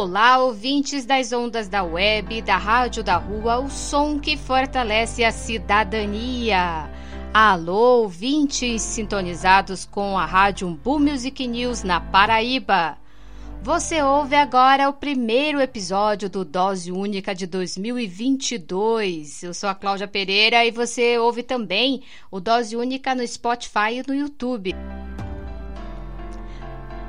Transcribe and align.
Olá, 0.00 0.38
ouvintes 0.38 1.04
das 1.04 1.32
ondas 1.32 1.66
da 1.66 1.82
web, 1.82 2.40
da 2.42 2.56
rádio 2.56 3.02
da 3.02 3.16
rua, 3.16 3.58
o 3.58 3.68
som 3.68 4.16
que 4.16 4.36
fortalece 4.36 5.24
a 5.24 5.32
cidadania. 5.32 6.88
Alô, 7.34 8.02
ouvintes 8.02 8.80
sintonizados 8.80 9.84
com 9.84 10.16
a 10.16 10.24
rádio 10.24 10.68
Umbu 10.68 11.00
Music 11.00 11.44
News 11.48 11.82
na 11.82 12.00
Paraíba. 12.00 12.96
Você 13.60 14.00
ouve 14.00 14.36
agora 14.36 14.88
o 14.88 14.92
primeiro 14.92 15.60
episódio 15.60 16.30
do 16.30 16.44
Dose 16.44 16.92
Única 16.92 17.34
de 17.34 17.48
2022. 17.48 19.42
Eu 19.42 19.52
sou 19.52 19.68
a 19.68 19.74
Cláudia 19.74 20.06
Pereira 20.06 20.64
e 20.64 20.70
você 20.70 21.18
ouve 21.18 21.42
também 21.42 22.04
o 22.30 22.38
Dose 22.38 22.76
Única 22.76 23.16
no 23.16 23.26
Spotify 23.26 23.94
e 23.94 24.04
no 24.06 24.14
YouTube. 24.14 24.76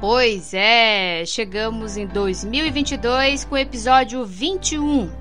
Pois 0.01 0.53
é, 0.53 1.25
chegamos 1.25 1.97
em 1.97 2.07
2022 2.07 3.43
com 3.43 3.55
o 3.55 3.57
episódio 3.57 4.25
21. 4.25 5.11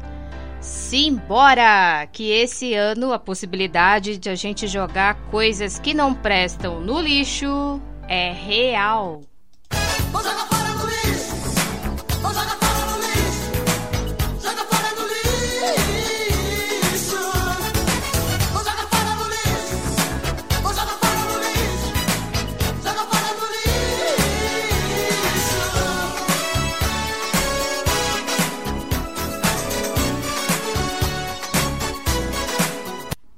Simbora! 0.60 2.06
Que 2.12 2.30
esse 2.30 2.74
ano 2.74 3.12
a 3.12 3.18
possibilidade 3.18 4.16
de 4.16 4.30
a 4.30 4.36
gente 4.36 4.68
jogar 4.68 5.16
coisas 5.32 5.80
que 5.80 5.92
não 5.92 6.14
prestam 6.14 6.80
no 6.80 7.00
lixo 7.00 7.82
é 8.06 8.30
real. 8.32 9.22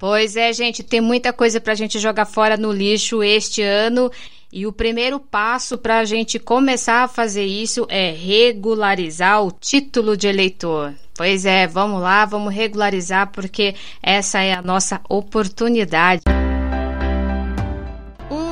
Pois 0.01 0.35
é, 0.35 0.51
gente, 0.51 0.81
tem 0.81 0.99
muita 0.99 1.31
coisa 1.31 1.61
para 1.61 1.73
a 1.73 1.75
gente 1.75 1.99
jogar 1.99 2.25
fora 2.25 2.57
no 2.57 2.71
lixo 2.71 3.21
este 3.21 3.61
ano. 3.61 4.11
E 4.51 4.65
o 4.65 4.73
primeiro 4.73 5.19
passo 5.19 5.77
para 5.77 5.99
a 5.99 6.05
gente 6.05 6.39
começar 6.39 7.03
a 7.03 7.07
fazer 7.07 7.45
isso 7.45 7.85
é 7.87 8.09
regularizar 8.09 9.45
o 9.45 9.51
título 9.51 10.17
de 10.17 10.27
eleitor. 10.27 10.91
Pois 11.13 11.45
é, 11.45 11.67
vamos 11.67 12.01
lá, 12.01 12.25
vamos 12.25 12.51
regularizar 12.51 13.31
porque 13.31 13.75
essa 14.01 14.41
é 14.41 14.53
a 14.53 14.61
nossa 14.63 14.99
oportunidade 15.07 16.23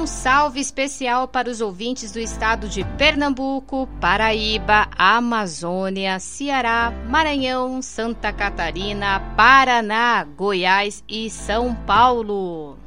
salve 0.10 0.60
especial 0.60 1.28
para 1.28 1.50
os 1.50 1.62
ouvintes 1.62 2.12
do 2.12 2.20
estado 2.20 2.68
de 2.68 2.84
Pernambuco, 2.98 3.88
Paraíba, 4.02 4.90
Amazônia, 4.98 6.20
Ceará, 6.20 6.92
Maranhão, 7.08 7.82
Santa 7.82 8.34
Catarina, 8.34 9.20
Paraná, 9.38 10.24
Goiás 10.24 11.04
e 11.08 11.30
São 11.30 11.76
Paulo. 11.76 12.78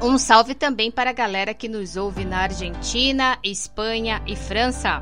Um 0.00 0.16
salve 0.18 0.54
também 0.54 0.90
para 0.90 1.10
a 1.10 1.12
galera 1.12 1.52
que 1.52 1.68
nos 1.68 1.96
ouve 1.96 2.24
na 2.24 2.38
Argentina, 2.38 3.38
Espanha 3.42 4.22
e 4.26 4.34
França. 4.34 5.00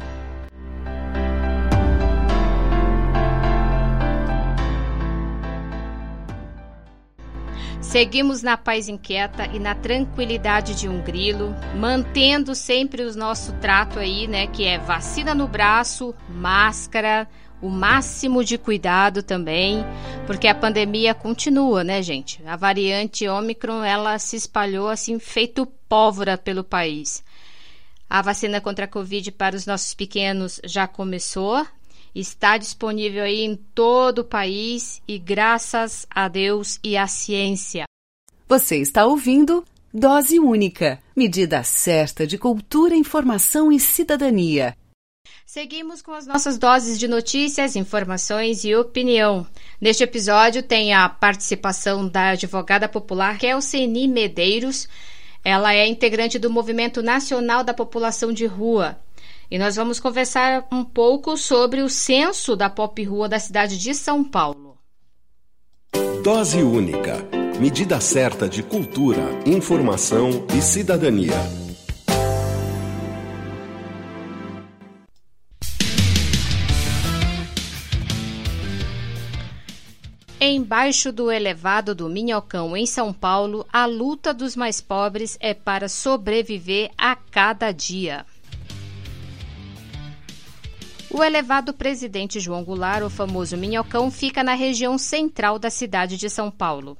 Seguimos 7.91 8.41
na 8.41 8.56
paz 8.56 8.89
inquieta 8.89 9.47
e 9.47 9.59
na 9.59 9.75
tranquilidade 9.75 10.77
de 10.77 10.89
um 10.89 11.03
grilo, 11.03 11.53
mantendo 11.75 12.55
sempre 12.55 13.03
o 13.03 13.12
nosso 13.17 13.53
trato 13.55 13.99
aí, 13.99 14.28
né, 14.28 14.47
que 14.47 14.65
é 14.65 14.78
vacina 14.78 15.34
no 15.34 15.49
braço, 15.49 16.15
máscara, 16.29 17.29
o 17.61 17.69
máximo 17.69 18.45
de 18.45 18.56
cuidado 18.56 19.25
também, 19.25 19.84
porque 20.25 20.47
a 20.47 20.55
pandemia 20.55 21.15
continua, 21.15 21.83
né, 21.83 22.00
gente? 22.00 22.41
A 22.47 22.55
variante 22.55 23.27
Omicron, 23.27 23.83
ela 23.83 24.21
se 24.21 24.37
espalhou 24.37 24.89
assim 24.89 25.19
feito 25.19 25.67
pólvora 25.89 26.39
pelo 26.39 26.62
país. 26.62 27.25
A 28.09 28.23
vacina 28.23 28.61
contra 28.61 28.84
a 28.84 28.89
Covid 28.89 29.33
para 29.33 29.56
os 29.56 29.67
nossos 29.67 29.95
pequenos 29.95 30.61
já 30.65 30.87
começou, 30.87 31.67
está 32.15 32.56
disponível 32.56 33.22
aí 33.22 33.41
em 33.41 33.56
todo 33.56 34.21
o 34.21 34.25
país 34.25 35.03
e 35.06 35.19
graças 35.19 36.06
a 36.10 36.28
Deus 36.28 36.78
e 36.82 36.97
à 36.97 37.06
ciência. 37.06 37.84
Você 38.48 38.76
está 38.76 39.06
ouvindo 39.06 39.65
Dose 39.93 40.38
Única, 40.38 41.00
medida 41.16 41.62
certa 41.62 42.26
de 42.26 42.38
cultura, 42.38 42.94
informação 42.94 43.72
e 43.72 43.78
cidadania. 43.78 44.76
Seguimos 45.44 46.00
com 46.00 46.12
as 46.12 46.28
nossas 46.28 46.59
doses 46.59 46.97
de 46.97 47.09
notícias, 47.09 47.75
informações 47.75 48.65
e 48.65 48.75
opinião. 48.76 49.44
Neste 49.81 50.04
episódio 50.04 50.62
tem 50.62 50.94
a 50.94 51.09
participação 51.09 52.06
da 52.06 52.28
advogada 52.28 52.88
popular 52.88 53.37
Kelseni 53.37 54.06
Medeiros. 54.06 54.88
Ela 55.44 55.75
é 55.75 55.88
integrante 55.88 56.38
do 56.38 56.49
Movimento 56.49 57.03
Nacional 57.03 57.65
da 57.65 57.75
População 57.75 58.32
de 58.32 58.47
Rua. 58.47 58.97
E 59.50 59.59
nós 59.59 59.75
vamos 59.75 59.99
conversar 59.99 60.65
um 60.71 60.84
pouco 60.84 61.37
sobre 61.37 61.83
o 61.83 61.88
censo 61.88 62.55
da 62.55 62.71
pop 62.71 63.03
rua 63.03 63.28
da 63.28 63.41
cidade 63.41 63.77
de 63.77 63.93
São 63.94 64.22
Paulo. 64.22 64.78
Dose 66.22 66.62
única. 66.62 67.16
Medida 67.59 68.00
certa 68.00 68.49
de 68.49 68.62
cultura, 68.62 69.21
informação 69.44 70.47
e 70.56 70.62
cidadania. 70.62 71.34
Embaixo 80.41 81.12
do 81.12 81.31
elevado 81.31 81.94
do 81.94 82.09
Minhocão, 82.09 82.77
em 82.77 82.87
São 82.87 83.12
Paulo, 83.12 83.67
a 83.71 83.84
luta 83.84 84.32
dos 84.32 84.55
mais 84.55 84.81
pobres 84.81 85.37
é 85.41 85.53
para 85.53 85.88
sobreviver 85.88 86.91
a 86.97 87.15
cada 87.17 87.72
dia. 87.72 88.25
O 91.12 91.25
elevado 91.25 91.75
Presidente 91.75 92.38
João 92.38 92.62
Goulart, 92.62 93.03
o 93.03 93.10
famoso 93.10 93.56
Minhocão, 93.56 94.12
fica 94.12 94.44
na 94.44 94.54
região 94.54 94.97
central 94.97 95.59
da 95.59 95.69
cidade 95.69 96.16
de 96.16 96.31
São 96.31 96.53
Paulo. 96.53 96.97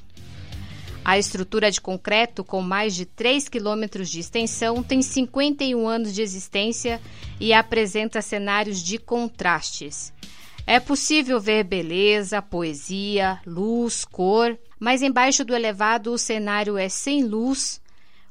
A 1.05 1.17
estrutura 1.17 1.71
de 1.71 1.81
concreto, 1.81 2.43
com 2.43 2.61
mais 2.61 2.95
de 2.95 3.07
3 3.07 3.49
quilômetros 3.49 4.11
de 4.11 4.19
extensão, 4.19 4.83
tem 4.83 5.01
51 5.01 5.87
anos 5.87 6.13
de 6.13 6.23
existência 6.23 7.01
e 7.39 7.53
apresenta 7.53 8.21
cenários 8.21 8.83
de 8.83 8.99
contrastes. 8.99 10.13
É 10.67 10.81
possível 10.81 11.41
ver 11.41 11.63
beleza, 11.63 12.43
poesia, 12.43 13.41
luz, 13.47 14.05
cor, 14.05 14.59
mas 14.79 15.03
embaixo 15.03 15.45
do 15.45 15.55
elevado 15.55 16.13
o 16.13 16.19
cenário 16.19 16.77
é 16.77 16.89
sem 16.89 17.25
luz, 17.25 17.81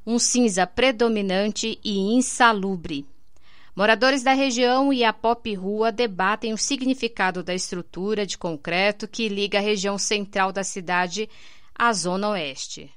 um 0.06 0.20
cinza 0.20 0.68
predominante 0.68 1.80
e 1.84 2.00
insalubre. 2.14 3.06
Moradores 3.80 4.24
da 4.24 4.34
região 4.34 4.92
e 4.92 5.06
a 5.06 5.14
Pop 5.14 5.56
Rua 5.56 5.90
debatem 5.90 6.52
o 6.52 6.58
significado 6.58 7.42
da 7.42 7.56
estrutura 7.56 8.26
de 8.26 8.38
concreto 8.38 9.08
que 9.08 9.30
liga 9.30 9.58
a 9.58 9.62
região 9.62 9.98
central 9.98 10.52
da 10.52 10.66
cidade 10.66 11.30
à 11.74 11.94
zona 11.94 12.32
oeste. 12.32 12.92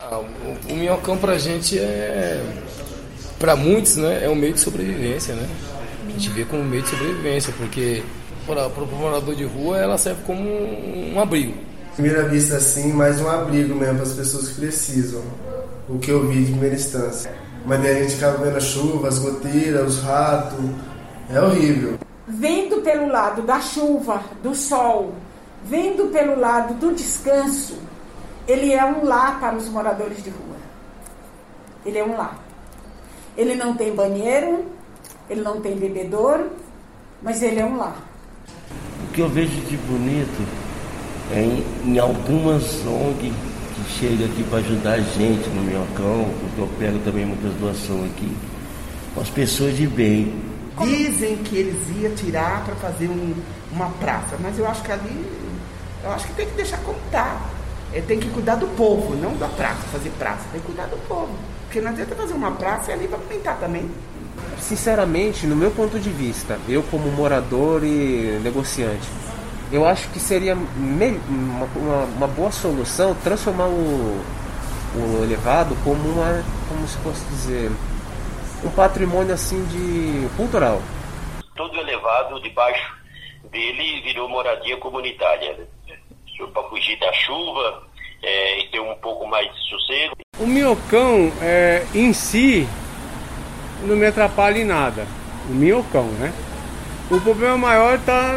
Ah, 0.00 0.20
o, 0.20 0.72
o 0.72 0.76
minhocão 0.76 1.18
para 1.18 1.32
a 1.32 1.38
gente 1.38 1.76
é, 1.76 2.40
para 3.36 3.56
muitos, 3.56 3.96
né, 3.96 4.24
é 4.24 4.30
um 4.30 4.36
meio 4.36 4.54
de 4.54 4.60
sobrevivência, 4.60 5.34
né? 5.34 5.48
A 6.06 6.10
gente 6.12 6.28
vê 6.28 6.44
como 6.44 6.62
um 6.62 6.68
meio 6.68 6.82
de 6.84 6.90
sobrevivência, 6.90 7.52
porque 7.58 8.04
para 8.46 8.68
o 8.68 8.86
morador 8.86 9.34
de 9.34 9.42
rua 9.42 9.78
ela 9.78 9.98
serve 9.98 10.22
como 10.22 10.40
um, 10.40 11.14
um 11.16 11.20
abrigo. 11.20 11.52
Primeira 11.94 12.28
vista 12.28 12.58
assim, 12.58 12.92
mais 12.92 13.20
um 13.20 13.28
abrigo 13.28 13.74
mesmo 13.74 13.96
para 13.96 14.04
as 14.04 14.14
pessoas 14.14 14.50
que 14.50 14.54
precisam. 14.54 15.24
O 15.88 15.98
que 15.98 16.12
eu 16.12 16.28
vi 16.28 16.44
de 16.44 16.52
primeira 16.52 16.76
instância. 16.76 17.43
Mas 17.64 17.82
daí 17.82 17.96
a 17.96 18.02
gente 18.02 18.16
acaba 18.16 18.44
vendo 18.44 18.56
a 18.56 18.60
chuva, 18.60 19.08
as 19.08 19.18
goteiras, 19.18 19.94
os 19.94 20.02
ratos. 20.02 20.58
É 21.30 21.40
horrível. 21.40 21.98
Vendo 22.28 22.82
pelo 22.82 23.08
lado 23.08 23.42
da 23.42 23.60
chuva, 23.60 24.22
do 24.42 24.54
sol, 24.54 25.14
vendo 25.64 26.10
pelo 26.12 26.38
lado 26.38 26.74
do 26.74 26.94
descanso, 26.94 27.78
ele 28.46 28.72
é 28.72 28.84
um 28.84 29.04
lar 29.04 29.40
para 29.40 29.56
os 29.56 29.68
moradores 29.68 30.22
de 30.22 30.30
rua. 30.30 30.56
Ele 31.84 31.98
é 31.98 32.04
um 32.04 32.16
lar. 32.16 32.38
Ele 33.36 33.54
não 33.54 33.74
tem 33.74 33.94
banheiro, 33.94 34.66
ele 35.28 35.40
não 35.40 35.60
tem 35.60 35.76
bebedouro, 35.76 36.50
mas 37.22 37.42
ele 37.42 37.60
é 37.60 37.64
um 37.64 37.76
lar. 37.76 37.96
O 39.04 39.12
que 39.12 39.20
eu 39.20 39.28
vejo 39.28 39.60
de 39.62 39.76
bonito 39.78 40.46
é 41.32 41.40
em, 41.40 41.64
em 41.86 41.98
algumas 41.98 42.84
ONG 42.86 43.32
que 43.84 43.92
chegam 43.98 44.26
aqui 44.26 44.42
para 44.44 44.58
ajudar 44.58 44.92
a 44.94 45.00
gente 45.00 45.48
no 45.50 45.62
Minhocão, 45.62 46.30
porque 46.40 46.60
eu 46.60 46.68
pego 46.78 46.98
também 47.00 47.24
muitas 47.24 47.52
doações 47.54 48.10
aqui, 48.10 48.36
com 49.14 49.20
as 49.20 49.30
pessoas 49.30 49.76
de 49.76 49.86
bem. 49.86 50.34
Dizem 50.82 51.36
que 51.38 51.56
eles 51.56 51.76
iam 52.00 52.14
tirar 52.14 52.64
para 52.64 52.74
fazer 52.76 53.08
um, 53.08 53.34
uma 53.72 53.90
praça, 53.90 54.36
mas 54.40 54.58
eu 54.58 54.66
acho 54.66 54.82
que 54.82 54.90
ali, 54.90 55.24
eu 56.02 56.10
acho 56.10 56.26
que 56.26 56.34
tem 56.34 56.46
que 56.46 56.54
deixar 56.54 56.78
como 56.78 56.98
está. 57.06 57.40
É, 57.92 58.00
tem 58.00 58.18
que 58.18 58.28
cuidar 58.30 58.56
do 58.56 58.66
povo, 58.76 59.14
não 59.14 59.36
da 59.36 59.46
praça, 59.46 59.82
fazer 59.92 60.10
praça, 60.18 60.42
tem 60.50 60.60
que 60.60 60.66
cuidar 60.66 60.86
do 60.86 60.96
povo. 61.06 61.30
Porque 61.66 61.80
não 61.80 61.90
adianta 61.90 62.14
fazer 62.16 62.34
uma 62.34 62.50
praça 62.50 62.90
e 62.90 62.94
ali 62.94 63.06
para 63.06 63.18
pintar 63.18 63.56
também. 63.60 63.88
Sinceramente, 64.60 65.46
no 65.46 65.54
meu 65.54 65.70
ponto 65.70 66.00
de 66.00 66.10
vista, 66.10 66.58
eu 66.68 66.82
como 66.84 67.08
morador 67.12 67.84
e 67.84 68.40
negociante, 68.42 69.06
eu 69.72 69.86
acho 69.86 70.08
que 70.10 70.18
seria 70.18 70.54
uma, 70.54 71.66
uma, 71.76 72.04
uma 72.04 72.26
boa 72.28 72.50
solução 72.50 73.14
transformar 73.22 73.66
o, 73.66 74.20
o 74.96 75.24
elevado 75.24 75.76
como 75.82 76.08
uma, 76.08 76.44
como 76.68 76.86
se 76.86 76.96
posso 76.98 77.24
dizer, 77.26 77.70
um 78.64 78.70
patrimônio 78.70 79.34
assim 79.34 79.64
de 79.66 80.28
cultural. 80.36 80.80
Todo 81.56 81.78
elevado 81.78 82.40
debaixo 82.40 82.94
dele 83.50 84.00
virou 84.02 84.28
moradia 84.28 84.76
comunitária, 84.78 85.54
né? 85.54 85.66
para 86.52 86.62
fugir 86.64 86.98
da 86.98 87.12
chuva 87.12 87.84
é, 88.22 88.60
e 88.60 88.68
ter 88.68 88.80
um 88.80 88.94
pouco 88.96 89.26
mais 89.26 89.52
de 89.54 89.68
sossego. 89.68 90.16
O 90.38 90.46
minhocão 90.46 91.32
é, 91.40 91.86
em 91.94 92.12
si 92.12 92.68
não 93.82 93.96
me 93.96 94.06
atrapalha 94.06 94.58
em 94.58 94.64
nada. 94.64 95.06
O 95.48 95.52
minhocão, 95.52 96.06
né? 96.18 96.32
O 97.10 97.20
problema 97.20 97.56
maior 97.56 97.96
está 97.96 98.34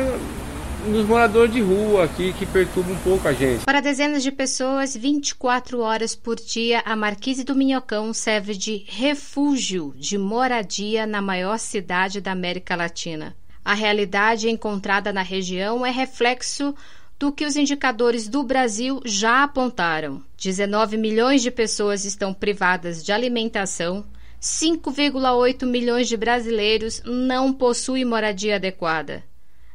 nos 0.88 1.06
moradores 1.06 1.54
de 1.54 1.62
rua 1.62 2.06
aqui 2.06 2.34
que 2.34 2.46
perturba 2.46 2.92
um 2.92 2.98
pouco 2.98 3.28
a 3.28 3.34
gente. 3.34 3.66
Para 3.66 3.82
dezenas 3.82 4.24
de 4.24 4.32
pessoas, 4.32 4.96
24 4.96 5.80
horas 5.82 6.16
por 6.16 6.36
dia, 6.38 6.82
a 6.86 6.96
Marquise 6.96 7.44
do 7.44 7.56
Minhocão 7.56 8.14
serve 8.14 8.56
de 8.56 8.84
refúgio 8.88 9.94
de 9.98 10.18
moradia 10.18 11.06
na 11.06 11.22
maior 11.22 11.58
cidade 11.58 12.22
da 12.22 12.32
América 12.32 12.76
Latina. 12.76 13.36
A 13.64 13.74
realidade 13.74 14.50
encontrada 14.50 15.12
na 15.12 15.22
região 15.22 15.86
é 15.86 15.92
reflexo 15.92 16.74
do 17.20 17.32
que 17.32 17.46
os 17.46 17.56
indicadores 17.56 18.28
do 18.28 18.44
Brasil 18.44 19.02
já 19.04 19.44
apontaram. 19.44 20.24
19 20.38 20.98
milhões 20.98 21.42
de 21.42 21.52
pessoas 21.52 22.06
estão 22.06 22.34
privadas 22.34 23.04
de 23.04 23.12
alimentação, 23.12 24.06
5,8 24.42 25.66
milhões 25.66 26.08
de 26.08 26.16
brasileiros 26.16 27.02
não 27.04 27.52
possuem 27.52 28.06
moradia 28.06 28.56
adequada. 28.56 29.24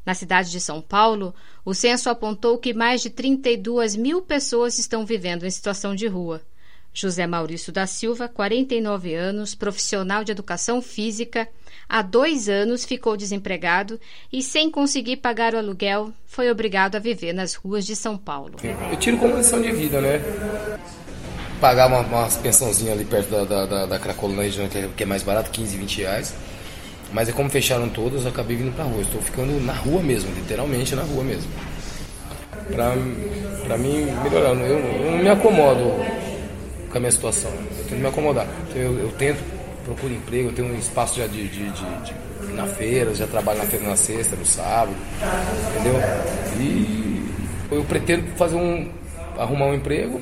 Na 0.05 0.15
cidade 0.15 0.51
de 0.51 0.61
São 0.61 0.81
Paulo, 0.81 1.35
o 1.65 1.73
censo 1.73 2.11
apontou 2.11 2.59
que 2.59 2.75
mais 2.75 3.01
de 3.03 3.11
32 3.11 3.97
mil 3.97 4.21
pessoas 4.23 4.79
estão 4.79 5.07
vivendo 5.07 5.45
em 5.45 5.51
situação 5.51 5.95
de 5.95 6.07
rua. 6.07 6.43
José 6.95 7.27
Maurício 7.27 7.73
da 7.73 7.87
Silva, 7.87 8.29
49 8.29 9.15
anos, 9.15 9.55
profissional 9.55 10.23
de 10.25 10.33
educação 10.33 10.83
física, 10.83 11.49
há 11.89 12.03
dois 12.03 12.49
anos 12.49 12.85
ficou 12.85 13.17
desempregado 13.17 13.99
e, 14.31 14.43
sem 14.43 14.71
conseguir 14.71 15.17
pagar 15.17 15.55
o 15.55 15.59
aluguel, 15.59 16.13
foi 16.27 16.51
obrigado 16.51 16.97
a 16.97 16.99
viver 16.99 17.33
nas 17.33 17.55
ruas 17.55 17.87
de 17.87 17.97
São 17.97 18.19
Paulo. 18.19 18.57
Eu 18.91 18.99
tiro 18.99 19.17
como 19.17 19.37
lição 19.37 19.63
de 19.63 19.73
vida, 19.73 20.01
né? 20.01 20.21
pagar 21.63 21.87
uma, 21.87 22.01
uma 22.01 22.29
pensãozinha 22.29 22.93
ali 22.93 23.05
perto 23.05 23.31
da, 23.31 23.45
da, 23.45 23.67
da, 23.67 23.87
da 23.87 23.97
região, 24.43 24.69
que 24.69 24.79
é, 24.79 24.89
que 24.97 25.03
é 25.05 25.07
mais 25.07 25.23
barato, 25.23 25.49
15, 25.53 25.77
20 25.77 25.99
reais. 25.99 26.35
Mas 27.13 27.29
é 27.29 27.33
como 27.33 27.51
fecharam 27.51 27.89
todas, 27.89 28.27
acabei 28.27 28.57
vindo 28.57 28.75
pra 28.75 28.85
rua. 28.85 29.03
Estou 29.03 29.21
ficando 29.21 29.61
na 29.65 29.73
rua 29.73 30.03
mesmo, 30.03 30.33
literalmente 30.35 30.95
na 30.95 31.03
rua 31.03 31.23
mesmo. 31.25 31.51
Pra, 32.71 32.95
pra 33.65 33.79
mim 33.79 34.07
melhorar, 34.23 34.55
eu, 34.55 34.79
eu 34.79 35.11
não 35.13 35.19
me 35.19 35.29
acomodo 35.29 35.93
com 36.91 36.97
a 36.97 37.01
minha 37.01 37.13
situação. 37.13 37.51
Eu 37.51 37.85
tento 37.85 37.99
me 37.99 38.07
acomodar. 38.07 38.47
Eu, 38.75 38.99
eu 38.99 39.13
tento, 39.19 39.43
procuro 39.85 40.13
emprego, 40.13 40.49
eu 40.49 40.55
tenho 40.55 40.69
um 40.69 40.79
espaço 40.79 41.19
já 41.19 41.27
de, 41.27 41.49
de, 41.49 41.71
de, 41.71 42.03
de 42.05 42.15
na 42.55 42.67
feira, 42.67 43.15
já 43.15 43.27
trabalho 43.27 43.59
na 43.59 43.65
feira 43.65 43.89
na 43.89 43.97
sexta, 43.97 44.37
no 44.37 44.45
sábado, 44.45 44.95
entendeu? 45.71 46.01
E 46.59 47.25
eu 47.71 47.85
pretendo 47.85 48.27
fazer 48.37 48.57
um. 48.57 48.91
arrumar 49.39 49.67
um 49.67 49.75
emprego 49.75 50.21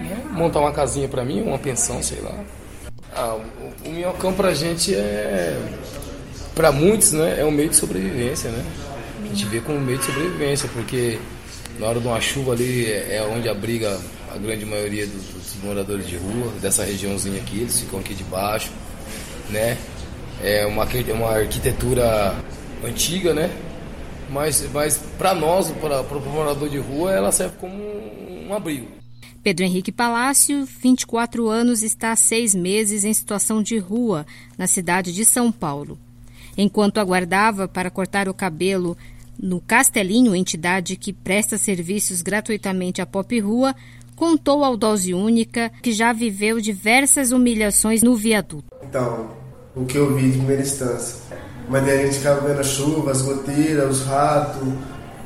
né? 0.00 0.22
montar 0.30 0.60
uma 0.60 0.72
casinha 0.72 1.08
para 1.08 1.24
mim, 1.24 1.42
uma 1.42 1.58
pensão, 1.58 2.02
sei 2.02 2.20
lá. 2.20 2.34
Ah, 3.16 3.34
o, 3.34 3.88
o 3.88 3.92
minhocão 3.92 4.34
pra 4.34 4.52
gente 4.52 4.94
é. 4.94 5.58
Pra 6.54 6.70
muitos, 6.70 7.12
né? 7.12 7.40
É 7.40 7.44
um 7.44 7.50
meio 7.50 7.70
de 7.70 7.76
sobrevivência, 7.76 8.50
né? 8.50 8.64
A 9.24 9.28
gente 9.28 9.46
vê 9.46 9.60
como 9.60 9.78
um 9.78 9.80
meio 9.80 9.98
de 9.98 10.04
sobrevivência, 10.04 10.68
porque 10.72 11.18
na 11.78 11.86
hora 11.86 11.98
de 11.98 12.06
uma 12.06 12.20
chuva 12.20 12.52
ali 12.52 12.90
é 12.92 13.26
onde 13.30 13.48
abriga 13.48 13.98
a 14.34 14.38
grande 14.38 14.66
maioria 14.66 15.06
dos, 15.06 15.24
dos 15.24 15.64
moradores 15.64 16.06
de 16.06 16.16
rua, 16.16 16.52
dessa 16.60 16.84
regiãozinha 16.84 17.40
aqui, 17.40 17.60
eles 17.60 17.80
ficam 17.80 18.00
aqui 18.00 18.14
debaixo, 18.14 18.70
né? 19.48 19.78
É 20.42 20.66
uma, 20.66 20.84
é 20.84 21.12
uma 21.12 21.30
arquitetura 21.30 22.34
antiga, 22.84 23.32
né? 23.32 23.50
Mas, 24.28 24.68
mas 24.72 25.00
para 25.16 25.34
nós, 25.34 25.70
para 25.70 26.02
o 26.02 26.20
morador 26.20 26.68
de 26.68 26.78
rua, 26.78 27.12
ela 27.12 27.32
serve 27.32 27.56
como 27.58 27.74
um 28.46 28.52
abrigo. 28.54 28.88
Pedro 29.46 29.64
Henrique 29.64 29.92
Palácio, 29.92 30.66
24 30.82 31.48
anos, 31.48 31.84
está 31.84 32.10
há 32.10 32.16
seis 32.16 32.52
meses 32.52 33.04
em 33.04 33.14
situação 33.14 33.62
de 33.62 33.78
rua 33.78 34.26
na 34.58 34.66
cidade 34.66 35.14
de 35.14 35.24
São 35.24 35.52
Paulo. 35.52 35.96
Enquanto 36.58 36.98
aguardava 36.98 37.68
para 37.68 37.88
cortar 37.88 38.28
o 38.28 38.34
cabelo 38.34 38.98
no 39.40 39.60
Castelinho, 39.60 40.34
entidade 40.34 40.96
que 40.96 41.12
presta 41.12 41.56
serviços 41.56 42.22
gratuitamente 42.22 43.00
à 43.00 43.06
Pop 43.06 43.38
Rua, 43.38 43.72
contou 44.16 44.64
ao 44.64 44.76
Dose 44.76 45.14
Única 45.14 45.70
que 45.80 45.92
já 45.92 46.12
viveu 46.12 46.60
diversas 46.60 47.30
humilhações 47.30 48.02
no 48.02 48.16
viaduto. 48.16 48.64
Então, 48.82 49.30
o 49.76 49.84
que 49.84 49.96
eu 49.96 50.12
vi 50.16 50.28
de 50.28 50.38
primeira 50.38 50.62
instância. 50.62 51.20
Mas 51.68 51.86
daí 51.86 52.00
a 52.00 52.06
gente 52.06 52.18
ficava 52.18 52.48
vendo 52.48 52.58
a 52.58 52.64
chuva, 52.64 53.12
as 53.12 53.22
goteiras, 53.22 53.98
os 53.98 54.06
ratos. 54.06 54.68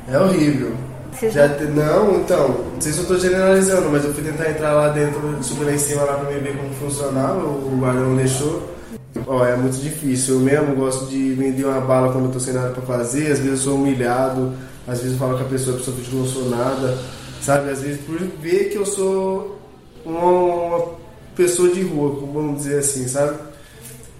É 0.07 0.19
horrível. 0.19 0.90
Já, 1.31 1.47
não, 1.47 2.19
então, 2.19 2.47
não 2.73 2.81
sei 2.81 2.91
se 2.91 2.99
eu 2.99 3.03
estou 3.03 3.19
generalizando, 3.19 3.89
mas 3.89 4.03
eu 4.03 4.13
fui 4.13 4.23
tentar 4.23 4.49
entrar 4.49 4.73
lá 4.73 4.89
dentro, 4.89 5.37
subir 5.43 5.65
lá 5.65 5.73
em 5.73 5.77
cima 5.77 6.03
lá 6.03 6.13
para 6.13 6.29
ver 6.29 6.57
como 6.57 6.73
funcionava, 6.73 7.45
o 7.45 7.77
guarda 7.79 7.99
não 7.99 8.15
deixou. 8.15 8.71
Ó, 9.27 9.45
é 9.45 9.55
muito 9.55 9.77
difícil. 9.77 10.35
Eu 10.35 10.39
mesmo 10.39 10.75
gosto 10.75 11.05
de 11.07 11.33
vender 11.33 11.65
uma 11.65 11.81
bala 11.81 12.11
quando 12.11 12.25
eu 12.25 12.31
tô 12.31 12.39
sem 12.39 12.53
nada 12.53 12.69
para 12.69 12.81
fazer, 12.81 13.31
às 13.31 13.39
vezes 13.39 13.51
eu 13.51 13.57
sou 13.57 13.75
humilhado, 13.75 14.53
às 14.87 14.99
vezes 14.99 15.13
eu 15.13 15.19
falo 15.19 15.37
com 15.37 15.43
a 15.43 15.47
pessoa, 15.47 15.75
a 15.75 15.79
pessoa 15.79 15.97
diz 15.97 16.07
que 16.07 16.15
não 16.15 16.25
sou 16.25 16.49
nada, 16.49 16.97
sabe? 17.41 17.69
Às 17.69 17.81
vezes 17.81 18.01
por 18.01 18.17
ver 18.17 18.69
que 18.69 18.77
eu 18.77 18.85
sou 18.85 19.59
uma, 20.05 20.25
uma 20.25 20.85
pessoa 21.35 21.69
de 21.69 21.81
rua, 21.83 22.27
vamos 22.33 22.63
dizer 22.63 22.79
assim, 22.79 23.07
sabe? 23.07 23.37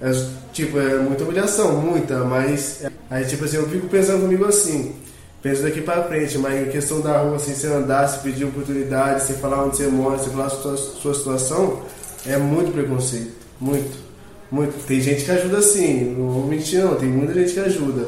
É, 0.01 0.12
tipo, 0.51 0.79
é 0.79 0.98
muita 0.98 1.24
humilhação, 1.24 1.77
muita, 1.79 2.24
mas 2.24 2.83
aí 3.10 3.25
tipo 3.25 3.45
assim, 3.45 3.57
eu 3.57 3.69
fico 3.69 3.88
pensando 3.88 4.21
comigo 4.21 4.45
assim, 4.45 4.95
penso 5.41 5.63
daqui 5.63 5.81
para 5.81 6.03
frente, 6.03 6.38
mas 6.38 6.67
em 6.67 6.71
questão 6.71 7.01
da 7.01 7.17
rua, 7.19 7.36
assim, 7.36 7.53
você 7.53 7.67
andar, 7.67 8.07
se 8.07 8.19
pedir 8.19 8.45
oportunidade, 8.45 9.24
você 9.24 9.33
falar 9.33 9.63
onde 9.65 9.77
você 9.77 9.88
mora, 9.88 10.17
você 10.17 10.29
falar 10.29 10.45
a 10.45 10.50
sua, 10.50 10.77
sua 10.77 11.13
situação, 11.13 11.81
é 12.25 12.38
muito 12.38 12.71
preconceito. 12.71 13.33
Muito. 13.60 13.98
Muito. 14.51 14.86
Tem 14.86 15.00
gente 15.00 15.24
que 15.24 15.31
ajuda 15.31 15.62
sim, 15.62 16.15
não 16.17 16.29
vou 16.29 16.45
mentir 16.45 16.83
não, 16.83 16.95
tem 16.95 17.07
muita 17.07 17.33
gente 17.33 17.53
que 17.53 17.60
ajuda. 17.60 18.07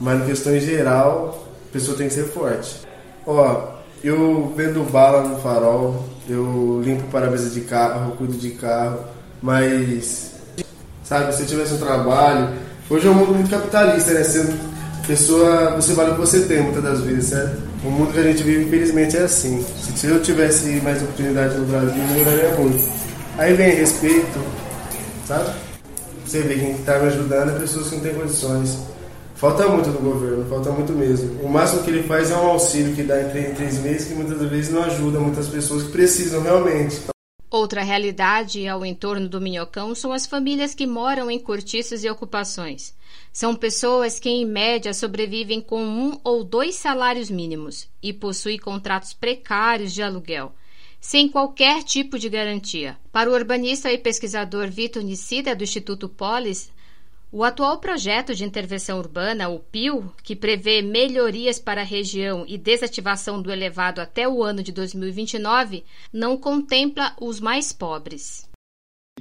Mas 0.00 0.20
na 0.20 0.24
questão 0.24 0.56
em 0.56 0.60
geral, 0.60 1.46
a 1.68 1.72
pessoa 1.72 1.96
tem 1.96 2.08
que 2.08 2.14
ser 2.14 2.24
forte. 2.24 2.80
Ó, 3.26 3.72
eu 4.02 4.52
vendo 4.56 4.82
bala 4.90 5.22
no 5.22 5.38
farol, 5.40 6.04
eu 6.28 6.80
limpo 6.82 7.06
para-brisa 7.08 7.50
de 7.50 7.60
carro, 7.60 8.16
cuido 8.16 8.32
de 8.32 8.50
carro, 8.52 9.00
mas 9.40 10.32
sabe, 11.04 11.34
se 11.34 11.42
eu 11.42 11.46
tivesse 11.46 11.74
um 11.74 11.78
trabalho, 11.78 12.54
hoje 12.88 13.06
é 13.06 13.10
um 13.10 13.14
mundo 13.14 13.34
muito 13.34 13.50
capitalista, 13.50 14.14
né? 14.14 14.24
Pessoa, 15.06 15.76
você 15.76 15.92
vale 15.94 16.10
o 16.10 16.14
que 16.14 16.20
você 16.20 16.40
tem 16.46 16.62
muitas 16.62 16.82
das 16.82 17.00
vezes, 17.00 17.30
certo? 17.30 17.62
O 17.84 17.90
mundo 17.90 18.12
que 18.12 18.18
a 18.18 18.22
gente 18.22 18.42
vive, 18.42 18.64
infelizmente, 18.64 19.16
é 19.16 19.22
assim. 19.22 19.64
Se 19.96 20.06
eu 20.06 20.22
tivesse 20.22 20.80
mais 20.82 21.02
oportunidade 21.02 21.56
no 21.56 21.66
Brasil, 21.66 22.02
melhoraria 22.04 22.54
muito. 22.56 22.88
Aí 23.38 23.54
vem 23.54 23.74
respeito, 23.74 24.40
sabe? 25.26 25.50
Você 26.24 26.40
vê 26.40 26.54
quem 26.54 26.72
está 26.72 26.98
me 26.98 27.08
ajudando 27.08 27.56
é 27.56 27.58
pessoas 27.58 27.88
que 27.88 27.96
não 27.96 28.02
têm 28.02 28.14
condições. 28.14 28.78
Falta 29.34 29.66
muito 29.66 29.90
do 29.90 29.98
governo, 29.98 30.44
falta 30.48 30.70
muito 30.70 30.92
mesmo. 30.92 31.42
O 31.42 31.48
máximo 31.48 31.82
que 31.82 31.90
ele 31.90 32.04
faz 32.04 32.30
é 32.30 32.36
um 32.36 32.46
auxílio 32.46 32.94
que 32.94 33.02
dá 33.02 33.20
em 33.20 33.28
três, 33.28 33.50
em 33.50 33.54
três 33.54 33.78
meses, 33.78 34.08
que 34.08 34.14
muitas 34.14 34.40
vezes 34.48 34.72
não 34.72 34.84
ajuda 34.84 35.18
muitas 35.18 35.48
pessoas 35.48 35.82
que 35.82 35.90
precisam 35.90 36.42
realmente. 36.42 37.00
Outra 37.50 37.82
realidade 37.82 38.66
ao 38.66 38.86
entorno 38.86 39.28
do 39.28 39.40
Minhocão 39.40 39.94
são 39.94 40.12
as 40.12 40.26
famílias 40.26 40.74
que 40.74 40.86
moram 40.86 41.30
em 41.30 41.38
cortiços 41.38 42.02
e 42.04 42.08
ocupações. 42.08 42.94
São 43.32 43.56
pessoas 43.56 44.20
que, 44.20 44.28
em 44.28 44.44
média, 44.44 44.92
sobrevivem 44.92 45.60
com 45.60 45.82
um 45.82 46.20
ou 46.22 46.44
dois 46.44 46.74
salários 46.74 47.30
mínimos 47.30 47.88
e 48.02 48.12
possuem 48.12 48.58
contratos 48.58 49.14
precários 49.14 49.92
de 49.92 50.02
aluguel. 50.02 50.54
sem 51.00 51.28
qualquer 51.28 51.82
tipo 51.82 52.16
de 52.16 52.28
garantia. 52.28 52.96
Para 53.10 53.28
o 53.28 53.34
urbanista 53.34 53.90
e 53.90 53.98
pesquisador 53.98 54.70
Vitor 54.70 55.02
Nicida, 55.02 55.52
do 55.52 55.64
Instituto 55.64 56.08
Polis, 56.08 56.70
o 57.32 57.42
atual 57.42 57.80
projeto 57.80 58.34
de 58.34 58.44
intervenção 58.44 58.98
urbana, 58.98 59.48
o 59.48 59.58
PIL, 59.58 60.12
que 60.22 60.36
prevê 60.36 60.80
melhorias 60.80 61.58
para 61.58 61.80
a 61.80 61.84
região 61.84 62.44
e 62.46 62.56
desativação 62.56 63.42
do 63.42 63.50
elevado 63.50 64.00
até 64.00 64.28
o 64.28 64.44
ano 64.44 64.62
de 64.62 64.70
2029, 64.70 65.84
não 66.12 66.36
contempla 66.36 67.16
os 67.20 67.40
mais 67.40 67.72
pobres. 67.72 68.48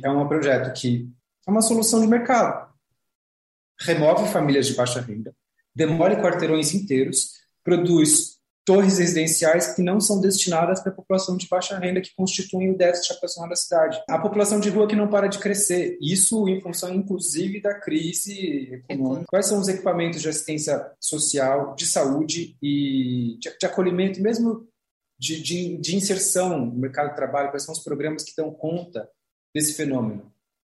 É 0.03 0.09
um 0.11 0.27
projeto 0.27 0.71
que 0.79 1.09
é 1.47 1.49
uma 1.49 1.61
solução 1.61 1.99
de 1.99 2.07
mercado. 2.07 2.70
Remove 3.81 4.31
famílias 4.31 4.67
de 4.67 4.73
baixa 4.73 5.01
renda, 5.01 5.35
demole 5.75 6.15
quarteirões 6.17 6.73
inteiros, 6.73 7.31
produz 7.63 8.41
torres 8.63 8.99
residenciais 8.99 9.75
que 9.75 9.81
não 9.81 9.99
são 9.99 10.21
destinadas 10.21 10.81
para 10.81 10.91
a 10.91 10.95
população 10.95 11.35
de 11.35 11.47
baixa 11.47 11.77
renda 11.77 11.99
que 11.99 12.13
constituem 12.15 12.71
o 12.71 12.77
déficit 12.77 13.11
habitacional 13.11 13.49
da 13.49 13.55
cidade. 13.55 14.01
A 14.07 14.19
população 14.19 14.59
de 14.59 14.69
rua 14.69 14.87
que 14.87 14.95
não 14.95 15.07
para 15.07 15.27
de 15.27 15.39
crescer, 15.39 15.97
isso 15.99 16.47
em 16.47 16.61
função 16.61 16.93
inclusive 16.93 17.59
da 17.59 17.73
crise 17.73 18.71
econômica. 18.73 19.25
Quais 19.27 19.47
são 19.47 19.59
os 19.59 19.67
equipamentos 19.67 20.21
de 20.21 20.29
assistência 20.29 20.91
social, 20.99 21.75
de 21.75 21.87
saúde 21.87 22.55
e 22.61 23.37
de, 23.39 23.57
de 23.59 23.65
acolhimento, 23.65 24.21
mesmo 24.21 24.67
de, 25.19 25.41
de, 25.41 25.77
de 25.77 25.95
inserção 25.95 26.65
no 26.65 26.75
mercado 26.75 27.09
de 27.09 27.15
trabalho? 27.15 27.49
Quais 27.49 27.63
são 27.63 27.73
os 27.73 27.83
programas 27.83 28.23
que 28.23 28.35
dão 28.37 28.51
conta 28.51 29.09
desse 29.53 29.73
fenômeno? 29.73 30.30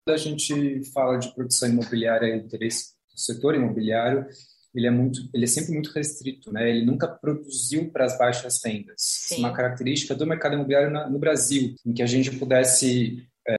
Quando 0.04 0.14
a 0.14 0.18
gente 0.18 0.84
fala 0.92 1.16
de 1.16 1.32
produção 1.32 1.68
imobiliária 1.68 2.26
e 2.26 2.38
interesse 2.38 2.94
do 3.12 3.20
setor 3.20 3.54
imobiliário, 3.54 4.26
ele 4.74 4.86
é 4.86 4.90
muito, 4.90 5.20
ele 5.32 5.44
é 5.44 5.46
sempre 5.46 5.72
muito 5.72 5.92
restrito, 5.92 6.52
né? 6.52 6.68
Ele 6.68 6.84
nunca 6.84 7.06
produziu 7.06 7.90
para 7.90 8.06
as 8.06 8.18
baixas 8.18 8.60
rendas. 8.64 8.96
Sim. 8.98 9.38
Uma 9.38 9.52
característica 9.52 10.14
do 10.14 10.26
mercado 10.26 10.54
imobiliário 10.54 10.90
na, 10.90 11.08
no 11.08 11.18
Brasil, 11.18 11.76
em 11.86 11.92
que 11.92 12.02
a 12.02 12.06
gente 12.06 12.36
pudesse 12.36 13.28
é, 13.46 13.54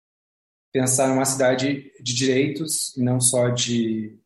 pensar 0.74 1.08
numa 1.08 1.24
cidade 1.24 1.92
de 2.02 2.14
direitos 2.14 2.96
e 2.98 3.04
não 3.04 3.22
só 3.22 3.50
de 3.50 4.20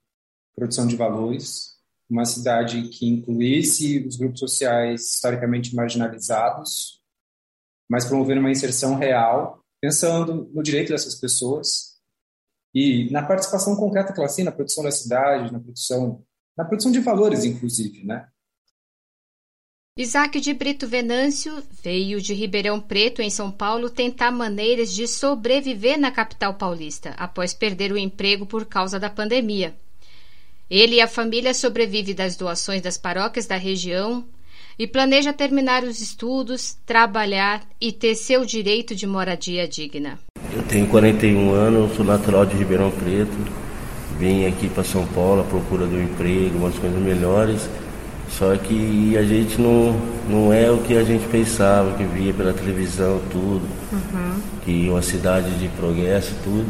produção 0.55 0.87
de 0.87 0.95
valores, 0.95 1.77
uma 2.09 2.25
cidade 2.25 2.87
que 2.89 3.05
incluísse 3.05 3.99
os 4.07 4.15
grupos 4.15 4.39
sociais 4.39 5.13
historicamente 5.13 5.75
marginalizados, 5.75 6.99
mas 7.87 8.05
promovendo 8.05 8.39
uma 8.39 8.51
inserção 8.51 8.95
real, 8.95 9.61
pensando 9.79 10.49
no 10.53 10.63
direito 10.63 10.89
dessas 10.89 11.15
pessoas 11.15 11.86
e 12.73 13.09
na 13.11 13.23
participação 13.23 13.75
concreta 13.75 14.13
que 14.13 14.19
elas 14.19 14.35
têm 14.35 14.45
na 14.45 14.51
produção 14.51 14.83
da 14.83 14.91
cidade, 14.91 15.51
na 15.51 15.59
produção 15.59 16.23
na 16.57 16.65
produção 16.65 16.91
de 16.91 16.99
valores, 16.99 17.45
inclusive, 17.45 18.03
né? 18.03 18.27
Isaac 19.95 20.39
de 20.39 20.53
Brito 20.53 20.87
Venâncio 20.87 21.63
veio 21.83 22.21
de 22.21 22.33
Ribeirão 22.33 22.79
Preto, 22.79 23.21
em 23.21 23.29
São 23.29 23.51
Paulo, 23.51 23.89
tentar 23.89 24.31
maneiras 24.31 24.93
de 24.93 25.07
sobreviver 25.07 25.99
na 25.99 26.11
capital 26.11 26.53
paulista, 26.55 27.11
após 27.17 27.53
perder 27.53 27.91
o 27.91 27.97
emprego 27.97 28.45
por 28.45 28.65
causa 28.65 28.99
da 28.99 29.09
pandemia. 29.09 29.75
Ele 30.69 30.95
e 30.97 31.01
a 31.01 31.07
família 31.07 31.53
sobrevivem 31.53 32.13
das 32.13 32.35
doações 32.35 32.81
das 32.81 32.97
paróquias 32.97 33.47
da 33.47 33.55
região 33.55 34.27
e 34.77 34.85
planeja 34.85 35.33
terminar 35.33 35.83
os 35.83 35.99
estudos, 35.99 36.77
trabalhar 36.85 37.67
e 37.81 37.91
ter 37.91 38.13
seu 38.13 38.45
direito 38.45 38.93
de 38.93 39.07
moradia 39.07 39.67
digna. 39.67 40.19
Tenho 40.69 40.85
41 40.87 41.53
anos, 41.53 41.95
sou 41.95 42.05
natural 42.05 42.45
de 42.45 42.57
Ribeirão 42.57 42.91
Preto, 42.91 43.37
vim 44.19 44.45
aqui 44.45 44.67
para 44.67 44.83
São 44.83 45.05
Paulo 45.05 45.41
à 45.41 45.43
procura 45.45 45.87
de 45.87 45.95
um 45.95 46.03
emprego, 46.03 46.57
umas 46.57 46.75
coisas 46.75 46.99
melhores. 47.01 47.69
Só 48.29 48.53
que 48.57 49.17
a 49.17 49.23
gente 49.23 49.59
não, 49.61 49.95
não 50.29 50.51
é 50.51 50.69
o 50.69 50.79
que 50.79 50.97
a 50.97 51.03
gente 51.05 51.25
pensava, 51.27 51.93
que 51.93 52.03
via 52.03 52.33
pela 52.33 52.51
televisão, 52.51 53.21
tudo. 53.31 53.61
Uhum. 53.93 54.41
Que 54.65 54.89
uma 54.89 55.01
cidade 55.01 55.49
de 55.57 55.69
progresso, 55.69 56.35
tudo. 56.43 56.65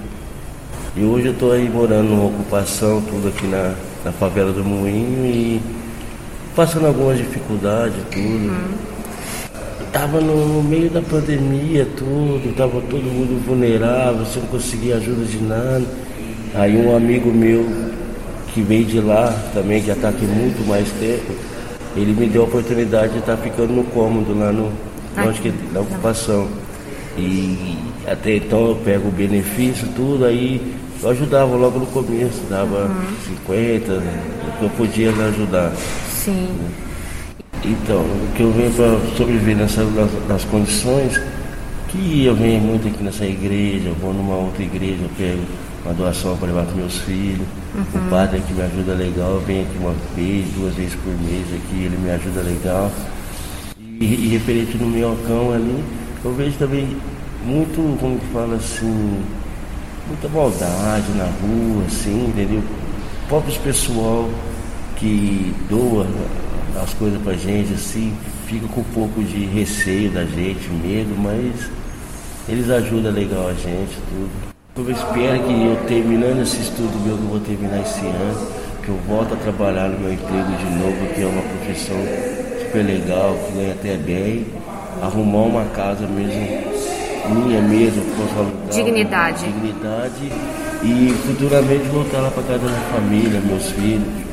E 0.95 1.03
hoje 1.03 1.27
eu 1.27 1.33
estou 1.33 1.51
aí 1.51 1.67
morando 1.67 2.09
numa 2.09 2.25
ocupação, 2.25 3.01
tudo 3.01 3.29
aqui 3.29 3.47
na, 3.47 3.73
na 4.05 4.11
favela 4.11 4.51
do 4.51 4.63
Moinho 4.63 5.25
e 5.25 5.59
passando 6.55 6.85
algumas 6.85 7.17
dificuldades, 7.17 7.97
tudo. 8.11 8.21
Uhum. 8.23 8.96
Tava 9.91 10.19
no, 10.19 10.61
meio 10.63 10.89
da 10.89 11.01
pandemia, 11.01 11.87
tudo, 11.97 12.55
tava 12.55 12.81
todo 12.81 13.03
mundo 13.03 13.43
vulnerável, 13.45 14.25
você 14.25 14.39
não 14.39 14.47
conseguia 14.47 14.97
ajuda 14.97 15.25
de 15.25 15.37
nada. 15.43 15.85
Aí 16.53 16.77
um 16.77 16.95
amigo 16.95 17.31
meu 17.31 17.65
que 18.53 18.61
veio 18.61 18.85
de 18.85 18.99
lá 18.99 19.33
também, 19.53 19.81
que 19.81 19.87
já 19.87 19.93
está 19.93 20.09
aqui 20.09 20.25
muito 20.25 20.67
mais 20.67 20.89
tempo, 20.99 21.33
ele 21.95 22.13
me 22.13 22.27
deu 22.27 22.41
a 22.41 22.45
oportunidade 22.45 23.13
de 23.13 23.19
estar 23.19 23.37
tá 23.37 23.43
ficando 23.43 23.73
no 23.73 23.83
cômodo 23.85 24.37
lá 24.37 24.51
no 24.51 24.71
onde 25.25 25.41
que, 25.41 25.53
na 25.71 25.81
ocupação. 25.81 26.47
E 27.17 27.77
até 28.05 28.35
então 28.35 28.69
eu 28.69 28.75
pego 28.75 29.07
o 29.09 29.11
benefício, 29.11 29.87
tudo, 29.95 30.25
aí 30.25 30.75
eu 31.01 31.09
ajudava 31.09 31.55
logo 31.55 31.79
no 31.79 31.85
começo, 31.87 32.41
dava 32.49 32.85
uhum. 32.85 33.37
50, 33.45 33.93
o 33.93 34.59
que 34.59 34.63
eu 34.63 34.69
podia 34.71 35.09
ajudar. 35.09 35.71
Sim. 36.09 36.49
Então, 37.63 37.99
o 37.99 38.31
que 38.35 38.43
eu 38.43 38.51
venho 38.51 38.71
para 38.71 38.99
sobreviver 39.15 39.57
nessa, 39.57 39.83
nas, 39.83 40.09
nas, 40.27 40.43
condições, 40.45 41.19
que 41.89 42.25
eu 42.25 42.35
venho 42.35 42.61
muito 42.61 42.87
aqui 42.87 43.03
nessa 43.03 43.25
igreja, 43.25 43.89
eu 43.89 43.95
vou 43.95 44.13
numa 44.13 44.35
outra 44.35 44.63
igreja, 44.63 44.99
eu 45.01 45.09
pego 45.17 45.41
uma 45.83 45.93
doação 45.93 46.37
para 46.37 46.47
levar 46.47 46.65
para 46.65 46.75
meus 46.75 46.97
filhos. 46.99 47.47
Uhum. 47.75 48.07
O 48.07 48.09
padre 48.09 48.41
que 48.41 48.53
me 48.53 48.61
ajuda 48.61 48.93
legal, 48.93 49.41
vem 49.45 49.61
aqui 49.61 49.77
uma 49.79 49.93
vez, 50.15 50.45
duas 50.55 50.73
vezes 50.75 50.95
por 50.95 51.13
mês 51.21 51.45
aqui, 51.47 51.83
ele 51.83 51.97
me 51.97 52.11
ajuda 52.11 52.41
legal. 52.41 52.91
E, 53.99 54.05
e 54.05 54.27
referente 54.27 54.77
no 54.77 54.87
minhocão 54.87 55.51
ali, 55.51 55.83
eu 56.23 56.33
vejo 56.33 56.57
também 56.57 56.95
muito, 57.43 57.97
como 57.99 58.19
que 58.19 58.25
fala 58.27 58.55
assim, 58.55 59.23
muita 60.07 60.27
maldade 60.29 61.11
na 61.15 61.25
rua, 61.41 61.83
assim, 61.87 62.27
entendeu? 62.27 62.63
Próprios 63.27 63.57
pessoal 63.57 64.29
que 64.97 65.53
doa 65.69 66.05
as 66.81 66.93
coisas 66.93 67.21
pra 67.21 67.33
gente, 67.33 67.73
assim, 67.73 68.13
fica 68.45 68.67
com 68.67 68.81
um 68.81 68.91
pouco 68.93 69.23
de 69.23 69.45
receio 69.45 70.09
da 70.11 70.23
gente, 70.25 70.69
medo, 70.69 71.15
mas 71.17 71.69
eles 72.47 72.69
ajudam 72.69 73.11
legal 73.11 73.47
a 73.47 73.53
gente, 73.53 73.97
tudo. 74.09 74.29
Eu 74.77 74.91
espero 74.91 75.43
que 75.43 75.65
eu 75.65 75.75
terminando 75.87 76.41
esse 76.41 76.61
estudo 76.61 76.97
meu, 77.03 77.17
que 77.17 77.23
eu 77.23 77.29
vou 77.29 77.39
terminar 77.39 77.81
esse 77.81 78.05
ano, 78.05 78.47
que 78.83 78.89
eu 78.89 78.97
volto 79.07 79.33
a 79.33 79.37
trabalhar 79.37 79.89
no 79.89 79.99
meu 79.99 80.13
emprego 80.13 80.51
de 80.57 80.65
novo, 80.77 81.13
que 81.13 81.21
é 81.21 81.25
uma 81.25 81.41
profissão 81.41 81.97
super 82.63 82.85
legal, 82.85 83.35
que 83.45 83.53
ganha 83.53 83.73
até 83.73 83.97
bem, 83.97 84.45
arrumar 85.01 85.43
uma 85.43 85.65
casa 85.65 86.05
mesmo, 86.07 86.67
minha 87.33 87.61
mesmo, 87.61 88.03
com 88.15 88.69
dignidade. 88.69 89.45
dignidade 89.45 90.31
e 90.83 91.13
futuramente 91.25 91.87
voltar 91.89 92.19
lá 92.19 92.29
para 92.29 92.43
casa 92.43 92.59
da 92.59 92.69
minha 92.69 92.81
família, 92.93 93.41
meus 93.41 93.71
filhos. 93.71 94.26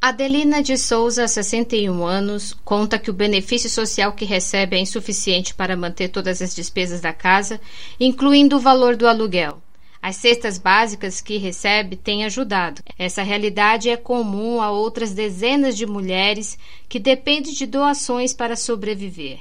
Adelina 0.00 0.62
de 0.62 0.78
Souza, 0.78 1.26
61 1.26 2.06
anos, 2.06 2.56
conta 2.64 3.00
que 3.00 3.10
o 3.10 3.12
benefício 3.12 3.68
social 3.68 4.12
que 4.12 4.24
recebe 4.24 4.76
é 4.76 4.80
insuficiente 4.80 5.52
para 5.52 5.76
manter 5.76 6.06
todas 6.06 6.40
as 6.40 6.54
despesas 6.54 7.00
da 7.00 7.12
casa, 7.12 7.60
incluindo 7.98 8.56
o 8.56 8.60
valor 8.60 8.94
do 8.94 9.08
aluguel. 9.08 9.58
As 10.00 10.14
cestas 10.14 10.56
básicas 10.56 11.20
que 11.20 11.36
recebe 11.36 11.96
têm 11.96 12.24
ajudado. 12.24 12.80
Essa 12.96 13.24
realidade 13.24 13.90
é 13.90 13.96
comum 13.96 14.62
a 14.62 14.70
outras 14.70 15.12
dezenas 15.12 15.76
de 15.76 15.84
mulheres 15.84 16.56
que 16.88 17.00
dependem 17.00 17.52
de 17.52 17.66
doações 17.66 18.32
para 18.32 18.54
sobreviver. 18.54 19.40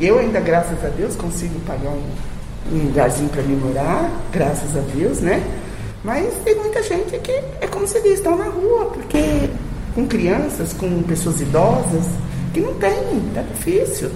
Eu 0.00 0.20
ainda, 0.20 0.38
graças 0.38 0.84
a 0.84 0.88
Deus, 0.88 1.16
consigo 1.16 1.58
pagar 1.66 1.90
um, 1.90 2.84
lugarzinho 2.84 3.28
para 3.28 3.42
me 3.42 3.56
morar, 3.56 4.08
graças 4.30 4.76
a 4.76 4.80
Deus, 4.82 5.18
né? 5.18 5.42
Mas 6.04 6.32
tem 6.44 6.54
muita 6.54 6.80
gente 6.84 7.18
que 7.18 7.32
é 7.60 7.66
como 7.68 7.88
se 7.88 8.00
diz, 8.02 8.12
estão 8.12 8.36
na 8.38 8.44
rua, 8.44 8.84
porque 8.92 9.18
com 9.96 10.06
crianças, 10.06 10.74
com 10.74 11.02
pessoas 11.04 11.40
idosas, 11.40 12.04
que 12.52 12.60
não 12.60 12.74
tem, 12.74 12.92
tá 13.34 13.40
difícil. 13.40 14.10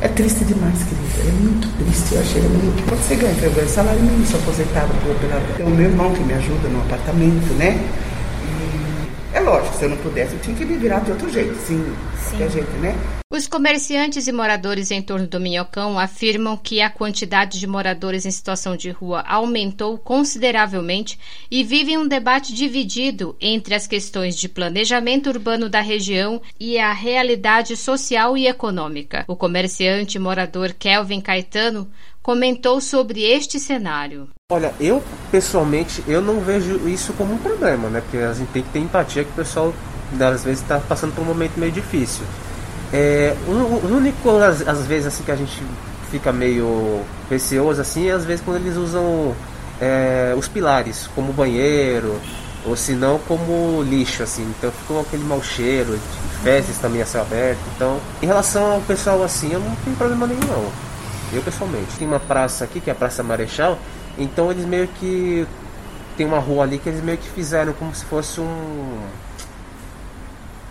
É 0.00 0.08
triste 0.08 0.44
demais, 0.46 0.78
querida. 0.84 1.28
É 1.28 1.32
muito 1.42 1.68
triste. 1.76 2.14
Eu 2.14 2.20
achei 2.22 2.40
muito. 2.42 2.88
Quando 2.88 3.00
você 3.00 3.16
ganha, 3.16 3.34
eu 3.42 3.52
ganho 3.52 3.68
salário 3.68 4.00
mínimo, 4.00 4.26
sou 4.26 4.40
aposentado 4.40 4.88
por 5.04 5.14
pela. 5.16 5.40
Tem 5.56 5.66
o 5.66 5.70
meu 5.70 5.90
irmão 5.90 6.12
que 6.14 6.22
me 6.22 6.32
ajuda 6.32 6.68
no 6.68 6.80
apartamento, 6.80 7.52
né? 7.58 7.78
E 9.34 9.36
é 9.36 9.40
lógico, 9.40 9.76
se 9.76 9.82
eu 9.84 9.90
não 9.90 9.96
pudesse, 9.98 10.32
eu 10.32 10.40
tinha 10.40 10.56
que 10.56 10.64
me 10.64 10.78
virar 10.78 11.00
de 11.00 11.10
outro 11.10 11.28
jeito, 11.30 11.54
sim. 11.66 11.84
Sim. 12.30 12.42
A 12.42 12.48
gente, 12.48 12.70
né? 12.80 12.94
Os 13.30 13.46
comerciantes 13.46 14.26
e 14.26 14.32
moradores 14.32 14.90
em 14.90 15.02
torno 15.02 15.26
do 15.26 15.38
Minhocão 15.38 15.98
afirmam 15.98 16.56
que 16.56 16.80
a 16.80 16.88
quantidade 16.88 17.60
de 17.60 17.66
moradores 17.66 18.24
em 18.24 18.30
situação 18.30 18.74
de 18.74 18.90
rua 18.90 19.22
aumentou 19.28 19.98
consideravelmente 19.98 21.18
e 21.50 21.62
vivem 21.62 21.98
um 21.98 22.08
debate 22.08 22.54
dividido 22.54 23.36
entre 23.38 23.74
as 23.74 23.86
questões 23.86 24.34
de 24.34 24.48
planejamento 24.48 25.28
urbano 25.28 25.68
da 25.68 25.82
região 25.82 26.40
e 26.58 26.78
a 26.78 26.90
realidade 26.90 27.76
social 27.76 28.34
e 28.34 28.46
econômica. 28.46 29.26
O 29.28 29.36
comerciante 29.36 30.16
e 30.16 30.20
morador 30.20 30.72
Kelvin 30.72 31.20
Caetano 31.20 31.86
comentou 32.22 32.80
sobre 32.80 33.20
este 33.20 33.60
cenário. 33.60 34.30
Olha, 34.50 34.74
eu 34.80 35.04
pessoalmente 35.30 36.02
eu 36.08 36.22
não 36.22 36.40
vejo 36.40 36.88
isso 36.88 37.12
como 37.12 37.34
um 37.34 37.38
problema, 37.38 37.90
né? 37.90 38.00
Porque 38.00 38.16
a 38.16 38.32
gente 38.32 38.48
tem 38.52 38.62
que 38.62 38.70
ter 38.70 38.78
empatia 38.78 39.22
que 39.22 39.30
o 39.32 39.34
pessoal 39.34 39.74
às 40.18 40.44
vezes 40.44 40.62
está 40.62 40.80
passando 40.80 41.14
por 41.14 41.20
um 41.20 41.26
momento 41.26 41.58
meio 41.60 41.70
difícil. 41.70 42.24
É, 42.92 43.34
o, 43.46 43.94
único, 43.94 44.30
às, 44.38 44.86
vezes, 44.86 45.06
assim, 45.06 45.22
que 45.22 45.30
a 45.30 45.36
gente 45.36 45.62
fica 46.10 46.32
meio 46.32 47.02
receoso 47.30 47.80
assim, 47.80 48.10
às 48.10 48.24
vezes 48.24 48.42
quando 48.42 48.56
eles 48.56 48.76
usam 48.76 49.34
é, 49.80 50.34
os 50.36 50.48
pilares 50.48 51.08
como 51.14 51.32
banheiro 51.32 52.18
ou 52.64 52.76
se 52.76 52.92
não 52.92 53.18
como 53.18 53.82
lixo 53.82 54.22
assim, 54.22 54.42
então 54.58 54.70
ficou 54.72 55.00
aquele 55.00 55.24
mau 55.24 55.42
cheiro, 55.42 55.92
de 55.92 56.38
fezes 56.42 56.78
também 56.78 57.00
a 57.00 57.06
céu 57.06 57.22
aberto. 57.22 57.60
Então, 57.76 58.00
em 58.22 58.26
relação 58.26 58.72
ao 58.72 58.80
pessoal 58.80 59.22
assim, 59.22 59.52
eu 59.52 59.60
não 59.60 59.74
tenho 59.84 59.96
problema 59.96 60.26
nenhum 60.26 60.40
não. 60.40 60.70
Eu 61.32 61.42
pessoalmente. 61.42 61.96
Tem 61.98 62.08
uma 62.08 62.20
praça 62.20 62.64
aqui 62.64 62.80
que 62.80 62.90
é 62.90 62.92
a 62.92 62.96
Praça 62.96 63.22
Marechal, 63.22 63.78
então 64.18 64.50
eles 64.50 64.64
meio 64.64 64.88
que 64.88 65.46
tem 66.16 66.26
uma 66.26 66.38
rua 66.38 66.64
ali 66.64 66.78
que 66.78 66.88
eles 66.88 67.02
meio 67.02 67.16
que 67.16 67.28
fizeram 67.28 67.72
como 67.74 67.94
se 67.94 68.04
fosse 68.04 68.40
um 68.40 69.00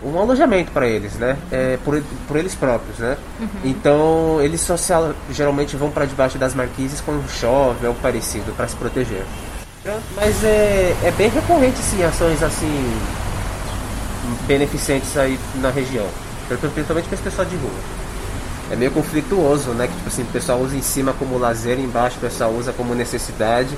um 0.04 0.18
alojamento 0.20 0.72
para 0.72 0.88
eles, 0.88 1.14
né? 1.16 1.38
É, 1.52 1.78
por, 1.84 2.02
por 2.28 2.38
eles 2.38 2.54
próprios, 2.54 3.00
né? 3.00 3.18
Uhum. 3.40 3.48
Então 3.64 4.42
eles 4.42 4.62
só 4.62 4.78
se, 4.78 4.94
geralmente 5.32 5.76
vão 5.76 5.90
para 5.90 6.06
debaixo 6.06 6.38
das 6.38 6.54
marquises 6.54 7.02
quando 7.02 7.28
chove 7.30 7.88
ou 7.88 7.96
parecido 7.96 8.52
para 8.56 8.68
se 8.68 8.76
proteger. 8.76 9.24
Mas 10.16 10.44
é, 10.44 10.96
é 11.04 11.14
bem 11.18 11.30
recorrente 11.30 11.78
sim 11.78 12.04
ações 12.04 12.44
assim 12.44 13.00
beneficentes 14.46 15.18
aí 15.18 15.40
na 15.56 15.70
região, 15.70 16.06
principalmente 16.48 17.06
para 17.08 17.16
esse 17.16 17.24
pessoal 17.24 17.48
de 17.48 17.56
rua. 17.56 17.72
É 18.70 18.76
meio 18.76 18.92
conflituoso, 18.92 19.70
né? 19.72 19.88
Que 19.88 19.94
tipo 19.94 20.10
assim, 20.10 20.24
o 20.24 20.26
pessoal 20.26 20.60
usa 20.60 20.76
em 20.76 20.82
cima 20.82 21.14
como 21.14 21.38
lazer, 21.38 21.80
embaixo 21.80 22.18
o 22.18 22.22
pessoal 22.22 22.52
usa 22.52 22.74
como 22.74 22.94
necessidade. 22.94 23.70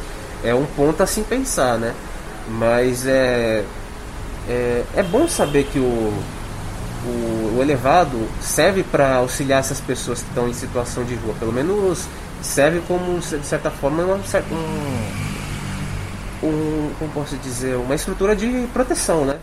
É 0.44 0.54
um 0.54 0.66
ponto 0.66 1.04
a 1.04 1.06
se 1.06 1.22
pensar, 1.22 1.78
né? 1.78 1.94
Mas 2.48 3.06
é 3.06 3.64
é, 4.48 4.84
é 4.96 5.04
bom 5.04 5.28
saber 5.28 5.66
que 5.66 5.80
o, 5.80 6.14
o, 7.06 7.58
o 7.58 7.62
elevado 7.62 8.28
serve 8.42 8.84
para 8.84 9.16
auxiliar 9.16 9.60
essas 9.60 9.80
pessoas 9.80 10.22
que 10.22 10.30
estão 10.30 10.48
em 10.48 10.54
situação 10.54 11.04
de 11.04 11.16
rua. 11.16 11.34
Pelo 11.40 11.52
menos 11.52 12.08
serve 12.42 12.82
como, 12.88 13.20
de 13.20 13.46
certa 13.46 13.70
forma, 13.70 14.04
uma, 14.04 14.16
um, 14.16 15.28
um, 16.48 16.92
como 16.98 17.12
posso 17.12 17.36
dizer, 17.38 17.76
uma 17.76 17.96
estrutura 17.96 18.36
de 18.36 18.68
proteção, 18.74 19.26
né? 19.26 19.38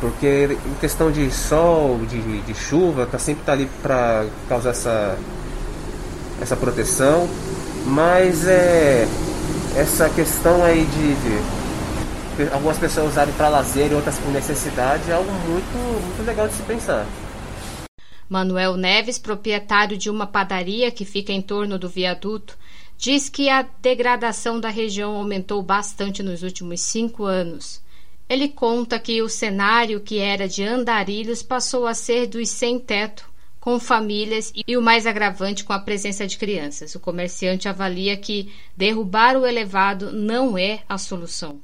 Porque 0.00 0.56
em 0.64 0.74
questão 0.80 1.10
de 1.10 1.30
sol, 1.30 2.00
de, 2.08 2.40
de 2.42 2.54
chuva, 2.54 3.04
tá 3.06 3.18
sempre 3.18 3.44
tá 3.44 3.52
ali 3.52 3.68
para 3.82 4.26
causar 4.48 4.70
essa, 4.70 5.18
essa 6.40 6.56
proteção. 6.56 7.28
Mas 7.84 8.46
é 8.46 9.08
essa 9.76 10.08
questão 10.10 10.62
aí 10.62 10.84
de, 10.84 11.14
de 11.14 11.57
algumas 12.52 12.78
pessoas 12.78 13.12
usarem 13.12 13.34
para 13.34 13.48
lazer 13.48 13.90
e 13.90 13.94
outras 13.94 14.18
por 14.18 14.30
necessidade, 14.30 15.10
é 15.10 15.14
algo 15.14 15.30
muito, 15.30 16.04
muito 16.04 16.26
legal 16.26 16.48
de 16.48 16.54
se 16.54 16.62
pensar. 16.62 17.06
Manuel 18.28 18.76
Neves, 18.76 19.18
proprietário 19.18 19.96
de 19.96 20.10
uma 20.10 20.26
padaria 20.26 20.90
que 20.90 21.04
fica 21.04 21.32
em 21.32 21.40
torno 21.40 21.78
do 21.78 21.88
viaduto, 21.88 22.58
diz 22.96 23.28
que 23.28 23.48
a 23.48 23.62
degradação 23.80 24.60
da 24.60 24.68
região 24.68 25.14
aumentou 25.14 25.62
bastante 25.62 26.22
nos 26.22 26.42
últimos 26.42 26.80
cinco 26.80 27.24
anos. 27.24 27.80
Ele 28.28 28.48
conta 28.48 28.98
que 28.98 29.22
o 29.22 29.28
cenário 29.28 30.00
que 30.00 30.18
era 30.18 30.46
de 30.46 30.62
andarilhos 30.62 31.42
passou 31.42 31.86
a 31.86 31.94
ser 31.94 32.26
dos 32.26 32.50
sem 32.50 32.78
teto, 32.78 33.28
com 33.58 33.80
famílias 33.80 34.52
e 34.66 34.76
o 34.76 34.82
mais 34.82 35.06
agravante 35.06 35.64
com 35.64 35.72
a 35.72 35.78
presença 35.78 36.26
de 36.26 36.36
crianças. 36.36 36.94
O 36.94 37.00
comerciante 37.00 37.68
avalia 37.68 38.16
que 38.16 38.52
derrubar 38.76 39.36
o 39.36 39.46
elevado 39.46 40.12
não 40.12 40.58
é 40.58 40.80
a 40.88 40.98
solução. 40.98 41.58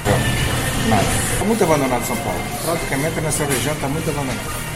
Está 0.84 1.44
muito 1.44 1.64
abandonado 1.64 2.06
São 2.06 2.16
Paulo. 2.16 2.40
Praticamente 2.64 3.20
nessa 3.20 3.44
região 3.44 3.74
está 3.74 3.88
muito 3.88 4.10
abandonado. 4.10 4.74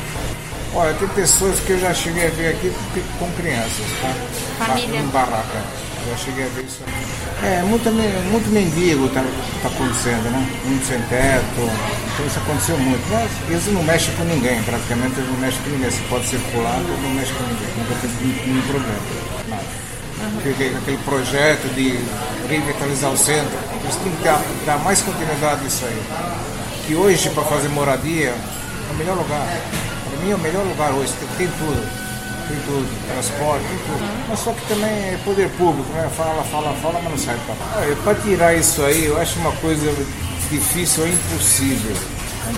Olha, 0.74 0.94
tem 0.94 1.08
pessoas 1.08 1.60
que 1.60 1.70
eu 1.70 1.80
já 1.80 1.92
cheguei 1.92 2.26
a 2.26 2.30
ver 2.30 2.48
aqui 2.48 2.72
com 3.18 3.30
crianças, 3.32 3.86
tá? 4.00 4.66
Família. 4.66 5.00
Em 5.00 5.06
barraca. 5.08 5.62
Já 6.08 6.16
cheguei 6.16 6.44
a 6.44 6.48
ver 6.48 6.64
isso 6.64 6.80
É, 7.42 7.62
muito, 7.62 7.90
muito 7.90 8.48
mendigo 8.50 9.06
está 9.06 9.20
tá 9.62 9.68
acontecendo, 9.68 10.30
né? 10.30 10.48
Muito 10.64 10.86
sem 10.86 11.00
teto. 11.02 11.70
Então 12.14 12.26
isso 12.26 12.38
aconteceu 12.38 12.78
muito. 12.78 13.02
Mas 13.10 13.30
eles 13.50 13.66
não 13.74 13.82
mexem 13.82 14.14
com 14.14 14.24
ninguém, 14.24 14.62
praticamente 14.62 15.18
eles 15.18 15.30
não 15.30 15.38
mexem 15.38 15.60
com 15.62 15.70
ninguém. 15.70 15.90
Você 15.90 16.02
pode 16.08 16.26
circular, 16.26 16.80
não 17.02 17.10
mexe 17.10 17.32
com 17.32 17.44
ninguém. 17.44 17.68
Nunca 17.76 17.94
teve 18.00 18.46
nenhum 18.46 18.62
problema. 18.62 19.27
Nada 20.18 20.78
aquele 20.78 20.98
projeto 21.04 21.72
de 21.74 21.98
revitalizar 22.48 23.12
o 23.12 23.16
centro, 23.16 23.56
eles 23.82 23.94
têm 23.96 24.12
que 24.12 24.24
dar, 24.24 24.42
dar 24.66 24.78
mais 24.78 25.00
continuidade 25.00 25.62
nisso 25.62 25.84
aí. 25.84 26.02
Que 26.86 26.94
hoje, 26.94 27.30
para 27.30 27.44
fazer 27.44 27.68
moradia, 27.68 28.30
é 28.30 28.92
o 28.92 28.96
melhor 28.96 29.16
lugar. 29.16 29.46
Para 30.10 30.24
mim, 30.24 30.32
é 30.32 30.34
o 30.34 30.38
melhor 30.38 30.64
lugar 30.64 30.92
hoje, 30.92 31.12
tem, 31.20 31.46
tem 31.46 31.58
tudo. 31.58 32.08
Tem 32.48 32.56
tudo, 32.64 32.88
transporte, 33.12 33.62
tem 33.66 33.78
tudo. 33.78 34.26
Mas 34.28 34.38
só 34.38 34.52
que 34.52 34.66
também 34.66 34.88
é 34.88 35.18
poder 35.22 35.50
público, 35.50 35.92
né? 35.92 36.10
Fala, 36.16 36.42
fala, 36.44 36.74
fala, 36.80 36.98
mas 37.02 37.10
não 37.10 37.18
sai 37.18 37.38
para. 37.46 37.96
Para 37.96 38.14
tirar 38.22 38.54
isso 38.54 38.82
aí, 38.82 39.04
eu 39.04 39.20
acho 39.20 39.38
uma 39.38 39.52
coisa 39.52 39.94
difícil 40.50 41.04
ou 41.04 41.08
impossível. 41.10 41.94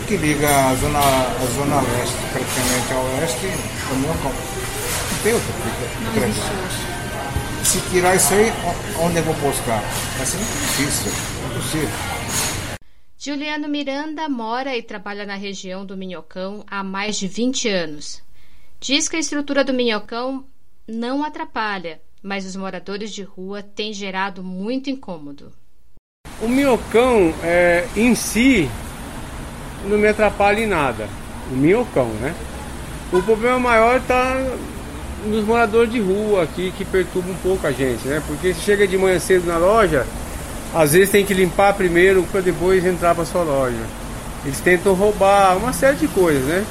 Que 0.06 0.16
liga 0.16 0.46
a 0.46 0.74
zona, 0.76 1.00
a 1.00 1.46
zona 1.56 1.80
leste, 1.80 2.16
praticamente 2.32 2.92
ao 2.92 3.02
oeste, 3.20 3.46
Não 3.90 5.18
tem 5.24 5.34
outra 5.34 5.52
coisa 6.14 6.89
se 7.64 7.80
tirar 7.90 8.16
isso 8.16 8.32
aí, 8.34 8.50
onde 9.00 9.18
eu 9.18 9.22
vou 9.24 9.34
buscar? 9.34 9.80
Vai 10.16 10.26
ser 10.26 10.36
muito 10.38 10.52
difícil, 10.52 11.12
é 11.12 11.46
impossível. 11.46 11.88
Juliano 13.18 13.68
Miranda 13.68 14.28
mora 14.28 14.76
e 14.76 14.82
trabalha 14.82 15.26
na 15.26 15.34
região 15.34 15.84
do 15.84 15.96
Minhocão 15.96 16.64
há 16.66 16.82
mais 16.82 17.16
de 17.16 17.28
20 17.28 17.68
anos. 17.68 18.22
Diz 18.80 19.08
que 19.08 19.16
a 19.16 19.20
estrutura 19.20 19.62
do 19.62 19.74
Minhocão 19.74 20.44
não 20.88 21.22
atrapalha, 21.22 22.00
mas 22.22 22.46
os 22.46 22.56
moradores 22.56 23.12
de 23.12 23.22
rua 23.22 23.62
têm 23.62 23.92
gerado 23.92 24.42
muito 24.42 24.88
incômodo. 24.88 25.52
O 26.40 26.48
Minhocão 26.48 27.34
é, 27.42 27.86
em 27.94 28.14
si 28.14 28.70
não 29.84 29.98
me 29.98 30.08
atrapalha 30.08 30.60
em 30.60 30.66
nada. 30.66 31.08
O 31.50 31.56
Minhocão, 31.56 32.08
né? 32.14 32.34
O 33.12 33.22
problema 33.22 33.58
maior 33.58 33.98
está 33.98 34.34
nos 35.26 35.44
moradores 35.44 35.92
de 35.92 36.00
rua 36.00 36.42
aqui 36.42 36.72
que 36.76 36.84
perturbam 36.84 37.32
um 37.32 37.36
pouco 37.36 37.66
a 37.66 37.72
gente, 37.72 38.06
né? 38.06 38.22
Porque 38.26 38.54
se 38.54 38.60
chega 38.60 38.86
de 38.86 38.96
manhã 38.96 39.18
cedo 39.18 39.46
na 39.46 39.58
loja, 39.58 40.06
às 40.74 40.92
vezes 40.92 41.10
tem 41.10 41.24
que 41.24 41.34
limpar 41.34 41.74
primeiro 41.74 42.22
para 42.24 42.40
depois 42.40 42.84
entrar 42.84 43.14
para 43.14 43.24
sua 43.24 43.42
loja. 43.42 43.82
Eles 44.44 44.60
tentam 44.60 44.94
roubar 44.94 45.56
uma 45.56 45.72
série 45.72 45.96
de 45.96 46.08
coisas, 46.08 46.42
né? 46.44 46.64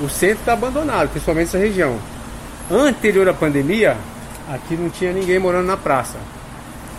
O 0.00 0.08
centro 0.08 0.40
está 0.40 0.54
abandonado, 0.54 1.10
principalmente 1.10 1.48
essa 1.48 1.58
região. 1.58 1.98
Anterior 2.70 3.28
à 3.28 3.34
pandemia, 3.34 3.96
aqui 4.48 4.74
não 4.76 4.88
tinha 4.88 5.12
ninguém 5.12 5.38
morando 5.38 5.66
na 5.66 5.76
praça. 5.76 6.18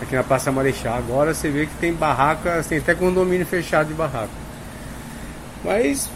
Aqui 0.00 0.14
na 0.14 0.22
Praça 0.22 0.52
Marechal. 0.52 0.96
Agora 0.96 1.34
você 1.34 1.48
vê 1.48 1.66
que 1.66 1.74
tem 1.76 1.92
barracas, 1.92 2.66
tem 2.66 2.78
até 2.78 2.94
condomínio 2.94 3.46
fechado 3.46 3.88
de 3.88 3.94
barraca. 3.94 4.28
Mas 5.64 6.10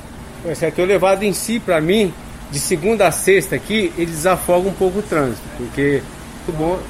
o 0.45 0.55
setor 0.55 0.87
levado 0.87 1.23
em 1.23 1.33
si, 1.33 1.59
para 1.59 1.81
mim, 1.81 2.13
de 2.51 2.59
segunda 2.59 3.07
a 3.07 3.13
sexta 3.13 3.57
aqui, 3.57 3.93
ele 3.97 4.11
desafoga 4.11 4.69
um 4.69 4.73
pouco 4.73 5.01
o 5.01 5.03
trânsito, 5.03 5.43
porque 5.57 6.03
muito 6.49 6.57
bom 6.57 6.81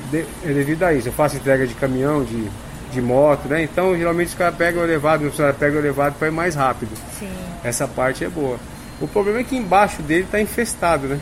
é 0.45 0.53
devido 0.53 0.85
a 0.85 0.95
isso. 0.95 1.09
Eu 1.09 1.13
faço 1.13 1.37
entrega 1.37 1.67
de 1.67 1.75
caminhão, 1.75 2.23
de, 2.23 2.49
de 2.93 3.01
moto, 3.01 3.49
né? 3.49 3.63
Então 3.63 3.97
geralmente 3.97 4.29
os 4.29 4.35
caras 4.35 4.55
pegam 4.57 4.83
o 4.83 4.85
elevado, 4.85 5.23
meu 5.23 5.31
funcionário 5.31 5.59
pega 5.59 5.77
o 5.77 5.79
elevado 5.81 6.15
para 6.17 6.29
ir 6.29 6.31
mais 6.31 6.55
rápido. 6.55 6.91
Sim. 7.19 7.29
Essa 7.65 7.89
parte 7.89 8.25
é 8.25 8.29
boa. 8.29 8.59
O 9.01 9.09
problema 9.09 9.41
é 9.41 9.45
que 9.45 9.57
embaixo 9.57 10.01
dele 10.03 10.25
está 10.25 10.41
infestado, 10.41 11.09
né? 11.09 11.19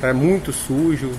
Tá 0.00 0.12
muito 0.12 0.52
sujo, 0.52 1.12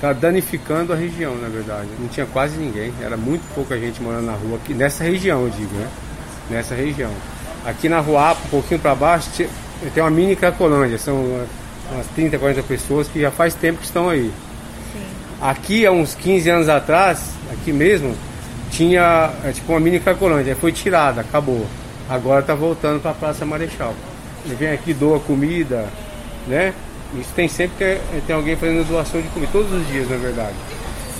tá 0.00 0.12
danificando 0.12 0.92
a 0.92 0.96
região, 0.96 1.36
na 1.36 1.48
verdade. 1.48 1.88
Não 1.98 2.08
tinha 2.08 2.26
quase 2.26 2.56
ninguém, 2.56 2.92
era 3.02 3.16
muito 3.16 3.42
pouca 3.54 3.76
gente 3.78 4.00
morando 4.00 4.26
na 4.26 4.32
rua 4.32 4.56
aqui, 4.56 4.74
nessa 4.74 5.02
região, 5.02 5.42
eu 5.42 5.50
digo, 5.50 5.74
né? 5.74 5.88
Nessa 6.50 6.74
região. 6.74 7.10
Aqui 7.64 7.88
na 7.88 7.98
rua, 7.98 8.32
um 8.32 8.48
pouquinho 8.48 8.80
para 8.80 8.94
baixo, 8.94 9.28
tem 9.94 10.02
uma 10.02 10.10
mini 10.10 10.34
Cracolândia, 10.34 10.98
são 10.98 11.16
umas 11.90 12.06
30, 12.14 12.38
40 12.38 12.62
pessoas 12.62 13.08
que 13.08 13.20
já 13.20 13.30
faz 13.30 13.54
tempo 13.54 13.78
que 13.78 13.84
estão 13.84 14.08
aí. 14.08 14.32
Sim. 14.92 15.00
Aqui, 15.40 15.86
há 15.86 15.92
uns 15.92 16.14
15 16.14 16.50
anos 16.50 16.68
atrás, 16.68 17.30
aqui 17.52 17.72
mesmo, 17.72 18.14
tinha 18.70 19.30
é, 19.44 19.52
tipo 19.52 19.72
uma 19.72 19.80
mini 19.80 20.00
Cracolândia, 20.00 20.56
foi 20.56 20.72
tirada, 20.72 21.20
acabou. 21.20 21.66
Agora 22.08 22.40
está 22.40 22.54
voltando 22.54 23.00
para 23.00 23.10
a 23.12 23.14
Praça 23.14 23.44
Marechal. 23.44 23.94
Ele 24.44 24.54
vem 24.54 24.70
aqui, 24.70 24.94
doa 24.94 25.20
comida, 25.20 25.88
né? 26.46 26.72
Isso 27.14 27.30
tem 27.34 27.48
sempre 27.48 27.76
que 27.78 28.20
tem 28.26 28.36
alguém 28.36 28.56
fazendo 28.56 28.86
doação 28.86 29.20
de 29.20 29.28
comida, 29.28 29.50
todos 29.52 29.72
os 29.72 29.86
dias, 29.88 30.08
na 30.08 30.16
verdade. 30.16 30.54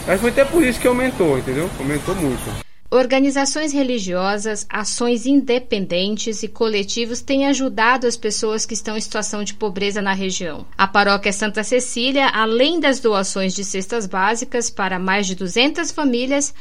Mas 0.06 0.20
foi 0.20 0.30
até 0.30 0.44
por 0.44 0.62
isso 0.62 0.80
que 0.80 0.86
aumentou, 0.86 1.38
entendeu? 1.38 1.68
Aumentou 1.78 2.14
muito. 2.14 2.67
Organizações 2.90 3.70
religiosas, 3.70 4.66
ações 4.70 5.26
independentes 5.26 6.42
e 6.42 6.48
coletivos 6.48 7.20
têm 7.20 7.46
ajudado 7.46 8.06
as 8.06 8.16
pessoas 8.16 8.64
que 8.64 8.72
estão 8.72 8.96
em 8.96 9.00
situação 9.00 9.44
de 9.44 9.52
pobreza 9.52 10.00
na 10.00 10.14
região. 10.14 10.66
A 10.76 10.88
paróquia 10.88 11.30
Santa 11.30 11.62
Cecília, 11.62 12.28
além 12.28 12.80
das 12.80 12.98
doações 12.98 13.54
de 13.54 13.62
cestas 13.62 14.06
básicas 14.06 14.70
para 14.70 14.98
mais 14.98 15.26
de 15.26 15.34
200 15.34 15.92
famílias, 15.92 16.54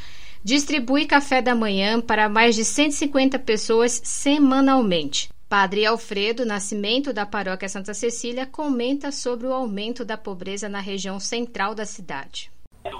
distribui 0.44 1.06
café 1.06 1.40
da 1.40 1.54
manhã 1.54 1.98
para 1.98 2.28
mais 2.28 2.54
de 2.54 2.62
150 2.62 3.38
pessoas 3.38 3.98
semanalmente. 4.04 5.30
Padre 5.48 5.86
Alfredo 5.86 6.44
Nascimento, 6.44 7.10
da 7.10 7.24
Paróquia 7.24 7.70
Santa 7.70 7.94
Cecília, 7.94 8.44
comenta 8.44 9.10
sobre 9.10 9.46
o 9.46 9.52
aumento 9.54 10.04
da 10.04 10.18
pobreza 10.18 10.68
na 10.68 10.78
região 10.78 11.18
central 11.18 11.74
da 11.74 11.86
cidade. 11.86 12.50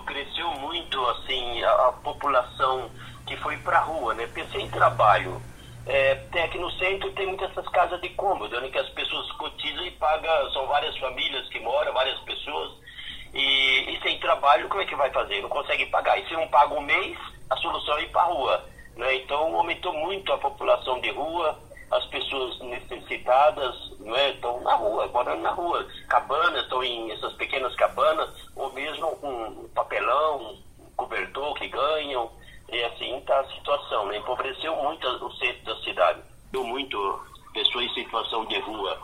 Cresceu 0.06 0.50
muito 0.60 0.98
assim 1.06 1.62
a, 1.62 1.92
população 2.02 2.90
que 3.28 3.36
foi 3.36 3.58
para 3.58 3.78
a 3.78 3.82
rua, 3.82 4.14
né? 4.14 4.26
Pensei 4.26 4.62
em 4.62 4.70
trabalho. 4.70 5.40
É, 5.86 6.14
tem 6.32 6.42
aqui 6.42 6.58
no 6.58 6.70
centro 6.72 7.10
tem 7.12 7.26
muitas 7.26 7.50
essas 7.50 7.68
casas 7.68 8.00
de 8.00 8.08
cômodo, 8.10 8.56
onde 8.58 8.70
que 8.70 8.78
as 8.78 8.88
pessoas 8.90 9.30
cotizam 9.32 9.86
e 9.86 9.90
pagam, 9.92 10.50
são 10.52 10.66
várias 10.66 10.96
famílias 10.98 11.48
que 11.48 11.60
moram, 11.60 11.92
várias 11.94 12.18
pessoas, 12.20 12.72
e, 13.32 13.94
e 13.94 14.00
sem 14.02 14.18
trabalho, 14.18 14.68
como 14.68 14.82
é 14.82 14.86
que 14.86 14.94
vai 14.94 15.10
fazer? 15.10 15.40
Não 15.42 15.48
consegue 15.48 15.86
pagar. 15.86 16.18
E 16.18 16.26
se 16.26 16.34
não 16.34 16.48
paga 16.48 16.74
um 16.74 16.80
mês, 16.80 17.16
a 17.50 17.56
solução 17.56 17.96
é 17.98 18.02
ir 18.02 18.10
para 18.10 18.22
a 18.22 18.26
rua. 18.26 18.64
Né? 18.96 19.14
Então 19.16 19.54
aumentou 19.56 19.92
muito 19.92 20.32
a 20.32 20.38
população 20.38 21.00
de 21.00 21.10
rua, 21.10 21.58
as 21.90 22.04
pessoas 22.06 22.58
necessitadas 22.60 23.74
né, 24.00 24.30
estão 24.30 24.60
na 24.62 24.74
rua, 24.74 25.06
morando 25.08 25.42
na 25.42 25.50
rua. 25.50 25.86
Cabanas, 26.08 26.64
estão 26.64 26.82
em 26.82 27.12
essas 27.12 27.32
pequenas 27.34 27.74
cabanas, 27.76 28.30
ou 28.56 28.72
mesmo 28.72 29.16
com 29.16 29.68
papelão, 29.74 30.56
cobertor 30.96 31.54
que 31.54 31.68
ganham. 31.68 32.30
E 32.70 32.84
assim 32.84 33.16
está 33.18 33.40
a 33.40 33.48
situação. 33.48 34.06
Né? 34.06 34.18
Empobreceu 34.18 34.74
muito 34.76 35.06
o 35.06 35.32
centro 35.36 35.64
da 35.64 35.82
cidade. 35.82 36.20
Deu 36.52 36.64
muito 36.64 37.20
pessoas 37.52 37.84
em 37.86 37.94
situação 37.94 38.44
de 38.46 38.58
rua. 38.60 38.98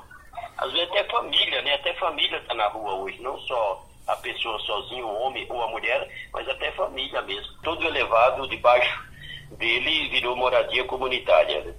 Às 0.58 0.72
vezes 0.72 0.88
até 0.90 1.04
família, 1.04 1.62
né? 1.62 1.74
Até 1.74 1.94
família 1.94 2.38
está 2.38 2.54
na 2.54 2.68
rua 2.68 2.94
hoje, 2.94 3.20
não 3.20 3.38
só 3.40 3.84
a 4.06 4.16
pessoa 4.16 4.58
sozinha, 4.60 5.04
o 5.04 5.22
homem 5.22 5.46
ou 5.48 5.62
a 5.62 5.68
mulher, 5.68 6.08
mas 6.32 6.48
até 6.48 6.70
família 6.72 7.22
mesmo. 7.22 7.52
Todo 7.62 7.84
elevado 7.86 8.46
debaixo 8.48 9.02
dele 9.52 10.08
virou 10.10 10.36
moradia 10.36 10.84
comunitária. 10.84 11.62
Né? 11.62 11.74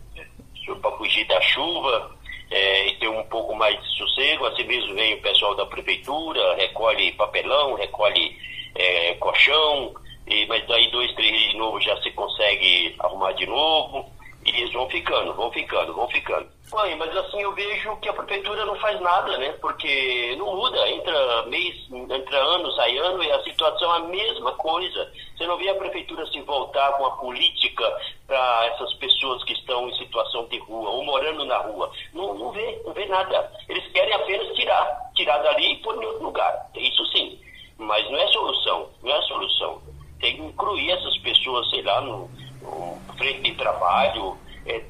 para 0.73 0.97
fugir 0.97 1.25
da 1.27 1.39
chuva 1.41 2.11
é, 2.49 2.87
e 2.87 2.95
ter 2.97 3.07
um 3.07 3.23
pouco 3.25 3.55
mais 3.55 3.79
de 3.81 3.97
sossego. 3.97 4.45
Assim 4.45 4.63
mesmo 4.63 4.95
vem 4.95 5.13
o 5.15 5.21
pessoal 5.21 5.55
da 5.55 5.65
prefeitura, 5.65 6.55
recolhe 6.55 7.11
papelão, 7.13 7.75
recolhe 7.75 8.35
é, 8.73 9.13
colchão, 9.15 9.93
e, 10.27 10.45
mas 10.47 10.65
daí 10.67 10.89
dois, 10.91 11.13
três 11.13 11.31
dias 11.31 11.51
de 11.51 11.57
novo 11.57 11.79
já 11.79 11.95
se 12.01 12.11
consegue 12.11 12.95
arrumar 12.99 13.33
de 13.33 13.45
novo. 13.45 14.13
E 14.45 14.49
eles 14.49 14.71
vão 14.73 14.87
ficando, 14.87 15.33
vão 15.33 15.51
ficando, 15.51 15.93
vão 15.93 16.07
ficando. 16.07 16.47
Mãe, 16.71 16.95
mas 16.95 17.15
assim 17.17 17.41
eu 17.41 17.51
vejo 17.53 17.95
que 17.97 18.07
a 18.09 18.13
prefeitura 18.13 18.63
não 18.63 18.75
faz 18.75 18.99
nada, 19.01 19.35
né? 19.39 19.51
Porque 19.53 20.35
não 20.37 20.55
muda, 20.55 20.87
entra 20.87 21.45
mês, 21.47 21.75
entra 21.91 22.37
ano, 22.37 22.71
sai 22.73 22.95
ano 22.95 23.23
e 23.23 23.31
a 23.31 23.43
situação 23.43 23.91
é 23.91 23.97
a 23.97 24.01
mesma 24.01 24.51
coisa. 24.51 25.11
Você 25.35 25.47
não 25.47 25.57
vê 25.57 25.69
a 25.69 25.75
prefeitura 25.75 26.27
se 26.27 26.39
voltar 26.41 26.91
com 26.93 27.07
a 27.07 27.17
política 27.17 27.91
para 28.27 28.65
essas 28.67 28.93
pessoas 28.95 29.43
que 29.45 29.53
estão 29.53 29.89
em 29.89 29.97
situação 29.97 30.45
de 30.47 30.59
rua 30.59 30.91
ou 30.91 31.03
morando 31.03 31.43
na 31.45 31.57
rua. 31.57 31.91
Não, 32.13 32.35
não 32.35 32.51
vê, 32.51 32.81
não 32.85 32.93
vê 32.93 33.05
nada. 33.07 33.51
Eles 33.67 33.91
querem 33.93 34.13
apenas 34.13 34.55
tirar, 34.55 35.11
tirar 35.15 35.39
dali 35.39 35.73
e 35.73 35.77
pôr 35.77 35.95
em 35.95 36.05
outro 36.05 36.23
lugar. 36.23 36.69
Isso 36.75 37.03
sim. 37.07 37.39
Mas 37.79 38.07
não 38.11 38.19
é 38.19 38.27
solução, 38.27 38.89
não 39.01 39.15
é 39.15 39.21
solução. 39.23 39.81
Tem 40.19 40.35
que 40.35 40.41
incluir 40.41 40.91
essas 40.91 41.17
pessoas, 41.19 41.69
sei 41.69 41.81
lá, 41.81 42.01
no 42.01 42.29
frente 43.17 43.41
de 43.41 43.55
trabalho, 43.55 44.37
é, 44.65 44.81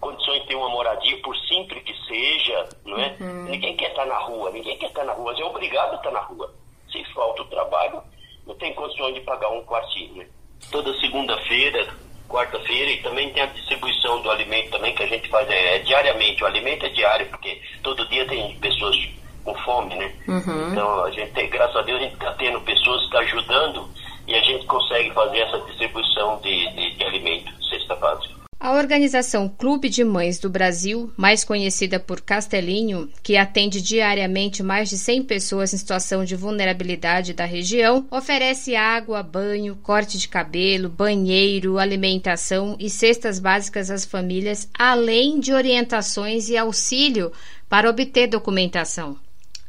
condições 0.00 0.42
de 0.42 0.48
ter 0.48 0.54
uma 0.54 0.68
moradia, 0.68 1.16
por 1.22 1.36
simples 1.36 1.82
que 1.82 1.94
seja, 2.06 2.68
não 2.84 2.98
é? 2.98 3.16
Uhum. 3.20 3.44
Ninguém 3.44 3.76
quer 3.76 3.90
estar 3.90 4.06
na 4.06 4.18
rua, 4.18 4.50
ninguém 4.50 4.76
quer 4.78 4.86
estar 4.86 5.04
na 5.04 5.12
rua, 5.12 5.32
mas 5.32 5.40
é 5.40 5.44
obrigado 5.44 5.92
a 5.92 5.96
estar 5.96 6.10
na 6.10 6.20
rua. 6.20 6.52
Se 6.90 7.04
falta 7.12 7.42
o 7.42 7.46
trabalho, 7.46 8.02
não 8.46 8.54
tem 8.56 8.74
condições 8.74 9.14
de 9.14 9.20
pagar 9.20 9.50
um 9.50 9.64
quartinho. 9.64 10.16
Né? 10.16 10.26
Toda 10.70 10.98
segunda-feira, 10.98 11.88
quarta-feira, 12.28 12.90
e 12.90 13.02
também 13.02 13.32
tem 13.32 13.42
a 13.42 13.46
distribuição 13.46 14.20
do 14.22 14.30
alimento 14.30 14.70
também, 14.70 14.94
que 14.94 15.02
a 15.02 15.06
gente 15.06 15.28
faz 15.28 15.48
é, 15.48 15.76
é 15.76 15.78
diariamente. 15.80 16.42
O 16.42 16.46
alimento 16.46 16.86
é 16.86 16.88
diário, 16.90 17.26
porque 17.28 17.60
todo 17.82 18.06
dia 18.08 18.26
tem 18.26 18.56
pessoas 18.58 18.96
com 19.44 19.54
fome, 19.60 19.94
né? 19.94 20.14
Uhum. 20.28 20.72
Então, 20.72 21.04
a 21.04 21.10
gente 21.10 21.46
graças 21.46 21.76
a 21.76 21.82
Deus, 21.82 22.00
a 22.00 22.02
gente 22.02 22.14
está 22.14 22.32
tendo 22.34 22.60
pessoas 22.60 22.98
que 22.98 23.04
estão 23.06 23.20
tá 23.20 23.26
ajudando 23.26 23.89
consegue 25.00 25.14
fazer 25.14 25.38
essa 25.38 25.58
distribuição 25.66 26.40
de, 26.42 26.74
de, 26.74 26.96
de 26.96 27.04
alimento, 27.04 27.52
cesta 27.64 27.96
básica. 27.96 28.40
A 28.58 28.74
organização 28.74 29.48
Clube 29.48 29.88
de 29.88 30.04
Mães 30.04 30.38
do 30.38 30.50
Brasil, 30.50 31.10
mais 31.16 31.42
conhecida 31.42 31.98
por 31.98 32.20
Castelinho, 32.20 33.08
que 33.22 33.38
atende 33.38 33.80
diariamente 33.80 34.62
mais 34.62 34.90
de 34.90 34.98
100 34.98 35.22
pessoas 35.22 35.72
em 35.72 35.78
situação 35.78 36.26
de 36.26 36.36
vulnerabilidade 36.36 37.32
da 37.32 37.46
região, 37.46 38.06
oferece 38.10 38.76
água, 38.76 39.22
banho, 39.22 39.76
corte 39.82 40.18
de 40.18 40.28
cabelo, 40.28 40.90
banheiro, 40.90 41.78
alimentação 41.78 42.76
e 42.78 42.90
cestas 42.90 43.38
básicas 43.38 43.90
às 43.90 44.04
famílias, 44.04 44.68
além 44.78 45.40
de 45.40 45.54
orientações 45.54 46.50
e 46.50 46.56
auxílio 46.58 47.32
para 47.66 47.88
obter 47.88 48.26
documentação. 48.26 49.16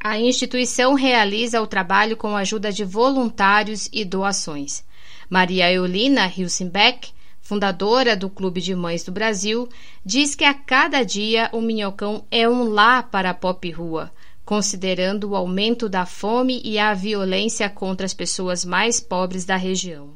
A 0.04 0.18
instituição 0.18 0.92
realiza 0.92 1.62
o 1.62 1.66
trabalho 1.66 2.14
com 2.14 2.36
a 2.36 2.40
ajuda 2.40 2.70
de 2.70 2.84
voluntários 2.84 3.88
e 3.90 4.04
doações. 4.04 4.84
Maria 5.32 5.72
Eulina 5.72 6.26
Hilsenbeck, 6.26 7.10
fundadora 7.40 8.14
do 8.14 8.28
Clube 8.28 8.60
de 8.60 8.74
Mães 8.74 9.02
do 9.02 9.10
Brasil, 9.10 9.66
diz 10.04 10.34
que 10.34 10.44
a 10.44 10.52
cada 10.52 11.02
dia 11.02 11.48
o 11.54 11.62
Minhocão 11.62 12.26
é 12.30 12.46
um 12.46 12.64
lar 12.64 13.08
para 13.10 13.30
a 13.30 13.34
pop 13.34 13.70
rua, 13.70 14.12
considerando 14.44 15.30
o 15.30 15.34
aumento 15.34 15.88
da 15.88 16.04
fome 16.04 16.60
e 16.62 16.78
a 16.78 16.92
violência 16.92 17.70
contra 17.70 18.04
as 18.04 18.12
pessoas 18.12 18.62
mais 18.62 19.00
pobres 19.00 19.46
da 19.46 19.56
região. 19.56 20.10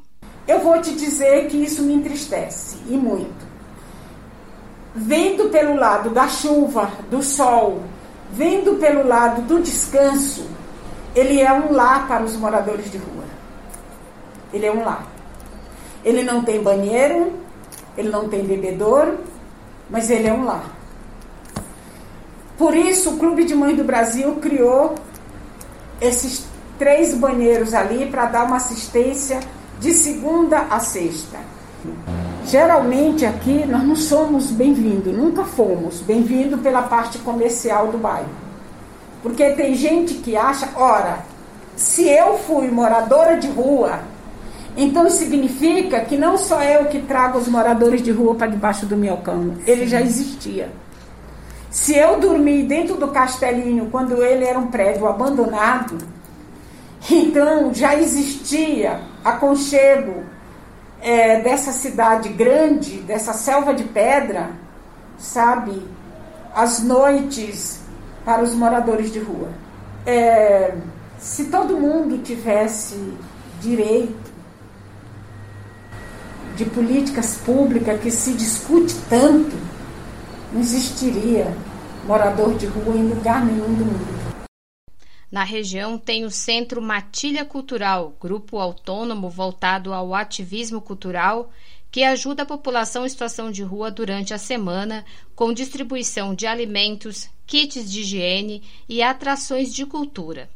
Eu 0.47 0.61
vou 0.61 0.83
te 0.83 0.95
dizer 0.95 1.49
que 1.49 1.57
isso 1.57 1.83
me 1.83 1.95
entristece 1.95 2.77
e 2.87 2.93
muito. 2.93 3.47
Vendo 4.95 5.49
pelo 5.49 5.77
lado 5.77 6.11
da 6.11 6.29
chuva, 6.29 6.93
do 7.11 7.23
sol, 7.23 7.83
Vendo 8.33 8.75
pelo 8.79 9.09
lado 9.09 9.41
do 9.43 9.63
descanso, 9.63 10.47
ele 11.15 11.41
é 11.41 11.51
um 11.55 11.73
lar 11.73 12.07
para 12.07 12.23
os 12.23 12.37
moradores 12.37 12.91
de 12.91 12.99
rua. 12.99 13.26
Ele 14.57 14.65
é 14.65 14.73
um 14.73 14.83
lar. 14.83 15.07
Ele 16.03 16.23
não 16.23 16.43
tem 16.43 16.63
banheiro, 16.63 17.35
ele 17.97 18.09
não 18.09 18.27
tem 18.27 18.43
bebedouro, 18.43 19.19
mas 19.91 20.09
ele 20.09 20.27
é 20.27 20.33
um 20.33 20.45
lar. 20.45 20.65
Por 22.57 22.75
isso, 22.75 23.11
o 23.11 23.19
Clube 23.19 23.45
de 23.45 23.55
Mães 23.55 23.77
do 23.77 23.85
Brasil 23.85 24.37
criou 24.37 24.95
esses 26.01 26.47
três 26.79 27.15
banheiros 27.15 27.75
ali 27.75 28.07
para 28.07 28.25
dar 28.27 28.45
uma 28.45 28.57
assistência 28.57 29.41
de 29.79 29.93
segunda 29.93 30.61
a 30.71 30.81
sexta. 30.81 31.39
Geralmente 32.47 33.27
aqui 33.27 33.67
nós 33.67 33.83
não 33.83 33.97
somos 33.97 34.51
bem-vindos, 34.51 35.15
nunca 35.15 35.45
fomos 35.45 36.01
bem-vindos 36.01 36.61
pela 36.61 36.81
parte 36.83 37.19
comercial 37.19 37.89
do 37.89 37.99
bairro. 37.99 38.31
Porque 39.23 39.51
tem 39.51 39.75
gente 39.75 40.15
que 40.15 40.35
acha, 40.35 40.71
ora, 40.77 41.19
se 41.75 42.09
eu 42.09 42.39
fui 42.39 42.71
moradora 42.71 43.37
de 43.37 43.49
rua, 43.49 44.01
então 44.77 45.09
significa 45.09 46.01
que 46.01 46.17
não 46.17 46.37
só 46.37 46.63
eu 46.63 46.87
que 46.87 47.01
trago 47.01 47.39
os 47.39 47.49
moradores 47.49 48.03
de 48.03 48.11
rua 48.11 48.35
para 48.35 48.49
debaixo 48.49 48.85
do 48.85 48.97
meu 48.97 49.17
cano, 49.19 49.59
ele 49.67 49.87
já 49.87 50.01
existia. 50.01 50.71
Se 51.71 51.97
eu 51.97 52.21
dormi 52.21 52.63
dentro 52.63 52.97
do 52.97 53.09
castelinho 53.09 53.89
quando 53.91 54.23
ele 54.23 54.45
era 54.45 54.59
um 54.59 54.67
prédio 54.67 55.07
abandonado, 55.07 55.99
então 57.11 57.73
já 57.73 57.95
existia 57.95 59.01
aconchego, 59.25 60.25
é, 61.01 61.41
dessa 61.41 61.73
cidade 61.73 62.29
grande, 62.31 62.99
dessa 62.99 63.33
selva 63.33 63.75
de 63.75 63.85
pedra, 63.85 64.51
sabe, 65.19 65.83
as 66.55 66.83
noites 66.83 67.81
para 68.25 68.43
os 68.43 68.55
moradores 68.55 69.13
de 69.13 69.21
rua. 69.21 69.49
É, 70.05 70.75
se 71.19 71.45
todo 71.45 71.79
mundo 71.79 72.23
tivesse 72.23 73.15
direito 73.61 74.26
de 76.57 76.65
políticas 76.65 77.37
públicas 77.37 78.01
que 78.01 78.11
se 78.11 78.33
discute 78.33 78.95
tanto, 79.09 79.55
não 80.53 80.61
existiria 80.61 81.55
morador 82.07 82.57
de 82.57 82.67
rua 82.67 82.97
em 82.97 83.09
lugar 83.09 83.45
nenhum 83.45 83.75
do 83.75 83.85
mundo. 83.85 84.17
Na 85.31 85.45
região 85.45 85.99
tem 85.99 86.25
o 86.25 86.31
Centro 86.31 86.81
Matilha 86.81 87.45
Cultural, 87.45 88.17
grupo 88.19 88.59
autônomo 88.59 89.29
voltado 89.29 89.93
ao 89.93 90.15
ativismo 90.15 90.81
cultural, 90.81 91.51
que 91.91 92.03
ajuda 92.03 92.45
a 92.45 92.47
população 92.47 93.05
em 93.05 93.09
situação 93.09 93.51
de 93.51 93.63
rua 93.63 93.91
durante 93.91 94.33
a 94.33 94.39
semana 94.39 95.05
com 95.35 95.53
distribuição 95.53 96.35
de 96.35 96.47
alimentos, 96.47 97.29
kits 97.47 97.91
de 97.91 98.01
higiene 98.01 98.63
e 98.89 99.03
atrações 99.03 99.75
de 99.75 99.85
cultura. 99.85 100.49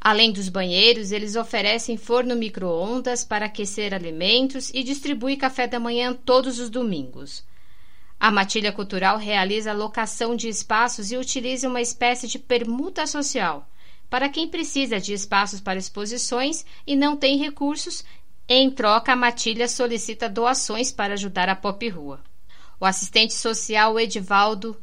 Além 0.00 0.32
dos 0.32 0.48
banheiros, 0.48 1.12
eles 1.12 1.36
oferecem 1.36 1.96
forno 1.96 2.36
micro-ondas 2.36 3.24
para 3.24 3.46
aquecer 3.46 3.92
alimentos 3.92 4.70
e 4.72 4.82
distribui 4.82 5.36
café 5.36 5.66
da 5.66 5.80
manhã 5.80 6.14
todos 6.14 6.58
os 6.58 6.70
domingos. 6.70 7.44
A 8.18 8.30
Matilha 8.30 8.72
Cultural 8.72 9.16
realiza 9.18 9.72
locação 9.72 10.34
de 10.34 10.48
espaços 10.48 11.10
e 11.10 11.16
utiliza 11.16 11.68
uma 11.68 11.80
espécie 11.80 12.26
de 12.26 12.38
permuta 12.38 13.06
social 13.06 13.68
para 14.10 14.28
quem 14.28 14.48
precisa 14.48 14.98
de 14.98 15.12
espaços 15.12 15.60
para 15.60 15.78
exposições 15.78 16.64
e 16.86 16.96
não 16.96 17.16
tem 17.16 17.36
recursos, 17.36 18.04
em 18.48 18.70
troca, 18.70 19.12
a 19.12 19.16
Matilha 19.16 19.68
solicita 19.68 20.28
doações 20.28 20.90
para 20.90 21.12
ajudar 21.12 21.48
a 21.50 21.54
Pop 21.54 21.86
Rua. 21.88 22.20
O 22.80 22.86
assistente 22.86 23.34
social 23.34 24.00
Edivaldo 24.00 24.76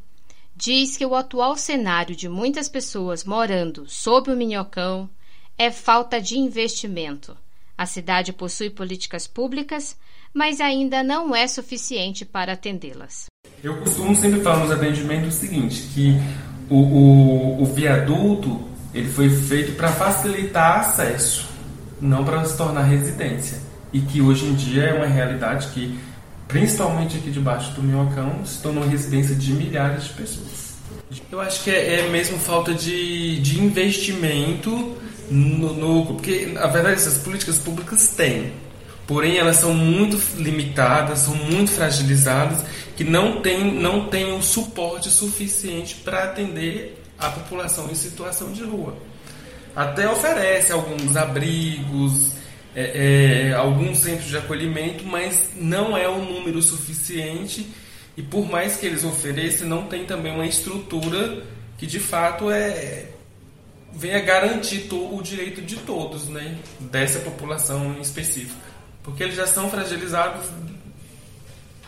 diz 0.55 0.95
que 0.95 1.05
o 1.05 1.15
atual 1.15 1.57
cenário 1.57 2.15
de 2.15 2.29
muitas 2.29 2.69
pessoas 2.69 3.23
morando 3.23 3.85
sob 3.87 4.31
o 4.31 4.35
minhocão 4.37 5.09
é 5.57 5.69
falta 5.69 6.21
de 6.21 6.37
investimento. 6.37 7.35
A 7.77 7.85
cidade 7.85 8.31
possui 8.31 8.69
políticas 8.69 9.27
públicas, 9.27 9.97
mas 10.33 10.61
ainda 10.61 11.03
não 11.03 11.35
é 11.35 11.47
suficiente 11.47 12.23
para 12.25 12.53
atendê-las. 12.53 13.25
Eu 13.63 13.77
costumo 13.79 14.15
sempre 14.15 14.41
falar 14.41 14.59
nos 14.59 14.71
atendimentos 14.71 15.35
o 15.35 15.39
seguinte, 15.39 15.81
que 15.93 16.13
o, 16.69 16.75
o, 16.75 17.61
o 17.63 17.65
viaduto 17.65 18.61
ele 18.93 19.09
foi 19.09 19.29
feito 19.29 19.73
para 19.75 19.89
facilitar 19.89 20.79
acesso, 20.79 21.49
não 21.99 22.23
para 22.23 22.45
se 22.45 22.57
tornar 22.57 22.83
residência. 22.83 23.59
E 23.91 23.99
que 24.01 24.21
hoje 24.21 24.45
em 24.45 24.55
dia 24.55 24.83
é 24.83 24.93
uma 24.93 25.05
realidade 25.05 25.67
que, 25.67 25.99
principalmente 26.47 27.17
aqui 27.17 27.31
debaixo 27.31 27.71
do 27.71 27.81
Minhocão, 27.81 28.45
se 28.45 28.61
tornou 28.61 28.87
residência 28.87 29.35
de 29.35 29.53
milhares 29.53 30.05
de 30.05 30.09
pessoas. 30.13 30.75
Eu 31.31 31.39
acho 31.39 31.63
que 31.63 31.69
é, 31.69 32.01
é 32.01 32.09
mesmo 32.09 32.37
falta 32.37 32.73
de, 32.73 33.39
de 33.39 33.61
investimento 33.61 34.95
no, 35.29 35.73
no, 35.73 36.05
porque 36.05 36.47
na 36.47 36.67
verdade 36.67 36.95
essas 36.95 37.17
políticas 37.17 37.57
públicas 37.57 38.09
têm, 38.09 38.53
porém 39.07 39.37
elas 39.37 39.57
são 39.57 39.73
muito 39.73 40.19
limitadas, 40.37 41.19
são 41.19 41.35
muito 41.35 41.71
fragilizadas, 41.71 42.63
que 42.95 43.03
não 43.03 43.41
tem, 43.41 43.73
não 43.73 44.07
tem 44.07 44.31
o 44.33 44.41
suporte 44.41 45.09
suficiente 45.09 45.95
para 45.95 46.23
atender 46.25 47.01
a 47.19 47.29
população 47.29 47.89
em 47.89 47.95
situação 47.95 48.51
de 48.51 48.63
rua. 48.63 48.95
Até 49.75 50.09
oferece 50.09 50.71
alguns 50.71 51.15
abrigos, 51.15 52.31
é, 52.75 53.47
é, 53.49 53.53
alguns 53.53 53.99
centros 53.99 54.27
de 54.27 54.37
acolhimento, 54.37 55.05
mas 55.05 55.51
não 55.55 55.95
é 55.95 56.07
o 56.09 56.15
um 56.15 56.25
número 56.25 56.61
suficiente. 56.61 57.67
E 58.17 58.21
por 58.21 58.49
mais 58.49 58.77
que 58.77 58.85
eles 58.85 59.03
ofereçam, 59.03 59.67
não 59.67 59.87
tem 59.87 60.05
também 60.05 60.33
uma 60.33 60.45
estrutura 60.45 61.43
que 61.77 61.85
de 61.85 61.99
fato 61.99 62.51
é 62.51 63.05
venha 63.93 64.19
garantir 64.19 64.87
o 64.91 65.21
direito 65.21 65.61
de 65.61 65.77
todos, 65.77 66.27
né, 66.27 66.57
dessa 66.81 67.19
população 67.19 67.95
em 67.97 68.01
específica, 68.01 68.59
porque 69.01 69.23
eles 69.23 69.35
já 69.35 69.47
são 69.47 69.69
fragilizados 69.69 70.45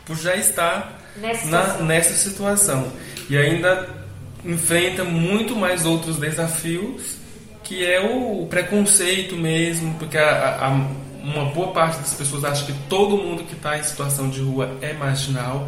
por 0.06 0.16
já 0.16 0.34
estar 0.38 1.02
nessa, 1.18 1.48
na, 1.48 1.62
situação. 1.64 1.86
nessa 1.86 2.14
situação. 2.14 2.92
E 3.30 3.38
ainda 3.38 3.90
enfrenta 4.46 5.04
muito 5.04 5.54
mais 5.54 5.86
outros 5.86 6.18
desafios 6.18 7.17
que 7.68 7.86
é 7.86 8.00
o 8.00 8.48
preconceito 8.50 9.36
mesmo, 9.36 9.94
porque 9.96 10.18
a, 10.18 10.68
a, 10.68 10.70
uma 11.22 11.46
boa 11.52 11.74
parte 11.74 11.98
das 11.98 12.14
pessoas 12.14 12.46
acha 12.46 12.66
que 12.66 12.74
todo 12.88 13.18
mundo 13.18 13.44
que 13.44 13.54
está 13.54 13.78
em 13.78 13.84
situação 13.84 14.30
de 14.30 14.40
rua 14.40 14.78
é 14.82 14.94
marginal 14.94 15.68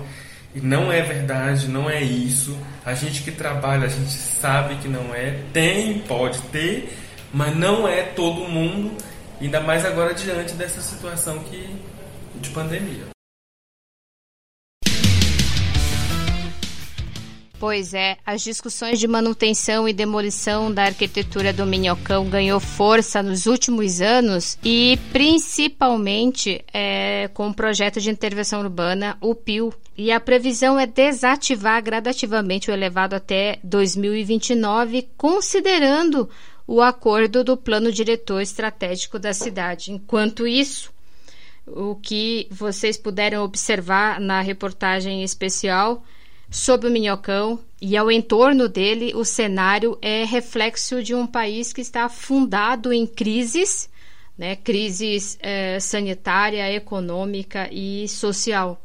e 0.56 0.62
não 0.62 0.90
é 0.90 1.02
verdade, 1.02 1.68
não 1.68 1.90
é 1.90 2.02
isso. 2.02 2.58
A 2.86 2.94
gente 2.94 3.22
que 3.22 3.32
trabalha, 3.32 3.86
a 3.86 3.90
gente 3.90 4.12
sabe 4.12 4.76
que 4.76 4.88
não 4.88 5.14
é. 5.14 5.42
Tem, 5.52 6.00
pode 6.00 6.42
ter, 6.44 6.98
mas 7.34 7.56
não 7.56 7.86
é 7.86 8.02
todo 8.02 8.48
mundo, 8.48 8.92
ainda 9.42 9.60
mais 9.60 9.86
agora 9.86 10.14
diante 10.14 10.54
dessa 10.54 10.82
situação 10.82 11.40
que, 11.40 11.68
de 12.36 12.50
pandemia. 12.52 13.19
Pois 17.60 17.93
é, 17.93 18.17
as 18.26 18.41
discussões 18.41 19.00
de 19.00 19.08
manutenção 19.08 19.88
e 19.88 19.91
demolição 19.91 20.72
da 20.74 20.86
arquitetura 20.86 21.52
do 21.52 21.65
Minhocão 21.65 22.30
ganhou 22.30 22.58
força 22.58 23.22
nos 23.22 23.48
últimos 23.48 24.00
anos 24.00 24.58
e 24.63 24.98
principalmente 25.12 26.63
é, 26.74 27.30
com 27.34 27.50
o 27.50 27.54
projeto 27.54 28.00
de 28.00 28.10
intervenção 28.10 28.62
urbana, 28.62 29.17
o 29.19 29.36
PIL. 29.36 29.74
E 29.98 30.10
a 30.10 30.22
previsão 30.22 30.80
é 30.80 30.88
desativar 30.88 31.84
gradativamente 31.84 32.72
o 32.72 32.74
elevado 32.74 33.13
até 33.13 33.60
2029, 33.62 35.10
considerando 35.17 36.30
o 36.65 36.82
acordo 36.82 37.43
do 37.43 37.58
plano 37.58 37.91
diretor 37.91 38.39
estratégico 38.39 39.19
da 39.19 39.34
cidade. 39.34 39.91
Enquanto 39.91 40.48
isso, 40.48 40.93
o 41.67 41.93
que 41.95 42.48
vocês 42.50 42.95
puderam 42.95 43.43
observar 43.43 44.22
na 44.22 44.39
reportagem 44.39 45.24
especial 45.26 46.02
Sob 46.52 46.88
o 46.88 46.90
Minhocão 46.90 47.60
e 47.80 47.96
ao 47.96 48.12
entorno 48.12 48.68
dele, 48.68 49.14
o 49.14 49.24
cenário 49.24 49.98
é 50.02 50.24
reflexo 50.24 51.04
de 51.04 51.14
um 51.14 51.28
país 51.28 51.72
que 51.72 51.82
está 51.82 52.10
fundado 52.10 52.92
em 52.92 53.06
crises, 53.06 53.88
né, 54.36 54.56
crises 54.56 55.38
é, 55.42 55.80
sanitária, 55.80 56.72
econômica 56.74 57.70
e 57.72 58.08
social. 58.08 58.82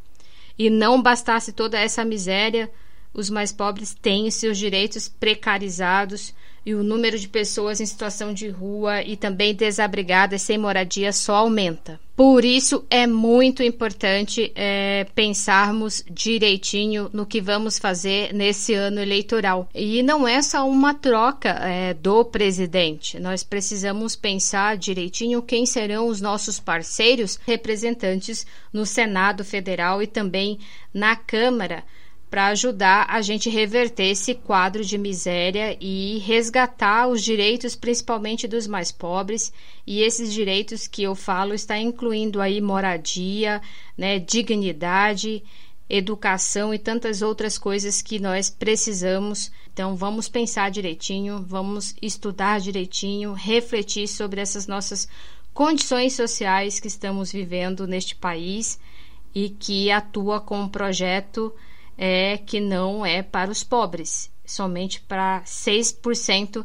E 0.59 0.68
não 0.68 1.00
bastasse 1.00 1.53
toda 1.53 1.79
essa 1.79 2.05
miséria, 2.05 2.70
os 3.14 3.31
mais 3.31 3.50
pobres 3.50 3.94
têm 3.94 4.31
seus 4.31 4.59
direitos 4.59 5.09
precarizados 5.09 6.35
e 6.64 6.74
o 6.74 6.83
número 6.83 7.18
de 7.18 7.29
pessoas 7.29 7.81
em 7.81 7.87
situação 7.87 8.33
de 8.33 8.48
rua 8.48 9.03
e 9.03 9.16
também 9.16 9.55
desabrigadas 9.55 10.42
sem 10.42 10.57
moradia 10.57 11.12
só 11.12 11.37
aumenta. 11.37 12.00
Por 12.16 12.44
isso 12.44 12.85
é 12.88 13.09
muito 13.09 13.61
importante 13.61 14.53
é, 14.55 15.05
pensarmos 15.16 16.05
direitinho 16.09 17.11
no 17.12 17.27
que 17.27 17.40
vamos 17.40 17.77
fazer 17.77 18.33
nesse 18.33 18.72
ano 18.72 19.00
eleitoral. 19.00 19.68
E 19.74 20.00
não 20.00 20.27
é 20.27 20.40
só 20.40 20.68
uma 20.68 20.94
troca 20.94 21.48
é, 21.48 21.92
do 21.92 22.24
presidente. 22.24 23.18
Nós 23.18 23.42
precisamos 23.42 24.14
pensar 24.14 24.77
direitinho 24.77 25.42
quem 25.42 25.66
serão 25.66 26.07
os 26.07 26.20
nossos 26.20 26.61
parceiros 26.61 27.38
representantes 27.44 28.46
no 28.72 28.87
Senado 28.87 29.44
Federal 29.44 30.00
e 30.00 30.07
também 30.07 30.61
na 30.92 31.16
Câmara 31.16 31.83
para 32.35 32.47
ajudar 32.47 33.07
a 33.09 33.23
gente 33.23 33.49
reverter 33.49 34.07
esse 34.07 34.35
quadro 34.35 34.85
de 34.85 34.99
miséria 34.99 35.79
e 35.81 36.18
resgatar 36.18 37.07
os 37.07 37.23
direitos, 37.23 37.77
principalmente 37.77 38.49
dos 38.49 38.66
mais 38.66 38.90
pobres. 38.90 39.53
E 39.87 40.01
esses 40.01 40.33
direitos 40.33 40.88
que 40.88 41.05
eu 41.05 41.14
falo 41.14 41.55
está 41.55 41.79
incluindo 41.79 42.40
aí 42.40 42.61
moradia, 42.61 43.62
né, 43.97 44.18
dignidade, 44.18 45.44
educação 45.88 46.75
e 46.75 46.79
tantas 46.81 47.23
outras 47.23 47.57
coisas 47.57 48.03
que 48.03 48.18
nós 48.18 48.51
precisamos. 48.51 49.53
Então 49.73 49.94
vamos 49.94 50.29
pensar 50.29 50.73
direitinho, 50.73 51.40
vamos 51.47 51.94
estudar 52.03 52.59
direitinho, 52.59 53.33
refletir 53.33 54.09
sobre 54.09 54.40
essas 54.40 54.66
nossas 54.66 55.07
condições 55.53 56.14
sociais 56.14 56.81
que 56.81 56.88
estamos 56.88 57.31
vivendo 57.31 57.87
neste 57.87 58.16
país 58.16 58.77
e 59.33 59.51
que 59.51 59.88
atua 59.92 60.40
com 60.40 60.62
um 60.62 60.68
projeto 60.68 61.55
é 61.96 62.38
que 62.38 62.61
não 62.61 63.04
é 63.04 63.22
para 63.22 63.50
os 63.50 63.62
pobres, 63.62 64.30
somente 64.44 65.00
para 65.00 65.42
6% 65.42 66.64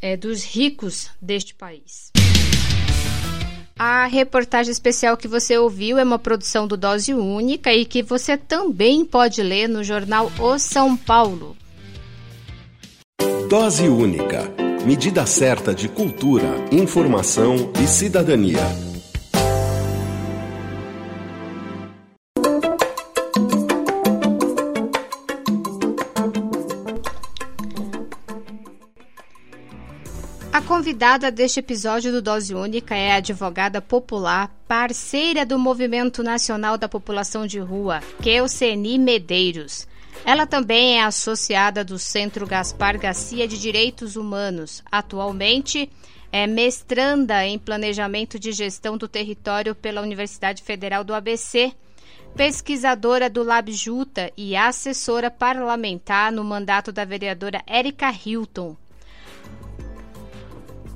é, 0.00 0.16
dos 0.16 0.44
ricos 0.44 1.10
deste 1.20 1.54
país. 1.54 2.10
A 3.78 4.06
reportagem 4.06 4.70
especial 4.70 5.16
que 5.16 5.26
você 5.26 5.56
ouviu 5.56 5.98
é 5.98 6.04
uma 6.04 6.18
produção 6.18 6.66
do 6.66 6.76
Dose 6.76 7.14
Única 7.14 7.72
e 7.72 7.86
que 7.86 8.02
você 8.02 8.36
também 8.36 9.04
pode 9.04 9.42
ler 9.42 9.68
no 9.68 9.82
jornal 9.82 10.30
O 10.38 10.58
São 10.58 10.96
Paulo. 10.96 11.56
Dose 13.48 13.88
Única 13.88 14.70
medida 14.84 15.26
certa 15.26 15.74
de 15.74 15.88
cultura, 15.88 16.48
informação 16.72 17.70
e 17.82 17.86
cidadania. 17.86 18.89
A 30.60 30.62
convidada 30.62 31.30
deste 31.30 31.58
episódio 31.58 32.12
do 32.12 32.20
Dose 32.20 32.54
Única 32.54 32.94
é 32.94 33.12
a 33.12 33.16
advogada 33.16 33.80
popular, 33.80 34.54
parceira 34.68 35.44
do 35.46 35.58
Movimento 35.58 36.22
Nacional 36.22 36.76
da 36.76 36.86
População 36.86 37.46
de 37.46 37.58
Rua, 37.58 38.00
Keuceni 38.22 38.98
Medeiros. 38.98 39.88
Ela 40.22 40.46
também 40.46 40.98
é 40.98 41.02
associada 41.02 41.82
do 41.82 41.98
Centro 41.98 42.46
Gaspar 42.46 42.98
Garcia 42.98 43.48
de 43.48 43.58
Direitos 43.58 44.16
Humanos. 44.16 44.82
Atualmente 44.92 45.90
é 46.30 46.46
mestranda 46.46 47.42
em 47.46 47.58
Planejamento 47.58 48.38
de 48.38 48.52
Gestão 48.52 48.98
do 48.98 49.08
Território 49.08 49.74
pela 49.74 50.02
Universidade 50.02 50.62
Federal 50.62 51.02
do 51.02 51.14
ABC, 51.14 51.72
pesquisadora 52.36 53.30
do 53.30 53.42
LabJuta 53.42 54.30
e 54.36 54.54
assessora 54.54 55.30
parlamentar 55.30 56.30
no 56.30 56.44
mandato 56.44 56.92
da 56.92 57.04
vereadora 57.06 57.62
Érica 57.66 58.12
Hilton. 58.12 58.76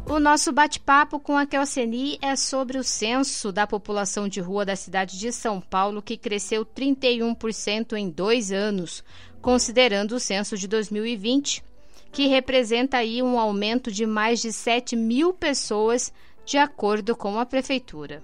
O 0.07 0.21
nosso 0.21 0.53
bate-papo 0.53 1.19
com 1.19 1.35
a 1.35 1.47
Kelseni 1.47 2.19
é 2.21 2.37
sobre 2.37 2.77
o 2.77 2.85
censo 2.85 3.51
da 3.51 3.67
população 3.67 4.29
de 4.29 4.39
rua 4.39 4.65
da 4.65 4.77
cidade 4.77 5.19
de 5.19 5.33
São 5.33 5.63
Paulo, 5.63 6.03
que 6.03 6.19
cresceu 6.19 6.65
31% 6.65 7.95
em 7.95 8.11
dois 8.11 8.53
anos, 8.53 9.03
considerando 9.41 10.13
o 10.13 10.21
censo 10.21 10.59
de 10.59 10.69
2020, 10.69 11.65
que 12.13 12.27
representa 12.27 12.99
aí 12.99 13.23
um 13.23 13.39
aumento 13.39 13.91
de 13.91 14.05
mais 14.05 14.43
de 14.43 14.53
7 14.53 14.95
mil 14.95 15.33
pessoas, 15.33 16.13
de 16.45 16.59
acordo 16.59 17.17
com 17.17 17.39
a 17.39 17.47
prefeitura. 17.47 18.23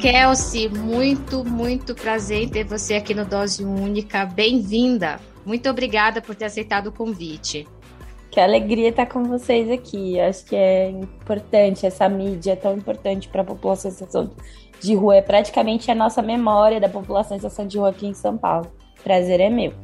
Kelsey, 0.00 0.70
muito, 0.70 1.44
muito 1.44 1.94
prazer 1.94 2.44
em 2.44 2.48
ter 2.48 2.64
você 2.64 2.94
aqui 2.94 3.12
no 3.12 3.26
Dose 3.26 3.62
Única. 3.62 4.24
Bem-vinda. 4.24 5.20
Muito 5.44 5.68
obrigada 5.68 6.22
por 6.22 6.34
ter 6.34 6.46
aceitado 6.46 6.86
o 6.86 6.92
convite. 6.92 7.68
Que 8.30 8.40
alegria 8.40 8.88
estar 8.88 9.04
com 9.04 9.24
vocês 9.24 9.70
aqui. 9.70 10.18
Acho 10.18 10.46
que 10.46 10.56
é 10.56 10.88
importante, 10.88 11.84
essa 11.84 12.08
mídia 12.08 12.52
é 12.52 12.56
tão 12.56 12.74
importante 12.78 13.28
para 13.28 13.42
a 13.42 13.44
população 13.44 14.30
de 14.80 14.94
rua. 14.94 15.16
É 15.16 15.22
praticamente 15.22 15.90
a 15.90 15.94
nossa 15.94 16.22
memória 16.22 16.80
da 16.80 16.88
população 16.88 17.36
em 17.36 17.40
situação 17.40 17.66
de 17.66 17.76
rua 17.76 17.90
aqui 17.90 18.06
em 18.06 18.14
São 18.14 18.38
Paulo. 18.38 18.72
Prazer 19.04 19.38
é 19.38 19.50
meu. 19.50 19.74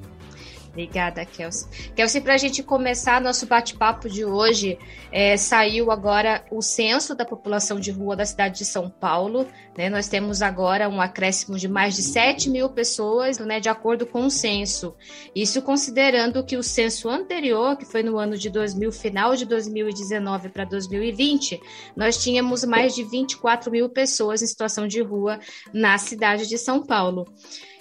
Obrigada, 0.77 1.25
Kelsey. 1.25 1.91
Kelsey, 1.93 2.21
para 2.21 2.35
a 2.35 2.37
gente 2.37 2.63
começar 2.63 3.19
nosso 3.19 3.47
bate-papo 3.47 4.11
de 4.11 4.27
hoje, 4.27 4.79
é, 5.11 5.35
saiu 5.35 5.91
agora 5.91 6.45
o 6.51 6.61
censo 6.61 7.15
da 7.15 7.25
população 7.25 7.81
de 7.81 7.91
rua 7.91 8.15
da 8.15 8.27
cidade 8.27 8.59
de 8.59 8.67
São 8.67 8.91
Paulo. 8.91 9.49
Né? 9.75 9.89
Nós 9.89 10.07
temos 10.07 10.43
agora 10.43 10.87
um 10.87 11.01
acréscimo 11.01 11.59
de 11.59 11.67
mais 11.67 11.97
de 11.97 12.03
7 12.03 12.51
mil 12.51 12.69
pessoas, 12.69 13.39
né, 13.39 13.59
de 13.59 13.71
acordo 13.71 14.05
com 14.05 14.27
o 14.27 14.31
censo. 14.31 14.95
Isso 15.35 15.63
considerando 15.63 16.45
que 16.45 16.59
o 16.59 16.63
censo 16.63 17.09
anterior, 17.09 17.79
que 17.79 17.87
foi 17.87 18.03
no 18.03 18.19
ano 18.19 18.37
de 18.37 18.51
2000, 18.51 18.93
final 18.93 19.35
de 19.35 19.47
2019 19.47 20.51
para 20.51 20.67
2020, 20.67 21.59
nós 21.97 22.23
tínhamos 22.23 22.65
mais 22.65 22.95
de 22.95 23.03
24 23.03 23.71
mil 23.71 23.89
pessoas 23.89 24.43
em 24.43 24.47
situação 24.47 24.87
de 24.87 25.01
rua 25.01 25.41
na 25.73 25.97
cidade 25.97 26.47
de 26.47 26.59
São 26.59 26.85
Paulo. 26.85 27.25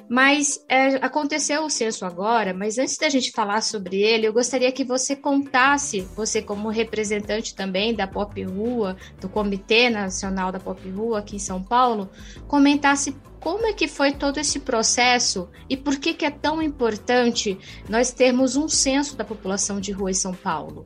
Mas 0.09 0.63
é, 0.69 0.95
aconteceu 0.97 1.63
o 1.63 1.69
censo 1.69 2.05
agora, 2.05 2.53
mas 2.53 2.77
antes 2.77 2.97
da 2.97 3.09
gente 3.09 3.31
falar 3.31 3.61
sobre 3.61 4.01
ele, 4.01 4.27
eu 4.27 4.33
gostaria 4.33 4.71
que 4.71 4.83
você 4.83 5.15
contasse, 5.15 6.01
você 6.15 6.41
como 6.41 6.69
representante 6.69 7.55
também 7.55 7.93
da 7.93 8.07
Pop 8.07 8.41
Rua, 8.43 8.95
do 9.19 9.27
Comitê 9.27 9.89
Nacional 9.89 10.51
da 10.51 10.59
Pop 10.59 10.87
Rua 10.89 11.19
aqui 11.19 11.37
em 11.37 11.39
São 11.39 11.61
Paulo, 11.61 12.09
comentasse 12.47 13.15
como 13.39 13.67
é 13.67 13.73
que 13.73 13.87
foi 13.87 14.11
todo 14.11 14.39
esse 14.39 14.59
processo 14.59 15.47
e 15.69 15.77
por 15.77 15.97
que, 15.97 16.15
que 16.15 16.25
é 16.25 16.31
tão 16.31 16.61
importante 16.61 17.57
nós 17.87 18.11
termos 18.11 18.55
um 18.55 18.67
censo 18.67 19.15
da 19.15 19.23
população 19.23 19.79
de 19.79 19.91
rua 19.91 20.09
em 20.09 20.15
São 20.15 20.33
Paulo. 20.33 20.83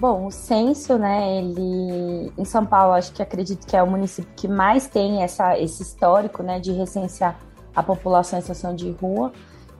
Bom, 0.00 0.26
o 0.26 0.30
censo, 0.30 0.96
né, 0.96 1.38
ele 1.38 2.32
em 2.38 2.44
São 2.44 2.64
Paulo, 2.64 2.92
acho 2.92 3.12
que 3.12 3.20
acredito 3.20 3.66
que 3.66 3.76
é 3.76 3.82
o 3.82 3.90
município 3.90 4.32
que 4.36 4.46
mais 4.46 4.86
tem 4.86 5.24
essa, 5.24 5.58
esse 5.58 5.82
histórico, 5.82 6.40
né, 6.40 6.60
de 6.60 6.70
recensear 6.70 7.36
a 7.74 7.82
população 7.82 8.38
em 8.38 8.42
situação 8.42 8.76
de 8.76 8.92
rua. 8.92 9.32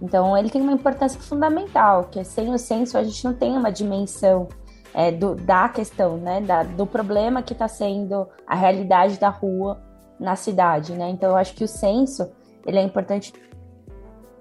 Então, 0.03 0.37
ele 0.37 0.51
tem 0.51 0.61
uma 0.61 0.73
importância 0.73 1.21
fundamental, 1.21 2.05
que 2.11 2.25
sem 2.25 2.53
o 2.53 2.59
censo 2.59 2.99
a 2.99 3.05
gente 3.05 3.25
não 3.25 3.33
tem 3.33 3.57
uma 3.57 3.71
dimensão 3.71 4.49
é, 4.93 5.13
do, 5.13 5.37
da 5.37 5.69
questão, 5.69 6.17
né, 6.17 6.41
da, 6.41 6.65
do 6.65 6.85
problema 6.85 7.41
que 7.41 7.53
está 7.53 7.69
sendo 7.69 8.29
a 8.45 8.57
realidade 8.57 9.21
da 9.21 9.29
rua 9.29 9.81
na 10.19 10.35
cidade, 10.35 10.95
né. 10.95 11.11
Então, 11.11 11.31
eu 11.31 11.37
acho 11.37 11.55
que 11.55 11.63
o 11.63 11.69
censo, 11.69 12.29
ele 12.67 12.79
é 12.79 12.83
importante, 12.83 13.33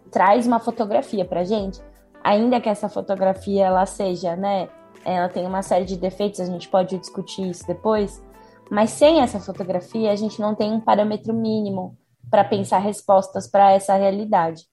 traz 0.10 0.48
uma 0.48 0.58
fotografia 0.58 1.24
para 1.24 1.44
gente, 1.44 1.80
ainda 2.24 2.60
que 2.60 2.68
essa 2.68 2.90
fotografia 2.90 3.68
ela 3.68 3.86
seja, 3.86 4.36
né, 4.36 4.70
ela 5.08 5.30
tem 5.30 5.46
uma 5.46 5.62
série 5.62 5.86
de 5.86 5.96
defeitos, 5.96 6.40
a 6.40 6.46
gente 6.46 6.68
pode 6.68 6.98
discutir 6.98 7.50
isso 7.50 7.66
depois, 7.66 8.22
mas 8.70 8.90
sem 8.90 9.22
essa 9.22 9.40
fotografia 9.40 10.12
a 10.12 10.16
gente 10.16 10.40
não 10.40 10.54
tem 10.54 10.72
um 10.72 10.82
parâmetro 10.82 11.34
mínimo 11.34 11.98
para 12.30 12.44
pensar 12.44 12.80
respostas 12.80 13.48
para 13.48 13.72
essa 13.72 13.96
realidade. 13.96 14.64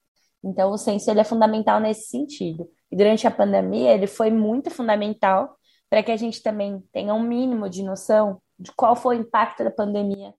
Então 0.43 0.71
o 0.71 0.77
censo 0.77 1.09
ele 1.09 1.21
é 1.21 1.23
fundamental 1.23 1.79
nesse 1.79 2.09
sentido. 2.09 2.69
E 2.91 2.97
durante 2.97 3.25
a 3.25 3.31
pandemia 3.31 3.93
ele 3.93 4.07
foi 4.07 4.29
muito 4.29 4.69
fundamental 4.69 5.55
para 5.89 6.03
que 6.03 6.11
a 6.11 6.17
gente 6.17 6.43
também 6.43 6.83
tenha 6.91 7.13
um 7.13 7.23
mínimo 7.23 7.69
de 7.69 7.81
noção 7.81 8.41
de 8.59 8.71
qual 8.73 8.95
foi 8.95 9.17
o 9.17 9.21
impacto 9.21 9.63
da 9.63 9.71
pandemia 9.71 10.33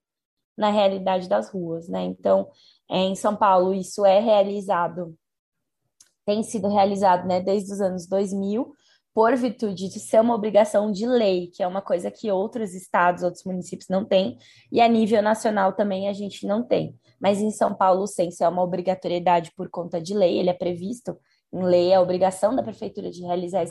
na 0.57 0.71
realidade 0.71 1.29
das 1.29 1.51
ruas, 1.51 1.89
né? 1.89 2.03
Então, 2.03 2.49
é, 2.91 2.99
em 2.99 3.15
São 3.15 3.35
Paulo 3.35 3.75
isso 3.75 4.05
é 4.05 4.21
realizado, 4.21 5.17
tem 6.25 6.43
sido 6.43 6.69
realizado, 6.69 7.27
né, 7.27 7.41
desde 7.41 7.73
os 7.73 7.81
anos 7.81 8.07
2000, 8.07 8.75
por 9.17 9.35
virtude 9.35 9.89
de 9.89 9.99
ser 9.99 10.21
uma 10.21 10.35
obrigação 10.35 10.93
de 10.93 11.07
lei, 11.07 11.47
que 11.47 11.63
é 11.63 11.67
uma 11.67 11.81
coisa 11.81 12.11
que 12.11 12.31
outros 12.31 12.75
estados, 12.75 13.23
outros 13.23 13.45
municípios 13.45 13.89
não 13.89 14.05
têm, 14.05 14.37
e 14.71 14.79
a 14.79 14.87
nível 14.87 15.23
nacional 15.23 15.73
também 15.73 16.07
a 16.07 16.13
gente 16.13 16.47
não 16.47 16.63
tem. 16.63 16.95
Mas 17.19 17.41
em 17.41 17.51
São 17.51 17.75
Paulo 17.75 18.03
o 18.03 18.07
censo 18.07 18.45
é 18.45 18.49
uma 18.49 18.63
obrigatoriedade 18.63 19.53
por 19.57 19.71
conta 19.71 20.03
de 20.03 20.13
lei, 20.13 20.37
ele 20.37 20.51
é 20.51 20.53
previsto 20.53 21.19
em 21.51 21.63
lei, 21.63 21.93
é 21.93 21.95
a 21.95 22.03
obrigação 22.03 22.55
da 22.55 22.63
prefeitura 22.63 23.11
de 23.11 23.23
realizar 23.23 23.65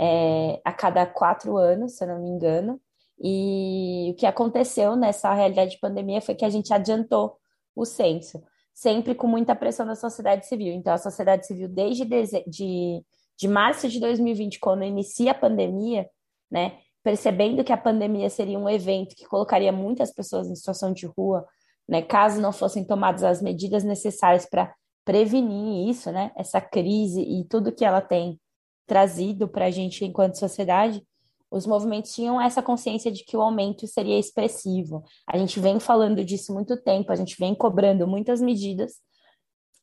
é, 0.00 0.62
a 0.64 0.72
cada 0.72 1.04
quatro 1.04 1.58
anos, 1.58 1.98
se 1.98 2.02
eu 2.02 2.08
não 2.08 2.22
me 2.22 2.30
engano. 2.30 2.80
E 3.20 4.12
o 4.12 4.14
que 4.14 4.24
aconteceu 4.24 4.96
nessa 4.96 5.30
realidade 5.34 5.72
de 5.72 5.78
pandemia 5.78 6.22
foi 6.22 6.34
que 6.34 6.44
a 6.46 6.48
gente 6.48 6.72
adiantou 6.72 7.36
o 7.74 7.84
censo, 7.84 8.42
sempre 8.72 9.14
com 9.14 9.26
muita 9.26 9.54
pressão 9.54 9.84
da 9.84 9.94
sociedade 9.94 10.46
civil. 10.46 10.72
Então, 10.72 10.94
a 10.94 10.98
sociedade 10.98 11.46
civil, 11.46 11.68
desde 11.68 12.06
de 12.46 13.04
de 13.38 13.48
março 13.48 13.88
de 13.88 14.00
2020, 14.00 14.58
quando 14.58 14.84
inicia 14.84 15.32
a 15.32 15.34
pandemia, 15.34 16.08
né, 16.50 16.78
percebendo 17.02 17.62
que 17.62 17.72
a 17.72 17.76
pandemia 17.76 18.28
seria 18.30 18.58
um 18.58 18.68
evento 18.68 19.14
que 19.14 19.26
colocaria 19.26 19.70
muitas 19.70 20.12
pessoas 20.12 20.48
em 20.48 20.54
situação 20.54 20.92
de 20.92 21.06
rua, 21.06 21.46
né, 21.88 22.02
caso 22.02 22.40
não 22.40 22.52
fossem 22.52 22.84
tomadas 22.84 23.22
as 23.22 23.40
medidas 23.42 23.84
necessárias 23.84 24.46
para 24.46 24.74
prevenir 25.04 25.88
isso, 25.88 26.10
né, 26.10 26.32
essa 26.36 26.60
crise 26.60 27.20
e 27.20 27.44
tudo 27.44 27.72
que 27.72 27.84
ela 27.84 28.00
tem 28.00 28.40
trazido 28.86 29.46
para 29.48 29.66
a 29.66 29.70
gente 29.70 30.04
enquanto 30.04 30.38
sociedade, 30.38 31.02
os 31.50 31.66
movimentos 31.66 32.12
tinham 32.12 32.40
essa 32.40 32.62
consciência 32.62 33.10
de 33.10 33.24
que 33.24 33.36
o 33.36 33.40
aumento 33.40 33.86
seria 33.86 34.18
expressivo. 34.18 35.04
A 35.26 35.38
gente 35.38 35.60
vem 35.60 35.78
falando 35.78 36.24
disso 36.24 36.52
muito 36.52 36.76
tempo, 36.76 37.12
a 37.12 37.16
gente 37.16 37.36
vem 37.38 37.54
cobrando 37.54 38.06
muitas 38.06 38.40
medidas, 38.40 38.94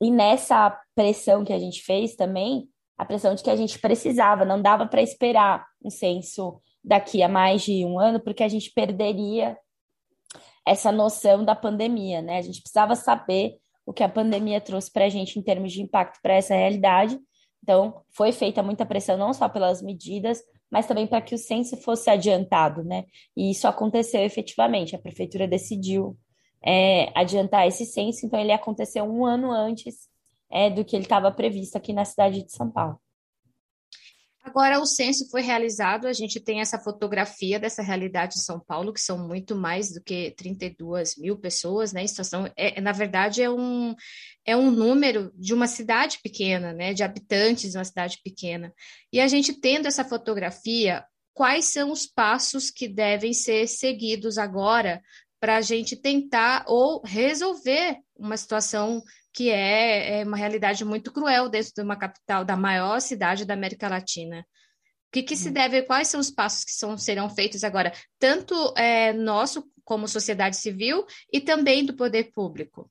e 0.01 0.11
nessa 0.11 0.77
pressão 0.93 1.45
que 1.45 1.53
a 1.53 1.59
gente 1.59 1.81
fez 1.81 2.15
também, 2.15 2.67
a 2.97 3.05
pressão 3.05 3.33
de 3.35 3.43
que 3.43 3.49
a 3.49 3.55
gente 3.55 3.79
precisava, 3.79 4.45
não 4.45 4.61
dava 4.61 4.85
para 4.85 5.01
esperar 5.01 5.65
um 5.83 5.89
censo 5.89 6.61
daqui 6.83 7.23
a 7.23 7.29
mais 7.29 7.61
de 7.63 7.85
um 7.85 7.99
ano, 7.99 8.19
porque 8.19 8.43
a 8.43 8.47
gente 8.47 8.71
perderia 8.71 9.57
essa 10.65 10.91
noção 10.91 11.43
da 11.43 11.55
pandemia, 11.55 12.21
né? 12.21 12.37
A 12.37 12.41
gente 12.41 12.61
precisava 12.61 12.95
saber 12.95 13.57
o 13.85 13.93
que 13.93 14.03
a 14.03 14.09
pandemia 14.09 14.61
trouxe 14.61 14.91
para 14.91 15.05
a 15.05 15.09
gente 15.09 15.37
em 15.37 15.41
termos 15.41 15.73
de 15.73 15.81
impacto 15.81 16.19
para 16.21 16.35
essa 16.35 16.55
realidade. 16.55 17.19
Então, 17.61 18.01
foi 18.11 18.31
feita 18.31 18.63
muita 18.63 18.85
pressão, 18.85 19.17
não 19.17 19.33
só 19.33 19.49
pelas 19.49 19.81
medidas, 19.81 20.41
mas 20.69 20.87
também 20.87 21.05
para 21.05 21.21
que 21.21 21.35
o 21.35 21.37
censo 21.37 21.77
fosse 21.77 22.09
adiantado, 22.09 22.83
né? 22.83 23.05
E 23.35 23.51
isso 23.51 23.67
aconteceu 23.67 24.21
efetivamente. 24.21 24.95
A 24.95 24.99
prefeitura 24.99 25.47
decidiu 25.47 26.17
é, 26.65 27.11
adiantar 27.15 27.67
esse 27.67 27.85
censo, 27.85 28.25
então 28.25 28.39
ele 28.39 28.51
aconteceu 28.51 29.03
um 29.03 29.25
ano 29.25 29.51
antes 29.51 30.07
é, 30.53 30.69
do 30.69 30.85
que 30.85 30.95
ele 30.95 31.05
estava 31.05 31.31
previsto 31.31 31.75
aqui 31.75 31.91
na 31.91 32.05
cidade 32.05 32.43
de 32.43 32.51
São 32.51 32.69
Paulo. 32.69 33.01
Agora, 34.43 34.79
o 34.79 34.85
censo 34.85 35.29
foi 35.31 35.41
realizado, 35.41 36.05
a 36.05 36.11
gente 36.11 36.37
tem 36.37 36.59
essa 36.59 36.77
fotografia 36.77 37.57
dessa 37.57 37.81
realidade 37.81 38.33
de 38.33 38.43
São 38.43 38.59
Paulo, 38.59 38.93
que 38.93 38.99
são 38.99 39.17
muito 39.25 39.55
mais 39.55 39.93
do 39.93 40.03
que 40.03 40.31
32 40.31 41.15
mil 41.17 41.37
pessoas, 41.37 41.93
né? 41.93 42.05
Situação, 42.05 42.51
é, 42.57 42.79
na 42.81 42.91
verdade, 42.91 43.41
é 43.41 43.49
um, 43.49 43.95
é 44.45 44.55
um 44.55 44.69
número 44.69 45.31
de 45.33 45.53
uma 45.53 45.65
cidade 45.65 46.19
pequena, 46.21 46.73
né? 46.73 46.93
De 46.93 47.03
habitantes 47.03 47.71
de 47.71 47.77
uma 47.77 47.85
cidade 47.85 48.19
pequena. 48.21 48.73
E 49.13 49.21
a 49.21 49.29
gente 49.29 49.53
tendo 49.53 49.87
essa 49.87 50.03
fotografia, 50.03 51.05
quais 51.33 51.65
são 51.65 51.89
os 51.89 52.05
passos 52.05 52.69
que 52.69 52.87
devem 52.89 53.33
ser 53.33 53.65
seguidos 53.67 54.37
agora 54.37 55.01
para 55.39 55.55
a 55.55 55.61
gente 55.61 55.95
tentar 55.95 56.65
ou 56.67 57.01
resolver 57.05 57.97
uma 58.15 58.35
situação 58.35 59.01
que 59.33 59.49
é, 59.49 60.21
é, 60.21 60.23
uma 60.23 60.37
realidade 60.37 60.85
muito 60.85 61.11
cruel 61.11 61.49
dentro 61.49 61.73
de 61.75 61.81
uma 61.81 61.95
capital, 61.95 62.45
da 62.45 62.55
maior 62.55 63.01
cidade 63.01 63.45
da 63.45 63.55
América 63.55 63.89
Latina. 63.89 64.45
O 65.07 65.11
que, 65.11 65.23
que 65.23 65.35
se 65.35 65.47
uhum. 65.47 65.53
deve, 65.53 65.81
quais 65.83 66.07
são 66.07 66.19
os 66.19 66.29
passos 66.29 66.63
que 66.63 66.71
são, 66.71 66.97
serão 66.97 67.29
feitos 67.29 67.63
agora, 67.63 67.91
tanto 68.19 68.53
é, 68.77 69.11
nosso 69.11 69.67
como 69.83 70.07
sociedade 70.07 70.55
civil 70.55 71.05
e 71.31 71.41
também 71.41 71.85
do 71.85 71.95
poder 71.95 72.31
público? 72.31 72.89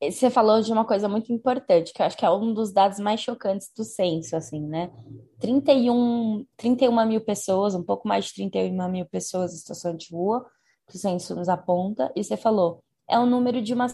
Você 0.00 0.30
falou 0.30 0.60
de 0.62 0.72
uma 0.72 0.84
coisa 0.84 1.08
muito 1.08 1.32
importante, 1.32 1.92
que 1.92 2.00
eu 2.00 2.06
acho 2.06 2.16
que 2.16 2.24
é 2.24 2.30
um 2.30 2.54
dos 2.54 2.72
dados 2.72 3.00
mais 3.00 3.20
chocantes 3.20 3.68
do 3.76 3.82
censo, 3.82 4.36
assim, 4.36 4.60
né? 4.60 4.92
31, 5.40 6.46
31 6.56 7.06
mil 7.06 7.20
pessoas, 7.20 7.74
um 7.74 7.82
pouco 7.82 8.06
mais 8.06 8.26
de 8.26 8.34
31 8.34 8.88
mil 8.88 9.06
pessoas 9.06 9.52
em 9.52 9.56
situação 9.56 9.96
de 9.96 10.06
rua, 10.12 10.46
que 10.88 10.94
o 10.94 10.98
censo 10.98 11.34
nos 11.34 11.48
aponta, 11.48 12.12
e 12.14 12.22
você 12.22 12.36
falou, 12.36 12.80
é 13.10 13.18
o 13.18 13.26
número 13.26 13.60
de 13.60 13.74
uma 13.74 13.88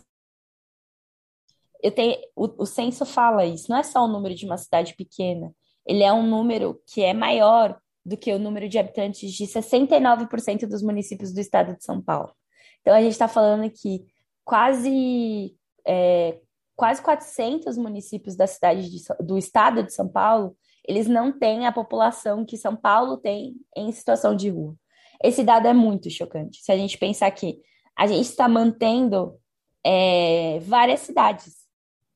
eu 1.85 1.93
tenho, 1.93 2.17
o, 2.35 2.63
o 2.63 2.67
censo 2.67 3.05
fala 3.05 3.45
isso, 3.45 3.67
não 3.69 3.77
é 3.77 3.83
só 3.83 4.03
o 4.03 4.09
número 4.09 4.35
de 4.35 4.47
uma 4.47 4.57
cidade 4.57 4.95
pequena, 4.97 5.55
ele 5.87 6.03
é 6.03 6.11
um 6.11 6.27
número 6.27 6.81
que 6.87 7.03
é 7.03 7.13
maior 7.13 7.79
do 8.03 8.17
que 8.17 8.33
o 8.33 8.39
número 8.39 8.71
de 8.71 8.79
habitantes 8.79 9.31
de 9.31 9.47
69% 9.47 10.67
dos 10.67 10.83
municípios 10.83 11.31
do 11.31 11.41
estado 11.41 11.77
de 11.77 11.85
São 11.85 12.01
Paulo. 12.01 12.33
Então, 12.81 12.95
a 12.95 13.03
gente 13.03 13.13
está 13.13 13.29
falando 13.29 13.71
que 13.71 14.03
quase, 14.43 15.55
é, 15.87 16.41
quase 16.75 17.03
400 17.03 17.77
municípios 17.77 18.35
da 18.35 18.47
cidade 18.47 18.91
de, 18.91 19.03
do 19.21 19.37
estado 19.37 19.83
de 19.83 19.93
São 19.93 20.09
Paulo, 20.09 20.57
eles 20.89 21.07
não 21.07 21.39
têm 21.39 21.67
a 21.67 21.73
população 21.73 22.47
que 22.47 22.57
São 22.57 22.75
Paulo 22.75 23.19
tem 23.19 23.57
em 23.77 23.93
situação 23.93 24.35
de 24.35 24.49
rua. 24.49 24.75
esse 25.23 25.43
dado 25.43 25.69
é 25.69 25.75
muito 25.75 26.09
chocante. 26.09 26.63
Se 26.63 26.73
a 26.73 26.77
gente 26.79 26.97
pensar 26.97 27.31
que 27.31 27.61
a 27.95 28.07
gente 28.07 28.25
está 28.25 28.49
mantendo 28.49 29.39
é, 29.85 30.61
várias 30.61 31.01
cidades 31.01 31.64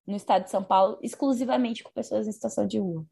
no 0.09 0.17
estado 0.17 0.45
de 0.45 0.51
São 0.51 0.65
Paulo 0.65 0.99
exclusivamente 1.03 1.85
com 1.85 1.93
pessoas 1.93 2.27
em 2.27 2.33
situação 2.33 2.67
de 2.67 2.79
rua, 2.79 3.05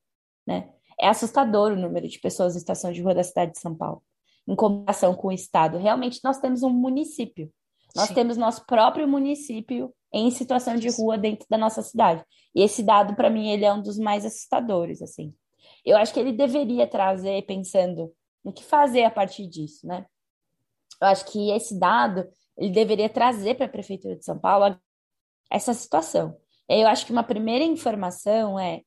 né? 0.46 0.72
É 0.98 1.06
assustador 1.08 1.72
o 1.72 1.76
número 1.76 2.08
de 2.08 2.18
pessoas 2.18 2.56
em 2.56 2.58
situação 2.58 2.90
de 2.90 3.02
rua 3.02 3.14
da 3.14 3.22
cidade 3.22 3.52
de 3.52 3.58
São 3.58 3.76
Paulo, 3.76 4.02
em 4.48 4.56
comparação 4.56 5.14
com 5.14 5.28
o 5.28 5.32
estado. 5.32 5.76
Realmente, 5.76 6.20
nós 6.24 6.38
temos 6.38 6.62
um 6.62 6.70
município. 6.70 7.52
Nós 7.94 8.08
Sim. 8.08 8.14
temos 8.14 8.38
nosso 8.38 8.64
próprio 8.64 9.06
município 9.06 9.94
em 10.10 10.30
situação 10.30 10.76
de 10.76 10.88
rua 10.88 11.18
dentro 11.18 11.46
da 11.50 11.58
nossa 11.58 11.82
cidade. 11.82 12.24
E 12.54 12.62
esse 12.62 12.82
dado, 12.82 13.14
para 13.14 13.28
mim, 13.28 13.50
ele 13.50 13.66
é 13.66 13.72
um 13.72 13.82
dos 13.82 13.98
mais 13.98 14.24
assustadores, 14.24 15.02
assim. 15.02 15.34
Eu 15.84 15.98
acho 15.98 16.14
que 16.14 16.20
ele 16.20 16.32
deveria 16.32 16.86
trazer, 16.86 17.44
pensando 17.44 18.10
no 18.42 18.54
que 18.54 18.64
fazer 18.64 19.04
a 19.04 19.10
partir 19.10 19.46
disso, 19.46 19.86
né? 19.86 20.06
Eu 20.98 21.08
acho 21.08 21.26
que 21.26 21.50
esse 21.50 21.78
dado, 21.78 22.26
ele 22.56 22.70
deveria 22.70 23.10
trazer 23.10 23.54
para 23.54 23.66
a 23.66 23.68
Prefeitura 23.68 24.16
de 24.16 24.24
São 24.24 24.38
Paulo 24.38 24.80
essa 25.50 25.74
situação. 25.74 26.34
Eu 26.68 26.88
acho 26.88 27.06
que 27.06 27.12
uma 27.12 27.22
primeira 27.22 27.64
informação 27.64 28.58
é 28.58 28.82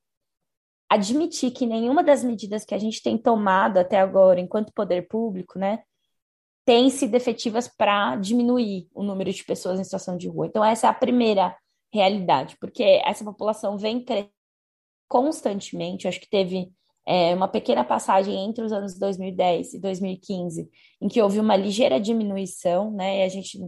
admitir 0.88 1.52
que 1.52 1.66
nenhuma 1.66 2.02
das 2.02 2.24
medidas 2.24 2.64
que 2.64 2.74
a 2.74 2.78
gente 2.78 3.02
tem 3.02 3.16
tomado 3.16 3.78
até 3.78 3.98
agora, 3.98 4.40
enquanto 4.40 4.72
poder 4.72 5.06
público, 5.08 5.58
né, 5.58 5.82
tem 6.64 6.90
sido 6.90 7.14
efetivas 7.14 7.68
para 7.68 8.16
diminuir 8.16 8.88
o 8.94 9.02
número 9.02 9.32
de 9.32 9.44
pessoas 9.44 9.80
em 9.80 9.84
situação 9.84 10.16
de 10.16 10.28
rua. 10.28 10.46
Então, 10.46 10.64
essa 10.64 10.86
é 10.86 10.90
a 10.90 10.94
primeira 10.94 11.56
realidade, 11.92 12.56
porque 12.60 12.82
essa 13.04 13.24
população 13.24 13.78
vem 13.78 14.04
crescendo 14.04 14.30
constantemente. 15.10 16.04
Eu 16.04 16.10
acho 16.10 16.20
que 16.20 16.30
teve 16.30 16.72
é, 17.04 17.34
uma 17.34 17.48
pequena 17.48 17.84
passagem 17.84 18.36
entre 18.44 18.64
os 18.64 18.72
anos 18.72 18.96
2010 18.96 19.74
e 19.74 19.80
2015, 19.80 20.70
em 21.00 21.08
que 21.08 21.20
houve 21.20 21.40
uma 21.40 21.56
ligeira 21.56 22.00
diminuição, 22.00 22.92
né? 22.92 23.18
E 23.18 23.22
a 23.24 23.28
gente 23.28 23.58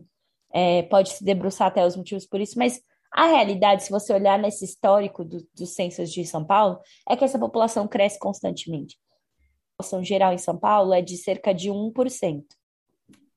é, 0.53 0.83
pode 0.85 1.11
se 1.11 1.25
debruçar 1.25 1.67
até 1.67 1.85
os 1.85 1.97
motivos 1.97 2.25
por 2.25 2.41
isso, 2.41 2.57
mas 2.57 2.81
a 3.15 3.27
realidade, 3.27 3.85
se 3.85 3.91
você 3.91 4.13
olhar 4.13 4.39
nesse 4.39 4.65
histórico 4.65 5.23
do, 5.25 5.47
dos 5.55 5.75
censos 5.75 6.11
de 6.11 6.25
São 6.25 6.45
Paulo, 6.45 6.81
é 7.07 7.15
que 7.15 7.25
essa 7.25 7.39
população 7.39 7.87
cresce 7.87 8.19
constantemente. 8.19 8.99
A 8.99 9.83
população 9.83 10.03
geral 10.03 10.33
em 10.33 10.39
São 10.39 10.57
Paulo 10.57 10.95
é 10.95 11.03
de 11.03 11.19
cerca 11.19 11.53
de 11.53 11.69
1%. 11.69 12.45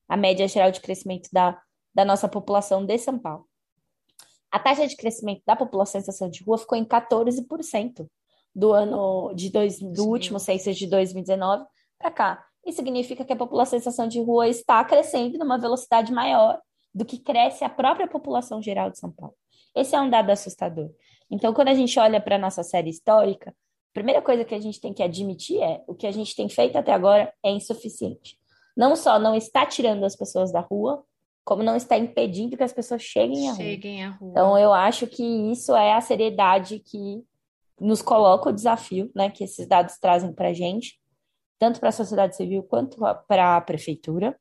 A 0.08 0.16
média 0.16 0.48
geral 0.48 0.70
de 0.70 0.80
crescimento 0.80 1.28
da, 1.30 1.60
da 1.94 2.04
nossa 2.04 2.26
população 2.26 2.86
de 2.86 2.96
São 2.96 3.18
Paulo. 3.18 3.46
A 4.50 4.58
taxa 4.58 4.86
de 4.86 4.96
crescimento 4.96 5.42
da 5.44 5.54
população 5.54 5.98
em 5.98 6.02
situação 6.02 6.30
de 6.30 6.42
rua 6.42 6.56
ficou 6.56 6.78
em 6.78 6.84
14% 6.84 8.08
do 8.54 8.72
ano 8.72 9.34
de 9.34 9.50
dois, 9.50 9.78
do 9.78 10.02
Sim. 10.02 10.08
último 10.08 10.38
censo 10.38 10.72
de 10.72 10.86
2019 10.86 11.66
para 11.98 12.10
cá. 12.10 12.46
Isso 12.64 12.76
significa 12.76 13.24
que 13.24 13.32
a 13.32 13.36
população 13.36 13.76
em 13.76 13.80
situação 13.80 14.08
de 14.08 14.18
rua 14.20 14.48
está 14.48 14.82
crescendo 14.84 15.36
numa 15.38 15.58
velocidade 15.58 16.10
maior 16.10 16.58
do 16.94 17.04
que 17.04 17.18
cresce 17.18 17.62
a 17.62 17.68
própria 17.68 18.08
população 18.08 18.62
geral 18.62 18.90
de 18.90 18.98
São 18.98 19.12
Paulo. 19.12 19.34
Esse 19.76 19.94
é 19.94 20.00
um 20.00 20.08
dado 20.08 20.30
assustador. 20.30 20.90
Então, 21.30 21.52
quando 21.52 21.68
a 21.68 21.74
gente 21.74 21.98
olha 21.98 22.18
para 22.18 22.36
a 22.36 22.38
nossa 22.38 22.62
série 22.62 22.88
histórica, 22.88 23.50
a 23.50 23.92
primeira 23.92 24.22
coisa 24.22 24.42
que 24.42 24.54
a 24.54 24.60
gente 24.60 24.80
tem 24.80 24.94
que 24.94 25.02
admitir 25.02 25.60
é 25.60 25.84
o 25.86 25.94
que 25.94 26.06
a 26.06 26.10
gente 26.10 26.34
tem 26.34 26.48
feito 26.48 26.76
até 26.78 26.92
agora 26.92 27.30
é 27.44 27.50
insuficiente. 27.50 28.38
Não 28.74 28.96
só 28.96 29.18
não 29.18 29.34
está 29.34 29.66
tirando 29.66 30.04
as 30.04 30.16
pessoas 30.16 30.50
da 30.50 30.60
rua, 30.60 31.04
como 31.44 31.62
não 31.62 31.76
está 31.76 31.98
impedindo 31.98 32.56
que 32.56 32.62
as 32.62 32.72
pessoas 32.72 33.02
cheguem 33.02 33.48
à 33.48 33.52
rua. 33.52 33.62
Cheguem 33.62 34.04
à 34.04 34.10
rua. 34.10 34.30
Então, 34.30 34.58
eu 34.58 34.72
acho 34.72 35.06
que 35.06 35.22
isso 35.22 35.76
é 35.76 35.92
a 35.92 36.00
seriedade 36.00 36.78
que 36.78 37.22
nos 37.78 38.00
coloca 38.00 38.48
o 38.48 38.52
desafio, 38.52 39.10
né, 39.14 39.30
que 39.30 39.44
esses 39.44 39.66
dados 39.66 39.98
trazem 39.98 40.32
para 40.32 40.48
a 40.48 40.54
gente, 40.54 40.98
tanto 41.58 41.78
para 41.78 41.90
a 41.90 41.92
sociedade 41.92 42.34
civil 42.34 42.62
quanto 42.62 42.96
para 43.28 43.56
a 43.56 43.60
prefeitura. 43.60 44.38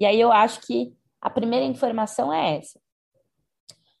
E 0.00 0.04
aí 0.04 0.20
eu 0.20 0.32
acho 0.32 0.60
que 0.62 0.92
a 1.20 1.30
primeira 1.30 1.64
informação 1.64 2.32
é 2.32 2.58
essa 2.58 2.80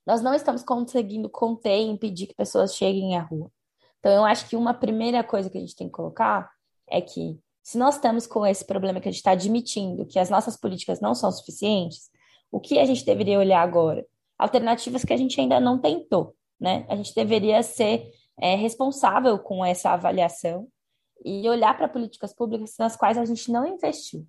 nós 0.06 0.22
não 0.22 0.32
estamos 0.32 0.62
conseguindo 0.62 1.28
conter 1.28 1.78
e 1.78 1.88
impedir 1.88 2.28
que 2.28 2.34
pessoas 2.34 2.74
cheguem 2.74 3.16
à 3.16 3.22
rua. 3.22 3.50
Então, 3.98 4.12
eu 4.12 4.24
acho 4.24 4.48
que 4.48 4.54
uma 4.54 4.72
primeira 4.72 5.24
coisa 5.24 5.50
que 5.50 5.58
a 5.58 5.60
gente 5.60 5.74
tem 5.74 5.88
que 5.88 5.92
colocar 5.92 6.48
é 6.88 7.00
que, 7.00 7.38
se 7.62 7.76
nós 7.76 7.96
estamos 7.96 8.26
com 8.26 8.46
esse 8.46 8.64
problema 8.64 9.00
que 9.00 9.08
a 9.08 9.10
gente 9.10 9.18
está 9.18 9.32
admitindo, 9.32 10.06
que 10.06 10.18
as 10.18 10.30
nossas 10.30 10.56
políticas 10.56 11.00
não 11.00 11.14
são 11.14 11.32
suficientes, 11.32 12.08
o 12.52 12.60
que 12.60 12.78
a 12.78 12.84
gente 12.84 13.04
deveria 13.04 13.38
olhar 13.38 13.60
agora? 13.60 14.06
Alternativas 14.38 15.04
que 15.04 15.12
a 15.12 15.16
gente 15.16 15.40
ainda 15.40 15.58
não 15.58 15.80
tentou, 15.80 16.36
né? 16.60 16.86
A 16.88 16.94
gente 16.94 17.12
deveria 17.14 17.62
ser 17.62 18.12
é, 18.38 18.54
responsável 18.54 19.38
com 19.38 19.64
essa 19.64 19.90
avaliação 19.90 20.68
e 21.24 21.48
olhar 21.48 21.76
para 21.76 21.88
políticas 21.88 22.32
públicas 22.32 22.76
nas 22.78 22.96
quais 22.96 23.18
a 23.18 23.24
gente 23.24 23.50
não 23.50 23.66
investiu. 23.66 24.24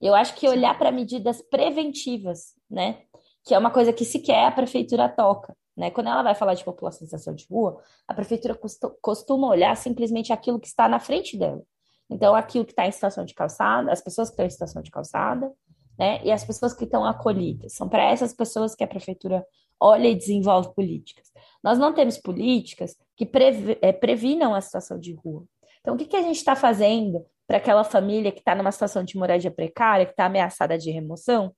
Eu 0.00 0.14
acho 0.14 0.34
que 0.34 0.46
olhar 0.46 0.78
para 0.78 0.92
medidas 0.92 1.42
preventivas, 1.42 2.54
né? 2.70 3.02
Que 3.46 3.54
é 3.54 3.58
uma 3.58 3.70
coisa 3.70 3.92
que 3.92 4.04
sequer 4.04 4.46
a 4.46 4.50
prefeitura 4.50 5.08
toca. 5.08 5.56
Né? 5.76 5.90
Quando 5.90 6.08
ela 6.08 6.22
vai 6.22 6.34
falar 6.34 6.54
de 6.54 6.64
população 6.64 7.04
em 7.04 7.06
situação 7.06 7.32
de 7.32 7.46
rua, 7.48 7.80
a 8.08 8.12
prefeitura 8.12 8.58
costuma 9.00 9.46
olhar 9.46 9.76
simplesmente 9.76 10.32
aquilo 10.32 10.58
que 10.58 10.66
está 10.66 10.88
na 10.88 10.98
frente 10.98 11.38
dela. 11.38 11.62
Então, 12.10 12.34
aquilo 12.34 12.64
que 12.64 12.72
está 12.72 12.86
em 12.86 12.90
situação 12.92 13.24
de 13.24 13.34
calçada, 13.34 13.92
as 13.92 14.00
pessoas 14.00 14.28
que 14.28 14.32
estão 14.32 14.46
em 14.46 14.50
situação 14.50 14.82
de 14.82 14.90
calçada, 14.90 15.52
né? 15.98 16.20
E 16.24 16.30
as 16.30 16.44
pessoas 16.44 16.74
que 16.74 16.84
estão 16.84 17.04
acolhidas. 17.04 17.74
São 17.74 17.88
para 17.88 18.04
essas 18.04 18.32
pessoas 18.32 18.74
que 18.74 18.84
a 18.84 18.86
prefeitura 18.86 19.44
olha 19.80 20.08
e 20.08 20.14
desenvolve 20.14 20.74
políticas. 20.74 21.30
Nós 21.62 21.78
não 21.78 21.92
temos 21.92 22.18
políticas 22.18 22.96
que 23.16 23.24
previ 23.24 23.78
é, 23.80 23.92
previnam 23.92 24.54
a 24.54 24.60
situação 24.60 24.98
de 24.98 25.14
rua. 25.14 25.44
Então, 25.80 25.94
o 25.94 25.96
que, 25.96 26.06
que 26.06 26.16
a 26.16 26.22
gente 26.22 26.36
está 26.36 26.56
fazendo 26.56 27.24
para 27.46 27.58
aquela 27.58 27.84
família 27.84 28.32
que 28.32 28.40
está 28.40 28.54
numa 28.54 28.72
situação 28.72 29.04
de 29.04 29.16
moradia 29.16 29.50
precária, 29.50 30.04
que 30.04 30.12
está 30.12 30.26
ameaçada 30.26 30.76
de 30.76 30.90
remoção? 30.90 31.54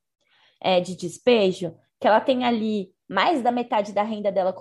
É, 0.61 0.81
de 0.81 0.97
despejo, 0.97 1.75
que 2.01 2.07
ela 2.07 2.21
tem 2.21 2.45
ali 2.45 2.91
mais 3.09 3.43
da 3.43 3.51
metade 3.51 3.93
da 3.93 4.03
renda 4.03 4.31
dela 4.31 4.53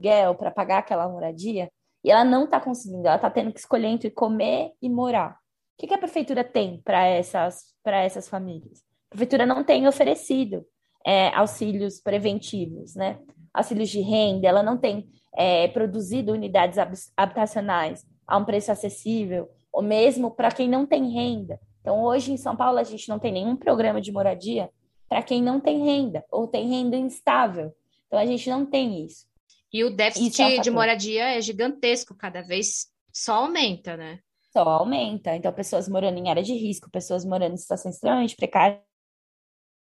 aluguel 0.00 0.34
para 0.34 0.50
pagar 0.50 0.78
aquela 0.78 1.08
moradia, 1.08 1.70
e 2.02 2.10
ela 2.10 2.24
não 2.24 2.44
está 2.44 2.58
conseguindo, 2.58 3.06
ela 3.06 3.16
está 3.16 3.30
tendo 3.30 3.52
que 3.52 3.60
escolher 3.60 3.88
entre 3.88 4.10
comer 4.10 4.72
e 4.80 4.88
morar. 4.88 5.32
O 5.32 5.36
que, 5.80 5.86
que 5.86 5.94
a 5.94 5.98
prefeitura 5.98 6.42
tem 6.42 6.80
para 6.82 7.06
essas, 7.06 7.74
essas 7.84 8.28
famílias? 8.28 8.80
A 9.08 9.10
prefeitura 9.10 9.44
não 9.44 9.62
tem 9.62 9.86
oferecido 9.86 10.64
é, 11.04 11.28
auxílios 11.28 12.00
preventivos, 12.00 12.94
né? 12.94 13.18
Auxílios 13.52 13.88
de 13.88 14.00
renda, 14.00 14.46
ela 14.46 14.62
não 14.62 14.78
tem 14.78 15.10
é, 15.36 15.68
produzido 15.68 16.32
unidades 16.32 16.78
habitacionais 17.16 18.04
a 18.26 18.36
um 18.36 18.44
preço 18.44 18.70
acessível, 18.70 19.50
ou 19.72 19.82
mesmo 19.82 20.30
para 20.30 20.50
quem 20.50 20.68
não 20.68 20.86
tem 20.86 21.12
renda. 21.12 21.58
Então, 21.80 22.02
hoje 22.02 22.32
em 22.32 22.36
São 22.36 22.56
Paulo, 22.56 22.78
a 22.78 22.84
gente 22.84 23.08
não 23.08 23.18
tem 23.18 23.32
nenhum 23.32 23.56
programa 23.56 24.00
de 24.00 24.12
moradia 24.12 24.70
para 25.08 25.22
quem 25.22 25.42
não 25.42 25.58
tem 25.58 25.84
renda 25.84 26.24
ou 26.30 26.46
tem 26.46 26.68
renda 26.68 26.96
instável. 26.96 27.74
Então, 28.06 28.18
a 28.18 28.26
gente 28.26 28.48
não 28.48 28.66
tem 28.66 29.04
isso. 29.04 29.26
E 29.72 29.84
o 29.84 29.94
déficit 29.94 30.42
é 30.42 30.58
de 30.58 30.70
moradia 30.70 31.36
é 31.36 31.40
gigantesco, 31.40 32.14
cada 32.14 32.42
vez 32.42 32.88
só 33.12 33.34
aumenta, 33.34 33.96
né? 33.96 34.20
Só 34.52 34.62
aumenta. 34.62 35.34
Então, 35.36 35.52
pessoas 35.52 35.88
morando 35.88 36.18
em 36.18 36.28
área 36.28 36.42
de 36.42 36.52
risco, 36.54 36.90
pessoas 36.90 37.24
morando 37.24 37.54
em 37.54 37.58
situação 37.58 37.90
extremamente 37.90 38.36
precária, 38.36 38.82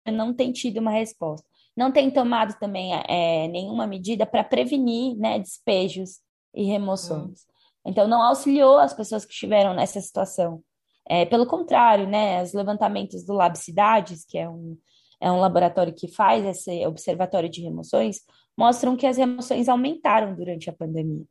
não 0.07 0.33
tem 0.33 0.51
tido 0.51 0.79
uma 0.79 0.91
resposta. 0.91 1.45
Não 1.75 1.91
tem 1.91 2.09
tomado 2.11 2.57
também 2.59 2.93
é, 2.93 3.47
nenhuma 3.47 3.87
medida 3.87 4.25
para 4.25 4.43
prevenir 4.43 5.17
né, 5.17 5.39
despejos 5.39 6.21
e 6.53 6.63
remoções. 6.63 7.41
Hum. 7.41 7.53
Então, 7.85 8.07
não 8.07 8.21
auxiliou 8.21 8.77
as 8.77 8.93
pessoas 8.93 9.25
que 9.25 9.33
estiveram 9.33 9.73
nessa 9.73 9.99
situação. 9.99 10.63
É, 11.06 11.26
pelo 11.26 11.45
contrário, 11.45 12.08
né, 12.08 12.41
os 12.41 12.54
levantamentos 12.54 13.26
do 13.26 13.34
Lab 13.34 13.58
Cidades, 13.58 14.26
que 14.26 14.38
é 14.38 14.49
um, 14.49 14.78
é 15.20 15.32
um 15.32 15.39
laboratório 15.39 15.93
que 15.93 16.08
faz 16.08 16.45
esse 16.45 16.86
observatório 16.86 17.49
de 17.49 17.62
remoções, 17.62 18.22
mostram 18.58 18.95
que 18.95 19.06
as 19.06 19.18
remoções 19.18 19.68
aumentaram 19.68 20.36
durante 20.36 20.70
a 20.70 20.74
pandemia. 20.74 21.26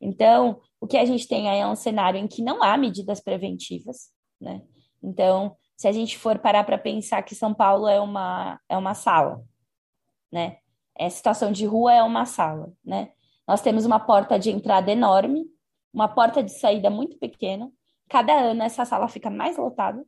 Então, 0.00 0.60
o 0.80 0.86
que 0.86 0.96
a 0.96 1.04
gente 1.04 1.26
tem 1.26 1.48
aí 1.48 1.58
é 1.58 1.66
um 1.66 1.74
cenário 1.74 2.18
em 2.18 2.26
que 2.26 2.42
não 2.42 2.62
há 2.62 2.76
medidas 2.76 3.20
preventivas, 3.20 4.10
né? 4.40 4.62
Então, 5.02 5.56
se 5.76 5.88
a 5.88 5.92
gente 5.92 6.18
for 6.18 6.38
parar 6.38 6.64
para 6.64 6.78
pensar 6.78 7.22
que 7.22 7.34
São 7.34 7.54
Paulo 7.54 7.88
é 7.88 8.00
uma, 8.00 8.60
é 8.68 8.76
uma 8.76 8.94
sala, 8.94 9.42
né? 10.30 10.58
É, 10.96 11.08
situação 11.08 11.52
de 11.52 11.64
rua 11.64 11.94
é 11.94 12.02
uma 12.02 12.24
sala, 12.26 12.72
né? 12.84 13.12
Nós 13.46 13.60
temos 13.60 13.84
uma 13.84 14.00
porta 14.00 14.38
de 14.38 14.50
entrada 14.50 14.90
enorme, 14.90 15.46
uma 15.92 16.08
porta 16.08 16.42
de 16.42 16.52
saída 16.52 16.90
muito 16.90 17.18
pequena, 17.18 17.70
Cada 18.08 18.32
ano 18.32 18.62
essa 18.62 18.84
sala 18.84 19.08
fica 19.08 19.30
mais 19.30 19.56
lotada. 19.56 20.04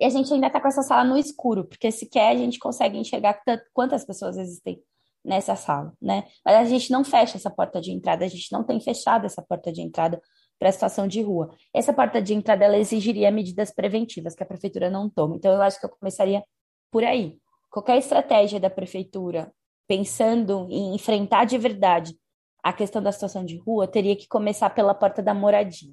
E 0.00 0.04
a 0.04 0.08
gente 0.10 0.32
ainda 0.32 0.46
está 0.46 0.60
com 0.60 0.68
essa 0.68 0.82
sala 0.82 1.02
no 1.02 1.18
escuro, 1.18 1.64
porque 1.64 1.90
sequer 1.90 2.30
a 2.30 2.36
gente 2.36 2.58
consegue 2.58 2.96
enxergar 2.96 3.40
quantas 3.72 4.04
pessoas 4.04 4.36
existem 4.36 4.80
nessa 5.24 5.56
sala, 5.56 5.92
né? 6.00 6.24
Mas 6.44 6.56
a 6.56 6.64
gente 6.64 6.90
não 6.90 7.02
fecha 7.04 7.36
essa 7.36 7.50
porta 7.50 7.80
de 7.80 7.90
entrada, 7.90 8.24
a 8.24 8.28
gente 8.28 8.52
não 8.52 8.62
tem 8.62 8.80
fechado 8.80 9.26
essa 9.26 9.42
porta 9.42 9.72
de 9.72 9.82
entrada 9.82 10.20
para 10.58 10.68
a 10.68 10.72
situação 10.72 11.08
de 11.08 11.20
rua. 11.20 11.50
Essa 11.74 11.92
porta 11.92 12.22
de 12.22 12.32
entrada 12.32 12.64
ela 12.64 12.78
exigiria 12.78 13.30
medidas 13.30 13.72
preventivas 13.72 14.34
que 14.34 14.42
a 14.42 14.46
prefeitura 14.46 14.88
não 14.88 15.10
toma. 15.10 15.36
Então 15.36 15.52
eu 15.52 15.62
acho 15.62 15.80
que 15.80 15.86
eu 15.86 15.90
começaria 15.90 16.44
por 16.90 17.02
aí. 17.02 17.36
Qualquer 17.70 17.98
estratégia 17.98 18.60
da 18.60 18.70
prefeitura 18.70 19.52
pensando 19.86 20.68
em 20.70 20.94
enfrentar 20.94 21.44
de 21.44 21.58
verdade 21.58 22.16
a 22.62 22.72
questão 22.72 23.02
da 23.02 23.12
situação 23.12 23.44
de 23.44 23.56
rua 23.56 23.88
teria 23.88 24.16
que 24.16 24.28
começar 24.28 24.70
pela 24.70 24.94
porta 24.94 25.22
da 25.22 25.34
moradia 25.34 25.92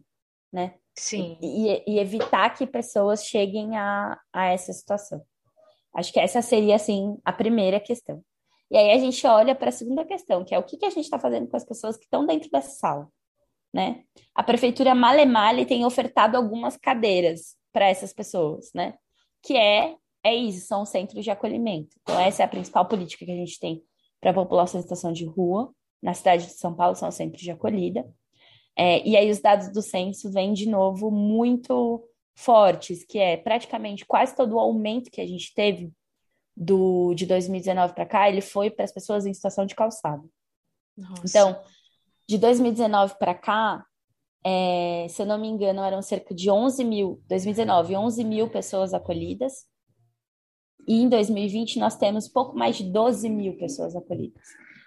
né? 0.56 0.74
Sim. 0.98 1.38
E, 1.42 1.84
e, 1.86 2.00
evitar 2.00 2.50
que 2.52 2.66
pessoas 2.66 3.26
cheguem 3.26 3.76
a, 3.76 4.18
a 4.32 4.46
essa 4.46 4.72
situação. 4.72 5.22
Acho 5.94 6.14
que 6.14 6.20
essa 6.20 6.42
seria, 6.42 6.76
assim, 6.76 7.18
a 7.26 7.34
primeira 7.34 7.78
questão. 7.78 8.24
E 8.72 8.78
aí 8.78 8.92
a 8.92 8.98
gente 8.98 9.28
olha 9.28 9.54
para 9.54 9.68
a 9.68 9.74
segunda 9.74 10.06
questão, 10.06 10.46
que 10.46 10.56
é 10.56 10.58
o 10.58 10.64
que, 10.64 10.78
que 10.78 10.86
a 10.86 10.90
gente 10.90 11.04
está 11.04 11.20
fazendo 11.20 11.48
com 11.48 11.58
as 11.58 11.66
pessoas 11.66 11.98
que 11.98 12.06
estão 12.06 12.26
dentro 12.26 12.50
dessa 12.50 12.72
sala, 12.72 13.08
né? 13.74 14.04
A 14.34 14.42
prefeitura 14.42 14.96
male 14.96 15.26
male 15.26 15.66
tem 15.66 15.86
ofertado 15.86 16.38
algumas 16.38 16.78
cadeiras 16.78 17.58
para 17.74 17.88
essas 17.90 18.14
pessoas, 18.14 18.72
né? 18.74 18.96
Que 19.44 19.58
é, 19.58 19.96
é 20.24 20.34
isso, 20.34 20.66
são 20.66 20.86
centros 20.86 21.24
de 21.24 21.30
acolhimento. 21.30 21.96
Então 22.02 22.18
essa 22.20 22.42
é 22.42 22.46
a 22.46 22.50
principal 22.50 22.88
política 22.88 23.26
que 23.26 23.32
a 23.32 23.36
gente 23.36 23.60
tem 23.60 23.84
para 24.22 24.32
a 24.32 24.34
população 24.34 24.80
em 24.80 24.84
situação 24.84 25.12
de 25.12 25.26
rua, 25.26 25.72
na 26.02 26.14
cidade 26.14 26.46
de 26.46 26.54
São 26.54 26.74
Paulo 26.74 26.96
são 26.96 27.12
centros 27.12 27.42
de 27.42 27.52
acolhida. 27.52 28.06
É, 28.78 29.08
e 29.08 29.16
aí 29.16 29.30
os 29.30 29.40
dados 29.40 29.72
do 29.72 29.82
censo 29.82 30.32
vêm 30.32 30.54
de 30.54 30.68
novo 30.68 31.10
muito 31.10 32.04
fortes, 32.36 33.06
que 33.06 33.18
é 33.18 33.38
praticamente 33.38 34.06
quase 34.06 34.36
todo 34.36 34.56
o 34.56 34.60
aumento 34.60 35.10
que 35.10 35.22
a 35.22 35.26
gente 35.26 35.54
teve 35.54 35.92
do 36.56 37.14
de 37.14 37.26
2019 37.26 37.94
para 37.94 38.06
cá, 38.06 38.30
ele 38.30 38.42
foi 38.42 38.70
para 38.70 38.86
as 38.86 38.92
pessoas 38.92 39.26
em 39.26 39.34
situação 39.34 39.66
de 39.66 39.76
calçada. 39.76 40.24
Nossa. 40.98 41.22
Então, 41.26 41.62
de 42.28 42.38
2019 42.38 43.18
para 43.18 43.34
cá, 43.34 43.86
é, 44.44 45.08
se 45.10 45.22
eu 45.22 45.26
não 45.26 45.40
me 45.40 45.48
engano, 45.48 45.84
eram 45.84 46.02
cerca 46.02 46.34
de 46.34 46.50
11 46.50 46.84
mil, 46.84 47.22
2019, 47.28 47.96
11 47.96 48.24
mil 48.24 48.50
pessoas 48.50 48.94
acolhidas. 48.94 49.66
E 50.88 51.02
em 51.02 51.10
2020 51.10 51.80
nós 51.80 51.98
temos 51.98 52.28
pouco 52.28 52.56
mais 52.56 52.78
de 52.78 52.84
12 52.84 53.28
mil 53.28 53.58
pessoas 53.58 53.96
acolhidas. 53.96 54.44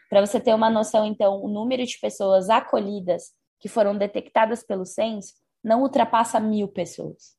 Para 0.09 0.24
você 0.24 0.41
ter 0.41 0.55
uma 0.55 0.70
noção, 0.70 1.05
então, 1.05 1.43
o 1.43 1.49
número 1.49 1.84
de 1.84 1.99
pessoas 1.99 2.49
acolhidas 2.49 3.32
que 3.59 3.68
foram 3.68 3.96
detectadas 3.96 4.62
pelo 4.62 4.84
censo 4.84 5.34
não 5.62 5.82
ultrapassa 5.82 6.38
mil 6.38 6.68
pessoas. 6.68 7.36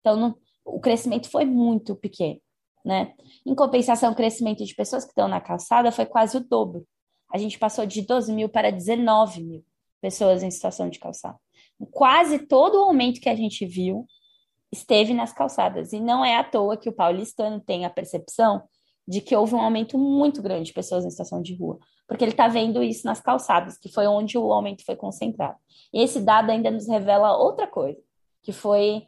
Então, 0.00 0.16
não, 0.16 0.36
o 0.64 0.80
crescimento 0.80 1.30
foi 1.30 1.44
muito 1.44 1.94
pequeno, 1.96 2.40
né? 2.84 3.14
Em 3.46 3.54
compensação, 3.54 4.12
o 4.12 4.16
crescimento 4.16 4.64
de 4.64 4.74
pessoas 4.74 5.04
que 5.04 5.10
estão 5.10 5.28
na 5.28 5.40
calçada 5.40 5.90
foi 5.90 6.06
quase 6.06 6.36
o 6.36 6.40
dobro. 6.40 6.86
A 7.32 7.38
gente 7.38 7.58
passou 7.58 7.86
de 7.86 8.02
12 8.02 8.32
mil 8.32 8.48
para 8.48 8.70
19 8.70 9.42
mil 9.42 9.64
pessoas 10.00 10.42
em 10.42 10.50
situação 10.50 10.88
de 10.88 10.98
calçada. 10.98 11.38
Quase 11.90 12.38
todo 12.46 12.76
o 12.76 12.84
aumento 12.84 13.20
que 13.20 13.28
a 13.28 13.34
gente 13.34 13.66
viu 13.66 14.06
esteve 14.72 15.12
nas 15.12 15.32
calçadas. 15.32 15.92
E 15.92 16.00
não 16.00 16.24
é 16.24 16.36
à 16.36 16.44
toa 16.44 16.76
que 16.76 16.88
o 16.88 16.92
paulistano 16.92 17.60
tem 17.60 17.84
a 17.84 17.90
percepção 17.90 18.62
de 19.06 19.20
que 19.20 19.34
houve 19.34 19.54
um 19.54 19.60
aumento 19.60 19.98
muito 19.98 20.40
grande 20.40 20.66
de 20.66 20.72
pessoas 20.72 21.04
em 21.04 21.10
situação 21.10 21.42
de 21.42 21.56
rua, 21.56 21.78
porque 22.10 22.24
ele 22.24 22.32
está 22.32 22.48
vendo 22.48 22.82
isso 22.82 23.06
nas 23.06 23.20
calçadas, 23.20 23.78
que 23.78 23.88
foi 23.88 24.04
onde 24.08 24.36
o 24.36 24.52
aumento 24.52 24.84
foi 24.84 24.96
concentrado. 24.96 25.56
E 25.94 26.02
esse 26.02 26.20
dado 26.20 26.50
ainda 26.50 26.68
nos 26.68 26.88
revela 26.88 27.36
outra 27.36 27.68
coisa, 27.68 28.02
que 28.42 28.50
foi 28.50 29.06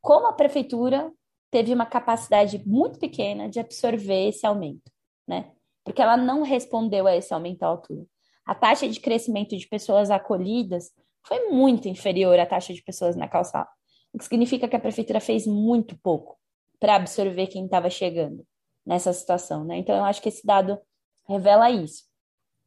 como 0.00 0.26
a 0.26 0.32
prefeitura 0.32 1.12
teve 1.50 1.74
uma 1.74 1.84
capacidade 1.84 2.66
muito 2.66 2.98
pequena 2.98 3.46
de 3.46 3.60
absorver 3.60 4.28
esse 4.28 4.46
aumento, 4.46 4.90
né? 5.28 5.52
Porque 5.84 6.00
ela 6.00 6.16
não 6.16 6.40
respondeu 6.40 7.06
a 7.06 7.14
esse 7.14 7.34
aumento 7.34 7.62
à 7.62 7.66
altura. 7.66 8.06
A 8.46 8.54
taxa 8.54 8.88
de 8.88 8.98
crescimento 9.00 9.54
de 9.54 9.68
pessoas 9.68 10.10
acolhidas 10.10 10.92
foi 11.26 11.50
muito 11.50 11.88
inferior 11.88 12.38
à 12.38 12.46
taxa 12.46 12.72
de 12.72 12.82
pessoas 12.82 13.16
na 13.16 13.28
calçada, 13.28 13.68
o 14.14 14.18
que 14.18 14.24
significa 14.24 14.66
que 14.66 14.76
a 14.76 14.80
prefeitura 14.80 15.20
fez 15.20 15.46
muito 15.46 15.94
pouco 16.02 16.38
para 16.78 16.94
absorver 16.94 17.48
quem 17.48 17.66
estava 17.66 17.90
chegando 17.90 18.46
nessa 18.86 19.12
situação, 19.12 19.62
né? 19.62 19.76
Então 19.76 19.94
eu 19.94 20.04
acho 20.04 20.22
que 20.22 20.30
esse 20.30 20.46
dado 20.46 20.80
revela 21.28 21.70
isso. 21.70 22.08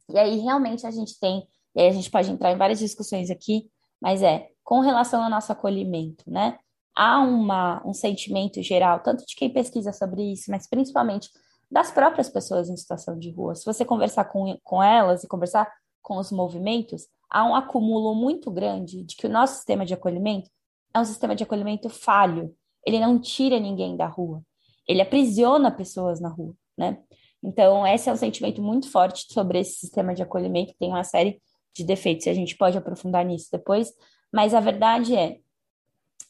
E 0.09 0.17
aí 0.17 0.39
realmente 0.39 0.85
a 0.85 0.91
gente 0.91 1.19
tem, 1.19 1.47
e 1.75 1.81
aí 1.81 1.87
a 1.87 1.93
gente 1.93 2.09
pode 2.09 2.31
entrar 2.31 2.51
em 2.51 2.57
várias 2.57 2.79
discussões 2.79 3.29
aqui, 3.29 3.69
mas 4.01 4.21
é 4.21 4.49
com 4.63 4.79
relação 4.79 5.23
ao 5.23 5.29
nosso 5.29 5.51
acolhimento, 5.51 6.23
né? 6.27 6.57
Há 6.95 7.19
uma, 7.19 7.81
um 7.85 7.93
sentimento 7.93 8.61
geral, 8.61 8.99
tanto 8.99 9.25
de 9.25 9.35
quem 9.35 9.49
pesquisa 9.49 9.91
sobre 9.91 10.31
isso, 10.31 10.51
mas 10.51 10.67
principalmente 10.67 11.29
das 11.71 11.91
próprias 11.91 12.29
pessoas 12.29 12.69
em 12.69 12.77
situação 12.77 13.17
de 13.17 13.31
rua. 13.31 13.55
Se 13.55 13.65
você 13.65 13.83
conversar 13.83 14.25
com, 14.25 14.57
com 14.63 14.83
elas 14.83 15.23
e 15.23 15.27
conversar 15.27 15.71
com 16.01 16.17
os 16.17 16.31
movimentos, 16.31 17.07
há 17.29 17.43
um 17.43 17.55
acúmulo 17.55 18.13
muito 18.13 18.51
grande 18.51 19.03
de 19.03 19.15
que 19.15 19.25
o 19.25 19.29
nosso 19.29 19.55
sistema 19.55 19.85
de 19.85 19.93
acolhimento 19.93 20.51
é 20.93 20.99
um 20.99 21.05
sistema 21.05 21.35
de 21.35 21.43
acolhimento 21.43 21.89
falho. 21.89 22.55
Ele 22.85 22.99
não 22.99 23.19
tira 23.19 23.59
ninguém 23.59 23.97
da 23.97 24.05
rua. 24.05 24.43
Ele 24.87 25.01
aprisiona 25.01 25.71
pessoas 25.71 26.21
na 26.21 26.29
rua, 26.29 26.53
né? 26.77 27.01
Então, 27.43 27.85
esse 27.85 28.09
é 28.09 28.13
um 28.13 28.17
sentimento 28.17 28.61
muito 28.61 28.89
forte 28.89 29.25
sobre 29.31 29.59
esse 29.59 29.79
sistema 29.79 30.13
de 30.15 30.23
acolhimento, 30.23 30.71
que 30.71 30.79
tem 30.79 30.89
uma 30.89 31.03
série 31.03 31.41
de 31.75 31.83
defeitos, 31.83 32.25
e 32.25 32.29
a 32.29 32.33
gente 32.33 32.55
pode 32.55 32.77
aprofundar 32.77 33.25
nisso 33.25 33.49
depois, 33.51 33.91
mas 34.31 34.53
a 34.53 34.59
verdade 34.59 35.15
é, 35.15 35.39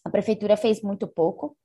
a 0.04 0.10
prefeitura 0.10 0.58
fez 0.58 0.82
muito 0.82 1.08
pouco 1.08 1.56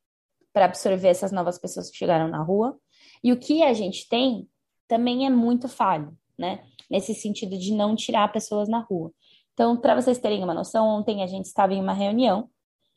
para 0.52 0.66
absorver 0.66 1.08
essas 1.08 1.32
novas 1.32 1.58
pessoas 1.58 1.90
que 1.90 1.96
chegaram 1.96 2.28
na 2.28 2.42
rua, 2.42 2.78
e 3.22 3.32
o 3.32 3.38
que 3.38 3.62
a 3.62 3.72
gente 3.72 4.08
tem 4.08 4.46
também 4.86 5.26
é 5.26 5.30
muito 5.30 5.68
falho, 5.68 6.16
né? 6.36 6.64
Nesse 6.90 7.14
sentido 7.14 7.56
de 7.58 7.72
não 7.72 7.94
tirar 7.94 8.32
pessoas 8.32 8.68
na 8.68 8.80
rua. 8.80 9.12
Então, 9.52 9.76
para 9.76 9.94
vocês 9.94 10.18
terem 10.18 10.42
uma 10.42 10.54
noção, 10.54 10.86
ontem 10.86 11.22
a 11.22 11.26
gente 11.26 11.46
estava 11.46 11.74
em 11.74 11.80
uma 11.80 11.92
reunião 11.92 12.48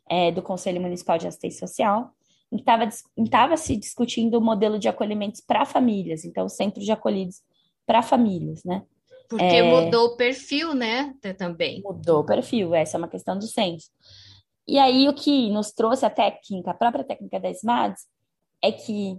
é, 0.10 0.32
do 0.32 0.42
Conselho 0.42 0.82
Municipal 0.82 1.18
de 1.18 1.28
Assistência 1.28 1.68
Social, 1.68 2.12
estava 2.52 3.58
se 3.58 3.78
discutindo 3.78 4.38
o 4.38 4.42
modelo 4.42 4.78
de 4.78 4.88
acolhimentos 4.88 5.42
para 5.42 5.66
famílias, 5.66 6.26
então, 6.26 6.50
centros 6.50 6.86
de 6.86 6.92
acolhidos 6.92 7.42
para 7.86 8.02
famílias, 8.02 8.64
né? 8.64 8.84
Porque 9.30 9.44
é, 9.44 9.64
mudou 9.64 10.08
o 10.08 10.18
perfil, 10.18 10.74
né, 10.74 11.14
também. 11.38 11.82
Mudou 11.82 12.20
o 12.20 12.26
perfil, 12.26 12.76
essa 12.76 12.98
é 12.98 13.00
uma 13.00 13.08
questão 13.08 13.40
do 13.40 13.48
censo. 13.48 13.90
E 14.68 14.78
aí, 14.78 15.08
o 15.08 15.14
que 15.14 15.50
nos 15.50 15.72
trouxe 15.72 16.06
a 16.06 16.10
técnica, 16.10 16.72
a 16.72 16.74
própria 16.74 17.04
técnica 17.04 17.40
da 17.40 17.50
SMADS, 17.50 18.08
é 18.62 18.72
que 18.72 19.18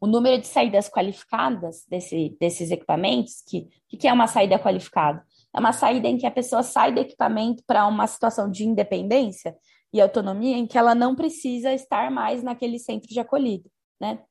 o 0.00 0.06
número 0.06 0.40
de 0.40 0.46
saídas 0.46 0.88
qualificadas 0.88 1.84
desse, 1.88 2.36
desses 2.38 2.70
equipamentos, 2.70 3.42
que, 3.46 3.68
que 3.88 4.06
é 4.06 4.12
uma 4.12 4.26
saída 4.26 4.58
qualificada? 4.58 5.24
É 5.54 5.58
uma 5.58 5.72
saída 5.72 6.06
em 6.06 6.18
que 6.18 6.26
a 6.26 6.30
pessoa 6.30 6.62
sai 6.62 6.92
do 6.92 7.00
equipamento 7.00 7.62
para 7.66 7.86
uma 7.86 8.06
situação 8.06 8.50
de 8.50 8.64
independência 8.64 9.56
e 9.96 10.00
autonomia 10.00 10.56
em 10.56 10.66
que 10.66 10.76
ela 10.76 10.94
não 10.94 11.14
precisa 11.14 11.72
estar 11.72 12.10
mais 12.10 12.42
naquele 12.42 12.78
centro 12.78 13.08
de 13.08 13.18
acolhida, 13.18 13.68
né? 14.00 14.22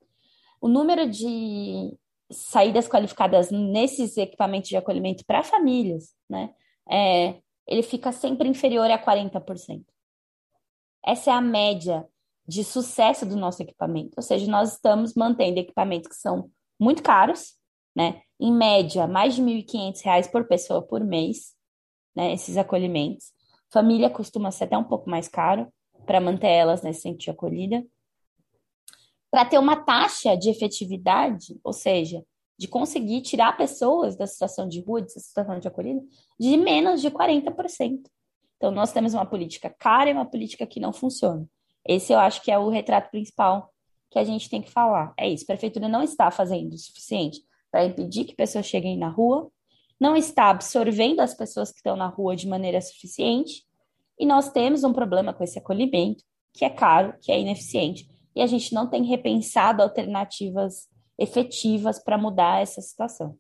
O 0.62 0.68
número 0.68 1.10
de 1.10 1.98
saídas 2.32 2.88
qualificadas 2.88 3.52
nesses 3.52 4.18
equipamentos 4.18 4.70
de 4.70 4.78
acolhimento 4.78 5.24
para 5.26 5.44
famílias, 5.44 6.14
né? 6.30 6.54
É, 6.90 7.40
ele 7.68 7.82
fica 7.82 8.12
sempre 8.12 8.48
inferior 8.48 8.90
a 8.92 8.98
40%. 8.98 9.84
Essa 11.04 11.32
é 11.32 11.34
a 11.34 11.42
média 11.42 12.08
de 12.48 12.64
sucesso 12.64 13.26
do 13.26 13.36
nosso 13.36 13.62
equipamento. 13.64 14.14
Ou 14.18 14.24
seja, 14.24 14.50
nós 14.50 14.74
estamos 14.74 15.16
mantendo 15.16 15.60
equipamentos 15.60 16.08
que 16.08 16.16
são 16.16 16.50
muito 16.80 17.02
caros, 17.02 17.56
né? 17.96 18.22
Em 18.40 18.54
média, 18.54 19.08
mais 19.08 19.36
de 19.36 19.42
R$ 19.42 19.64
1.500 19.64 20.30
por 20.32 20.48
pessoa 20.48 20.82
por 20.82 21.04
mês, 21.04 21.56
né? 22.16 22.34
Esses 22.34 22.56
acolhimentos. 22.56 23.35
Família 23.76 24.10
costuma 24.10 24.52
ser 24.52 24.64
até 24.64 24.78
um 24.78 24.86
pouco 24.86 25.10
mais 25.10 25.28
caro 25.28 25.68
para 26.06 26.22
manter 26.22 26.48
elas 26.48 26.82
nesse 26.82 27.02
centro 27.02 27.18
de 27.18 27.30
acolhida. 27.30 27.86
Para 29.30 29.44
ter 29.44 29.60
uma 29.60 29.76
taxa 29.76 30.34
de 30.38 30.50
efetividade, 30.50 31.60
ou 31.62 31.74
seja, 31.74 32.24
de 32.58 32.70
conseguir 32.70 33.22
tirar 33.22 33.58
pessoas 33.58 34.16
da 34.16 34.26
situação 34.26 34.66
de 34.66 34.80
rua, 34.80 35.02
dessa 35.02 35.20
situação 35.20 35.60
de 35.60 35.68
acolhida, 35.68 36.02
de 36.40 36.56
menos 36.56 37.02
de 37.02 37.12
40%. 37.12 38.00
Então, 38.56 38.72
nós 38.72 38.94
temos 38.94 39.14
uma 39.14 39.26
política 39.26 39.70
cara 39.78 40.10
e 40.10 40.14
uma 40.14 40.26
política 40.26 40.66
que 40.66 40.80
não 40.80 40.94
funciona. 40.94 41.46
Esse 41.86 42.14
eu 42.14 42.20
acho 42.20 42.42
que 42.44 42.52
é 42.52 42.58
o 42.58 42.70
retrato 42.70 43.12
principal 43.12 43.74
que 44.10 44.18
a 44.18 44.24
gente 44.24 44.50
tem 44.50 44.62
que 44.62 44.72
falar. 44.72 45.14
É 45.20 45.28
isso, 45.28 45.44
a 45.44 45.48
prefeitura 45.48 45.90
não 45.90 46.02
está 46.02 46.32
fazendo 46.32 46.72
o 46.72 46.78
suficiente 46.78 47.42
para 47.70 47.84
impedir 47.84 48.24
que 48.24 48.34
pessoas 48.34 48.66
cheguem 48.66 48.98
na 48.98 49.10
rua, 49.10 49.52
não 50.00 50.16
está 50.16 50.50
absorvendo 50.50 51.20
as 51.20 51.34
pessoas 51.34 51.72
que 51.72 51.80
estão 51.80 51.98
na 51.98 52.08
rua 52.08 52.38
de 52.38 52.48
maneira 52.48 52.80
suficiente, 52.80 53.65
e 54.18 54.26
nós 54.26 54.52
temos 54.52 54.84
um 54.84 54.94
problema 54.94 55.34
com 55.34 55.44
esse 55.44 55.60
acolhimento, 55.60 56.24
que 56.54 56.64
é 56.64 56.70
caro, 56.70 57.14
que 57.22 57.32
é 57.32 57.40
ineficiente, 57.40 58.08
e 58.36 58.42
a 58.42 58.48
gente 58.48 58.74
não 58.74 58.90
tem 58.90 59.04
repensado 59.04 59.82
alternativas 59.82 60.88
efetivas 61.18 62.04
para 62.04 62.18
mudar 62.18 62.62
essa 62.62 62.82
situação. 62.82 63.38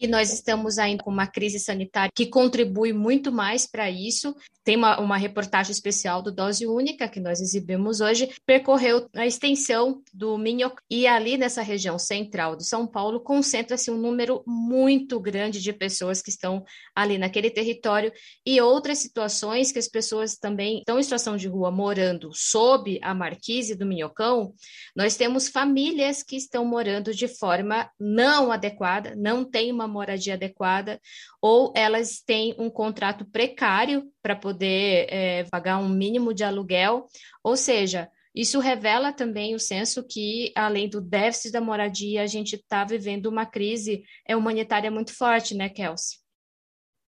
E 0.00 0.08
nós 0.08 0.32
estamos 0.32 0.78
ainda 0.78 1.04
com 1.04 1.10
uma 1.10 1.26
crise 1.26 1.58
sanitária 1.58 2.10
que 2.14 2.26
contribui 2.26 2.90
muito 2.92 3.30
mais 3.30 3.66
para 3.66 3.90
isso. 3.90 4.34
Tem 4.64 4.76
uma, 4.76 4.98
uma 4.98 5.16
reportagem 5.18 5.72
especial 5.72 6.22
do 6.22 6.32
Dose 6.32 6.66
Única, 6.66 7.08
que 7.08 7.20
nós 7.20 7.40
exibimos 7.40 8.00
hoje, 8.00 8.30
percorreu 8.46 9.08
a 9.14 9.26
extensão 9.26 10.02
do 10.12 10.38
Minhoc 10.38 10.80
e 10.88 11.06
ali 11.06 11.36
nessa 11.36 11.60
região 11.60 11.98
central 11.98 12.56
de 12.56 12.66
São 12.66 12.86
Paulo 12.86 13.20
concentra-se 13.20 13.90
um 13.90 13.98
número 13.98 14.42
muito 14.46 15.20
grande 15.20 15.60
de 15.60 15.72
pessoas 15.72 16.22
que 16.22 16.30
estão 16.30 16.64
ali 16.94 17.18
naquele 17.18 17.50
território 17.50 18.12
e 18.46 18.60
outras 18.60 18.98
situações 18.98 19.70
que 19.70 19.78
as 19.78 19.88
pessoas 19.88 20.36
também 20.36 20.78
estão 20.78 20.98
em 20.98 21.02
situação 21.02 21.36
de 21.36 21.48
rua 21.48 21.70
morando 21.70 22.30
sob 22.32 22.98
a 23.02 23.14
marquise 23.14 23.74
do 23.74 23.84
Minhocão. 23.84 24.54
Nós 24.96 25.16
temos 25.16 25.48
famílias 25.48 26.22
que 26.22 26.36
estão 26.36 26.64
morando 26.64 27.12
de 27.12 27.28
forma 27.28 27.90
não 27.98 28.50
adequada, 28.50 29.14
não 29.16 29.44
tem 29.44 29.70
uma 29.70 29.89
moradia 29.90 30.34
adequada, 30.34 30.98
ou 31.42 31.72
elas 31.76 32.20
têm 32.20 32.54
um 32.58 32.70
contrato 32.70 33.24
precário 33.24 34.10
para 34.22 34.34
poder 34.34 35.06
é, 35.10 35.44
pagar 35.44 35.78
um 35.78 35.88
mínimo 35.88 36.32
de 36.32 36.44
aluguel, 36.44 37.06
ou 37.44 37.56
seja, 37.56 38.08
isso 38.34 38.60
revela 38.60 39.12
também 39.12 39.54
o 39.54 39.58
senso 39.58 40.06
que, 40.06 40.52
além 40.54 40.88
do 40.88 41.00
déficit 41.00 41.52
da 41.52 41.60
moradia, 41.60 42.22
a 42.22 42.26
gente 42.26 42.54
está 42.54 42.84
vivendo 42.84 43.26
uma 43.26 43.44
crise 43.44 44.04
é, 44.26 44.36
humanitária 44.36 44.90
muito 44.90 45.12
forte, 45.16 45.54
né, 45.54 45.68
Kelsey? 45.68 46.18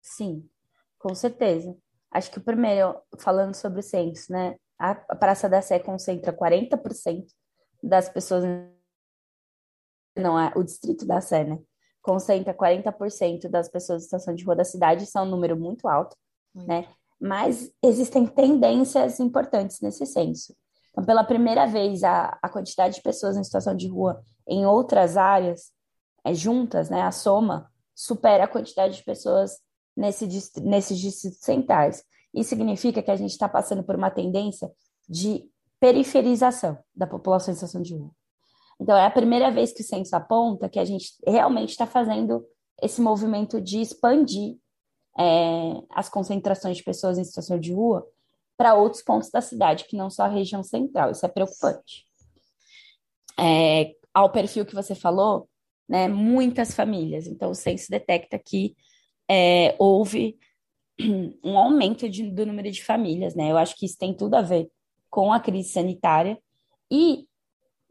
Sim, 0.02 0.50
com 0.98 1.14
certeza. 1.14 1.78
Acho 2.10 2.32
que 2.32 2.38
o 2.38 2.44
primeiro, 2.44 3.00
falando 3.20 3.56
sobre 3.56 3.82
o 3.82 3.84
censo, 3.84 4.32
né, 4.32 4.56
a 4.80 4.96
Praça 5.16 5.50
da 5.50 5.62
Sé 5.62 5.80
concentra 5.80 6.34
40% 6.34 7.26
das 7.84 8.10
pessoas, 8.10 8.44
não, 10.16 10.40
é 10.40 10.52
o 10.56 10.64
distrito 10.64 11.06
da 11.06 11.20
Sé, 11.20 11.44
né, 11.44 11.60
concentra 12.02 12.54
40% 12.54 13.48
das 13.48 13.70
pessoas 13.70 14.02
em 14.02 14.06
situação 14.06 14.34
de 14.34 14.44
rua 14.44 14.56
da 14.56 14.64
cidade, 14.64 15.04
isso 15.04 15.18
é 15.18 15.22
um 15.22 15.30
número 15.30 15.56
muito 15.56 15.88
alto, 15.88 16.16
muito. 16.54 16.68
né, 16.68 16.88
mas 17.20 17.72
existem 17.84 18.26
tendências 18.26 19.20
importantes 19.20 19.80
nesse 19.82 20.06
censo. 20.06 20.56
Então, 20.92 21.06
pela 21.06 21.24
primeira 21.24 21.66
vez, 21.66 22.04
a, 22.04 22.38
a 22.42 22.50
quantidade 22.50 22.96
de 22.96 23.02
pessoas 23.02 23.38
em 23.38 23.44
situação 23.44 23.76
de 23.76 23.88
rua 23.88 24.22
em 24.48 24.66
outras 24.66 25.16
áreas, 25.16 25.72
é, 26.26 26.34
juntas, 26.34 26.90
né, 26.90 27.02
a 27.02 27.12
soma, 27.12 27.70
supera 27.96 28.46
a 28.46 28.48
quantidade 28.48 28.98
de 28.98 29.04
pessoas 29.04 29.60
nesse, 29.96 30.28
nesses 30.62 30.98
distritos 30.98 31.40
centrais. 31.42 32.04
Isso 32.34 32.50
significa 32.50 33.02
que 33.02 33.12
a 33.12 33.16
gente 33.16 33.32
está 33.32 33.48
passando 33.48 33.84
por 33.84 33.96
uma 33.96 34.10
tendência 34.10 34.72
de 35.08 35.50
periferização 35.80 36.78
da 36.96 37.08
população 37.08 37.52
em 37.52 37.56
situação 37.56 37.82
de 37.82 37.96
rua. 37.96 38.12
Então, 38.82 38.98
é 38.98 39.06
a 39.06 39.12
primeira 39.12 39.52
vez 39.52 39.72
que 39.72 39.82
o 39.82 39.86
censo 39.86 40.16
aponta 40.16 40.68
que 40.68 40.80
a 40.80 40.86
gente 40.86 41.14
realmente 41.26 41.70
está 41.70 41.86
fazendo 41.86 42.44
esse 42.82 43.00
movimento 43.00 43.62
de 43.62 43.80
expandir 43.80 44.58
é, 45.20 45.84
as 45.92 46.10
concentrações 46.10 46.78
de 46.78 46.84
pessoas 46.84 47.20
em 47.20 47.24
situação 47.24 47.60
de 47.60 47.72
rua 47.72 48.04
para 48.58 48.74
outros 48.74 49.04
pontos 49.04 49.30
da 49.30 49.40
cidade, 49.40 49.86
que 49.86 49.96
não 49.96 50.10
só 50.10 50.24
a 50.24 50.28
região 50.28 50.64
central. 50.64 51.12
Isso 51.12 51.24
é 51.24 51.30
preocupante. 51.30 52.08
É, 53.40 53.94
ao 54.12 54.32
perfil 54.32 54.66
que 54.66 54.74
você 54.74 54.96
falou, 54.96 55.48
né, 55.88 56.08
muitas 56.08 56.74
famílias. 56.74 57.28
Então, 57.28 57.52
o 57.52 57.56
censo 57.56 57.86
detecta 57.88 58.40
que 58.40 58.76
é, 59.30 59.76
houve 59.78 60.40
um 61.46 61.56
aumento 61.56 62.10
de, 62.10 62.32
do 62.32 62.48
número 62.48 62.72
de 62.72 62.84
famílias, 62.84 63.36
né? 63.36 63.52
Eu 63.52 63.58
acho 63.58 63.76
que 63.76 63.86
isso 63.86 63.98
tem 64.00 64.12
tudo 64.12 64.34
a 64.36 64.42
ver 64.42 64.72
com 65.08 65.32
a 65.32 65.40
crise 65.40 65.70
sanitária 65.70 66.40
e 66.90 67.28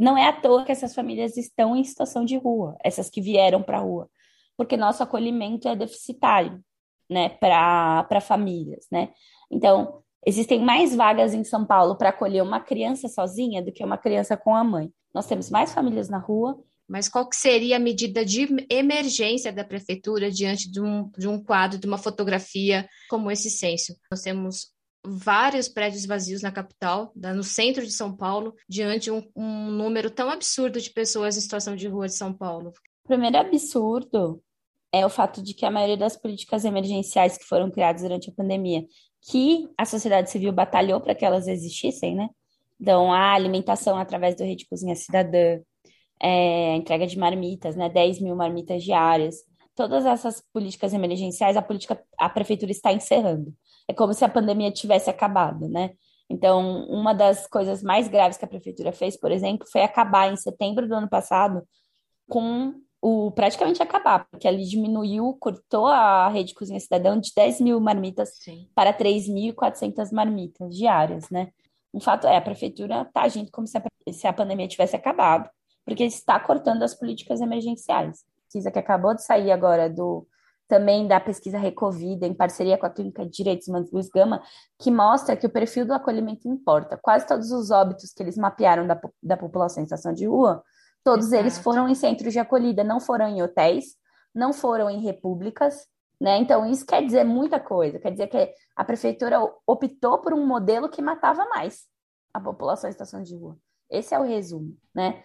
não 0.00 0.16
é 0.16 0.28
à 0.28 0.32
toa 0.32 0.64
que 0.64 0.72
essas 0.72 0.94
famílias 0.94 1.36
estão 1.36 1.76
em 1.76 1.84
situação 1.84 2.24
de 2.24 2.36
rua, 2.36 2.76
essas 2.82 3.10
que 3.10 3.20
vieram 3.20 3.62
para 3.62 3.78
a 3.78 3.82
rua, 3.82 4.08
porque 4.56 4.76
nosso 4.76 5.02
acolhimento 5.02 5.68
é 5.68 5.76
deficitário, 5.76 6.60
né, 7.08 7.28
para 7.28 8.20
famílias, 8.20 8.86
né? 8.90 9.10
Então, 9.50 10.02
Existem 10.26 10.60
mais 10.60 10.94
vagas 10.94 11.32
em 11.32 11.42
São 11.42 11.64
Paulo 11.64 11.96
para 11.96 12.10
acolher 12.10 12.42
uma 12.42 12.60
criança 12.60 13.08
sozinha 13.08 13.62
do 13.62 13.72
que 13.72 13.82
uma 13.82 13.96
criança 13.96 14.36
com 14.36 14.54
a 14.54 14.62
mãe. 14.62 14.92
Nós 15.14 15.26
temos 15.26 15.48
mais 15.48 15.72
famílias 15.72 16.08
na 16.08 16.18
rua. 16.18 16.62
Mas 16.86 17.08
qual 17.08 17.28
que 17.28 17.36
seria 17.36 17.76
a 17.76 17.78
medida 17.78 18.24
de 18.24 18.66
emergência 18.68 19.52
da 19.52 19.62
prefeitura 19.62 20.28
diante 20.28 20.68
de 20.68 20.80
um, 20.80 21.08
de 21.16 21.28
um 21.28 21.40
quadro, 21.40 21.78
de 21.78 21.86
uma 21.86 21.96
fotografia 21.96 22.88
como 23.08 23.30
esse 23.30 23.48
censo? 23.48 23.94
Nós 24.10 24.22
temos 24.22 24.72
vários 25.04 25.68
prédios 25.68 26.04
vazios 26.06 26.42
na 26.42 26.52
capital, 26.52 27.12
no 27.14 27.42
centro 27.42 27.84
de 27.84 27.92
São 27.92 28.14
Paulo, 28.14 28.54
diante 28.68 29.04
de 29.04 29.10
um, 29.10 29.22
um 29.34 29.70
número 29.70 30.10
tão 30.10 30.30
absurdo 30.30 30.80
de 30.80 30.90
pessoas 30.90 31.36
em 31.36 31.40
situação 31.40 31.74
de 31.74 31.88
rua 31.88 32.06
de 32.06 32.14
São 32.14 32.32
Paulo. 32.32 32.72
O 33.04 33.08
primeiro 33.08 33.38
absurdo 33.38 34.42
é 34.92 35.04
o 35.06 35.10
fato 35.10 35.42
de 35.42 35.54
que 35.54 35.64
a 35.64 35.70
maioria 35.70 35.96
das 35.96 36.16
políticas 36.16 36.64
emergenciais 36.64 37.38
que 37.38 37.44
foram 37.44 37.70
criadas 37.70 38.02
durante 38.02 38.30
a 38.30 38.34
pandemia 38.34 38.84
que 39.22 39.68
a 39.76 39.84
sociedade 39.84 40.30
civil 40.30 40.52
batalhou 40.52 41.00
para 41.00 41.14
que 41.14 41.24
elas 41.24 41.46
existissem, 41.46 42.14
né? 42.14 42.28
Então, 42.80 43.12
a 43.12 43.34
alimentação 43.34 43.98
através 43.98 44.34
do 44.34 44.44
Rede 44.44 44.66
Cozinha 44.66 44.96
Cidadã, 44.96 45.60
é, 46.20 46.74
entrega 46.76 47.06
de 47.06 47.18
marmitas, 47.18 47.76
né? 47.76 47.88
10 47.88 48.20
mil 48.20 48.34
marmitas 48.34 48.82
diárias. 48.82 49.36
Todas 49.74 50.06
essas 50.06 50.42
políticas 50.52 50.92
emergenciais, 50.94 51.56
a 51.56 51.62
política, 51.62 52.02
a 52.18 52.28
prefeitura 52.28 52.72
está 52.72 52.92
encerrando. 52.92 53.54
É 53.90 53.92
como 53.92 54.14
se 54.14 54.24
a 54.24 54.28
pandemia 54.28 54.70
tivesse 54.70 55.10
acabado, 55.10 55.68
né? 55.68 55.90
Então, 56.28 56.86
uma 56.86 57.12
das 57.12 57.48
coisas 57.48 57.82
mais 57.82 58.06
graves 58.06 58.38
que 58.38 58.44
a 58.44 58.48
prefeitura 58.48 58.92
fez, 58.92 59.18
por 59.18 59.32
exemplo, 59.32 59.66
foi 59.68 59.82
acabar 59.82 60.32
em 60.32 60.36
setembro 60.36 60.86
do 60.86 60.94
ano 60.94 61.08
passado 61.08 61.66
com 62.28 62.72
o 63.02 63.32
praticamente 63.32 63.82
acabar, 63.82 64.28
porque 64.30 64.46
ali 64.46 64.64
diminuiu, 64.64 65.36
cortou 65.40 65.88
a 65.88 66.28
rede 66.28 66.54
Cozinha 66.54 66.78
Cidadão 66.78 67.18
de 67.18 67.32
10 67.34 67.60
mil 67.60 67.80
marmitas 67.80 68.36
Sim. 68.36 68.68
para 68.76 68.94
3.400 68.94 70.12
marmitas 70.12 70.76
diárias, 70.76 71.28
né? 71.28 71.48
Um 71.92 71.98
fato 71.98 72.28
é, 72.28 72.36
a 72.36 72.40
prefeitura 72.40 73.02
está 73.02 73.22
agindo 73.22 73.50
como 73.50 73.66
se 73.66 73.76
a, 73.76 73.82
se 74.12 74.24
a 74.24 74.32
pandemia 74.32 74.68
tivesse 74.68 74.94
acabado, 74.94 75.50
porque 75.84 76.04
está 76.04 76.38
cortando 76.38 76.84
as 76.84 76.94
políticas 76.94 77.40
emergenciais. 77.40 78.24
Pesquisa 78.44 78.70
que 78.70 78.78
acabou 78.78 79.16
de 79.16 79.24
sair 79.24 79.50
agora 79.50 79.90
do 79.90 80.24
também 80.70 81.06
da 81.06 81.20
pesquisa 81.20 81.58
Recovida, 81.58 82.26
em 82.26 82.32
parceria 82.32 82.78
com 82.78 82.86
a 82.86 82.90
Clínica 82.90 83.26
de 83.26 83.32
Direitos 83.32 83.68
Humanos 83.68 83.92
Luiz 83.92 84.08
Gama, 84.08 84.42
que 84.78 84.90
mostra 84.90 85.36
que 85.36 85.46
o 85.46 85.50
perfil 85.50 85.84
do 85.84 85.92
acolhimento 85.92 86.48
importa. 86.48 86.96
Quase 86.96 87.26
todos 87.26 87.50
os 87.50 87.70
óbitos 87.70 88.14
que 88.14 88.22
eles 88.22 88.38
mapearam 88.38 88.86
da, 88.86 88.98
da 89.22 89.36
população 89.36 89.82
em 89.82 89.86
situação 89.86 90.14
de 90.14 90.26
rua 90.26 90.62
Todos 91.02 91.26
Exato. 91.26 91.42
eles 91.42 91.58
foram 91.58 91.88
em 91.88 91.94
centros 91.94 92.32
de 92.32 92.38
acolhida, 92.38 92.84
não 92.84 93.00
foram 93.00 93.26
em 93.26 93.42
hotéis, 93.42 93.96
não 94.34 94.52
foram 94.52 94.90
em 94.90 95.00
repúblicas, 95.00 95.86
né? 96.20 96.36
Então, 96.38 96.68
isso 96.70 96.84
quer 96.84 97.04
dizer 97.04 97.24
muita 97.24 97.58
coisa. 97.58 97.98
Quer 97.98 98.10
dizer 98.10 98.26
que 98.26 98.52
a 98.76 98.84
prefeitura 98.84 99.38
optou 99.66 100.18
por 100.18 100.34
um 100.34 100.46
modelo 100.46 100.90
que 100.90 101.00
matava 101.00 101.46
mais 101.46 101.86
a 102.32 102.40
população 102.40 102.88
em 102.88 102.92
situação 102.92 103.22
de 103.22 103.34
rua. 103.34 103.56
Esse 103.90 104.14
é 104.14 104.18
o 104.18 104.24
resumo, 104.24 104.76
né? 104.94 105.24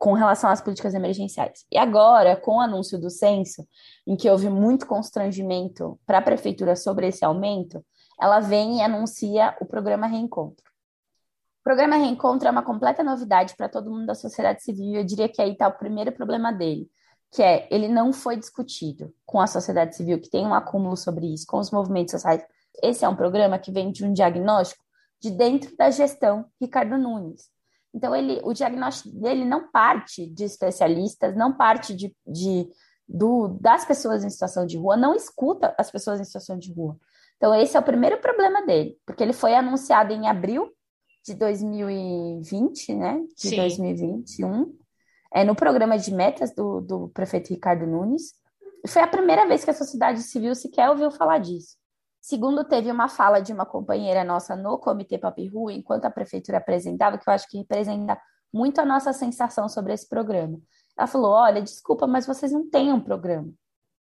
Com 0.00 0.14
relação 0.14 0.48
às 0.48 0.62
políticas 0.62 0.94
emergenciais. 0.94 1.66
E 1.70 1.76
agora, 1.76 2.34
com 2.34 2.56
o 2.56 2.60
anúncio 2.60 2.98
do 2.98 3.10
censo, 3.10 3.68
em 4.06 4.16
que 4.16 4.30
houve 4.30 4.48
muito 4.48 4.86
constrangimento 4.86 6.00
para 6.06 6.18
a 6.18 6.22
prefeitura 6.22 6.74
sobre 6.74 7.08
esse 7.08 7.22
aumento, 7.22 7.84
ela 8.18 8.40
vem 8.40 8.78
e 8.78 8.82
anuncia 8.82 9.54
o 9.60 9.66
programa 9.66 10.06
Reencontro. 10.06 10.64
O 11.60 11.62
programa 11.62 11.96
Reencontro 11.96 12.48
é 12.48 12.50
uma 12.50 12.62
completa 12.62 13.04
novidade 13.04 13.54
para 13.54 13.68
todo 13.68 13.90
mundo 13.90 14.06
da 14.06 14.14
sociedade 14.14 14.62
civil. 14.62 14.94
Eu 14.94 15.04
diria 15.04 15.28
que 15.28 15.42
aí 15.42 15.52
está 15.52 15.68
o 15.68 15.78
primeiro 15.78 16.10
problema 16.12 16.50
dele, 16.50 16.90
que 17.30 17.42
é 17.42 17.68
ele 17.70 17.86
não 17.86 18.10
foi 18.10 18.38
discutido 18.38 19.14
com 19.26 19.38
a 19.38 19.46
sociedade 19.46 19.94
civil, 19.94 20.18
que 20.18 20.30
tem 20.30 20.46
um 20.46 20.54
acúmulo 20.54 20.96
sobre 20.96 21.26
isso, 21.26 21.46
com 21.46 21.58
os 21.58 21.70
movimentos 21.70 22.12
sociais. 22.12 22.42
Esse 22.82 23.04
é 23.04 23.08
um 23.08 23.14
programa 23.14 23.58
que 23.58 23.70
vem 23.70 23.92
de 23.92 24.02
um 24.02 24.14
diagnóstico 24.14 24.82
de 25.20 25.30
dentro 25.30 25.76
da 25.76 25.90
gestão 25.90 26.46
Ricardo 26.58 26.96
Nunes. 26.96 27.50
Então, 27.94 28.14
ele, 28.14 28.40
o 28.44 28.52
diagnóstico 28.52 29.14
dele 29.18 29.44
não 29.44 29.70
parte 29.70 30.26
de 30.26 30.44
especialistas, 30.44 31.34
não 31.36 31.56
parte 31.56 31.94
de, 31.94 32.14
de 32.26 32.68
do, 33.08 33.48
das 33.60 33.84
pessoas 33.84 34.24
em 34.24 34.30
situação 34.30 34.64
de 34.64 34.76
rua, 34.76 34.96
não 34.96 35.14
escuta 35.14 35.74
as 35.76 35.90
pessoas 35.90 36.20
em 36.20 36.24
situação 36.24 36.56
de 36.56 36.72
rua. 36.72 36.96
Então, 37.36 37.54
esse 37.54 37.76
é 37.76 37.80
o 37.80 37.82
primeiro 37.82 38.18
problema 38.18 38.64
dele, 38.64 38.96
porque 39.04 39.22
ele 39.22 39.32
foi 39.32 39.54
anunciado 39.54 40.12
em 40.12 40.28
abril 40.28 40.70
de 41.24 41.34
2020, 41.34 42.94
né? 42.94 43.20
De 43.36 43.48
Sim. 43.48 43.56
2021, 43.56 44.78
é, 45.34 45.44
no 45.44 45.54
programa 45.54 45.98
de 45.98 46.12
metas 46.12 46.54
do, 46.54 46.80
do 46.80 47.08
prefeito 47.08 47.50
Ricardo 47.50 47.86
Nunes. 47.86 48.34
Foi 48.86 49.02
a 49.02 49.06
primeira 49.06 49.46
vez 49.46 49.64
que 49.64 49.70
a 49.70 49.74
sociedade 49.74 50.22
civil 50.22 50.54
sequer 50.54 50.88
ouviu 50.88 51.10
falar 51.10 51.38
disso. 51.38 51.76
Segundo, 52.20 52.64
teve 52.64 52.90
uma 52.90 53.08
fala 53.08 53.40
de 53.40 53.52
uma 53.52 53.64
companheira 53.64 54.22
nossa 54.22 54.54
no 54.54 54.78
Comitê 54.78 55.16
Papiru, 55.16 55.70
enquanto 55.70 56.04
a 56.04 56.10
prefeitura 56.10 56.58
apresentava, 56.58 57.16
que 57.16 57.28
eu 57.28 57.32
acho 57.32 57.48
que 57.48 57.58
representa 57.58 58.20
muito 58.52 58.80
a 58.80 58.84
nossa 58.84 59.12
sensação 59.12 59.68
sobre 59.68 59.94
esse 59.94 60.08
programa. 60.08 60.60
Ela 60.98 61.06
falou: 61.06 61.30
olha, 61.30 61.62
desculpa, 61.62 62.06
mas 62.06 62.26
vocês 62.26 62.52
não 62.52 62.68
têm 62.68 62.92
um 62.92 63.00
programa. 63.00 63.50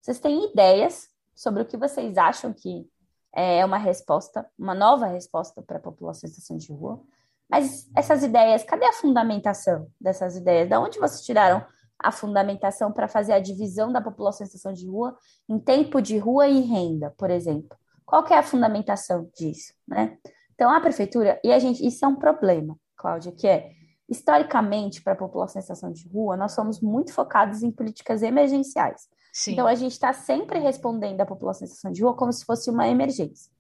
Vocês 0.02 0.20
têm 0.20 0.52
ideias 0.52 1.08
sobre 1.34 1.62
o 1.62 1.66
que 1.66 1.78
vocês 1.78 2.18
acham 2.18 2.52
que 2.52 2.90
é 3.34 3.64
uma 3.64 3.78
resposta, 3.78 4.46
uma 4.58 4.74
nova 4.74 5.06
resposta 5.06 5.62
para 5.62 5.78
a 5.78 5.82
população 5.82 6.28
em 6.28 6.34
situação 6.34 6.58
de 6.58 6.74
rua. 6.74 7.02
Mas 7.50 7.90
essas 7.96 8.24
ideias, 8.24 8.64
cadê 8.64 8.86
a 8.86 8.94
fundamentação 8.94 9.88
dessas 10.00 10.36
ideias? 10.36 10.70
Da 10.70 10.80
onde 10.80 11.00
vocês 11.00 11.22
tiraram 11.22 11.66
a 11.98 12.12
fundamentação 12.12 12.92
para 12.92 13.08
fazer 13.08 13.34
a 13.34 13.40
divisão 13.40 13.92
da 13.92 14.02
população 14.02 14.46
em 14.46 14.50
situação 14.50 14.74
de 14.74 14.88
rua 14.88 15.18
em 15.48 15.60
tempo 15.60 16.02
de 16.02 16.18
rua 16.18 16.48
e 16.48 16.62
renda, 16.62 17.14
por 17.18 17.30
exemplo? 17.30 17.78
Qual 18.10 18.24
que 18.24 18.34
é 18.34 18.40
a 18.40 18.44
fundamentação 18.44 19.30
disso, 19.38 19.72
né? 19.88 20.18
Então, 20.56 20.72
a 20.72 20.82
prefeitura, 20.82 21.40
e 21.44 21.54
a 21.54 21.60
gente, 21.60 21.86
isso 21.86 22.04
é 22.04 22.08
um 22.08 22.16
problema, 22.16 22.76
Cláudia, 22.98 23.32
que 23.32 23.48
é, 23.48 23.70
historicamente, 24.10 25.04
para 25.04 25.14
a 25.14 25.16
população 25.16 25.60
em 25.60 25.62
situação 25.62 25.92
de 25.92 26.10
rua, 26.10 26.36
nós 26.36 26.54
somos 26.54 26.82
muito 26.82 27.14
focados 27.14 27.62
em 27.62 27.72
políticas 27.72 28.24
emergenciais. 28.24 29.08
Sim. 29.32 29.54
Então, 29.54 29.68
a 29.68 29.76
gente 29.76 29.92
está 29.92 30.12
sempre 30.12 30.58
respondendo 30.58 31.22
à 31.22 31.26
população 31.26 31.66
em 31.66 31.68
situação 31.68 31.92
de 31.92 32.02
rua 32.02 32.16
como 32.16 32.34
se 32.34 32.44
fosse 32.44 32.68
uma 32.72 32.88
emergência. 32.88 33.52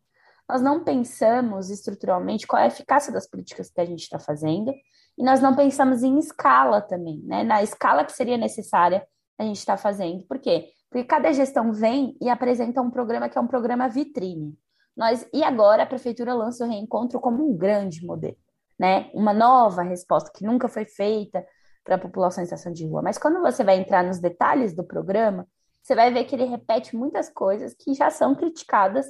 Nós 0.49 0.63
não 0.63 0.83
pensamos 0.83 1.69
estruturalmente 1.69 2.47
qual 2.47 2.59
é 2.59 2.65
a 2.65 2.69
eficácia 2.69 3.13
das 3.13 3.29
políticas 3.29 3.69
que 3.69 3.79
a 3.79 3.85
gente 3.85 4.01
está 4.01 4.17
fazendo, 4.17 4.73
e 5.15 5.23
nós 5.23 5.39
não 5.39 5.55
pensamos 5.55 6.01
em 6.01 6.17
escala 6.17 6.81
também, 6.81 7.21
né? 7.23 7.43
Na 7.43 7.61
escala 7.61 8.03
que 8.03 8.13
seria 8.13 8.35
necessária 8.35 9.07
a 9.37 9.43
gente 9.43 9.57
está 9.57 9.77
fazendo. 9.77 10.23
Por 10.25 10.39
quê? 10.39 10.69
Porque 10.89 11.05
cada 11.05 11.31
gestão 11.31 11.71
vem 11.71 12.17
e 12.19 12.29
apresenta 12.29 12.81
um 12.81 12.89
programa 12.89 13.29
que 13.29 13.37
é 13.37 13.41
um 13.41 13.47
programa 13.47 13.87
vitrine. 13.87 14.57
Nós, 14.95 15.27
e 15.33 15.43
agora 15.43 15.83
a 15.83 15.85
prefeitura 15.85 16.33
lança 16.33 16.65
o 16.65 16.67
reencontro 16.67 17.19
como 17.19 17.47
um 17.47 17.55
grande 17.55 18.05
modelo, 18.05 18.37
né? 18.77 19.09
Uma 19.13 19.33
nova 19.33 19.81
resposta 19.81 20.31
que 20.33 20.43
nunca 20.43 20.67
foi 20.67 20.85
feita 20.85 21.45
para 21.83 21.95
a 21.95 21.99
população 21.99 22.43
em 22.43 22.45
situação 22.45 22.73
de 22.73 22.85
rua. 22.85 23.01
Mas 23.01 23.17
quando 23.17 23.39
você 23.39 23.63
vai 23.63 23.77
entrar 23.77 24.03
nos 24.03 24.19
detalhes 24.19 24.75
do 24.75 24.83
programa, 24.83 25.47
você 25.81 25.95
vai 25.95 26.11
ver 26.11 26.25
que 26.25 26.35
ele 26.35 26.45
repete 26.45 26.95
muitas 26.95 27.29
coisas 27.29 27.73
que 27.73 27.93
já 27.93 28.09
são 28.09 28.35
criticadas 28.35 29.09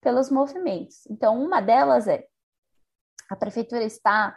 pelos 0.00 0.30
movimentos. 0.30 1.06
Então, 1.08 1.42
uma 1.42 1.60
delas 1.60 2.06
é 2.06 2.24
a 3.30 3.36
prefeitura 3.36 3.84
está 3.84 4.36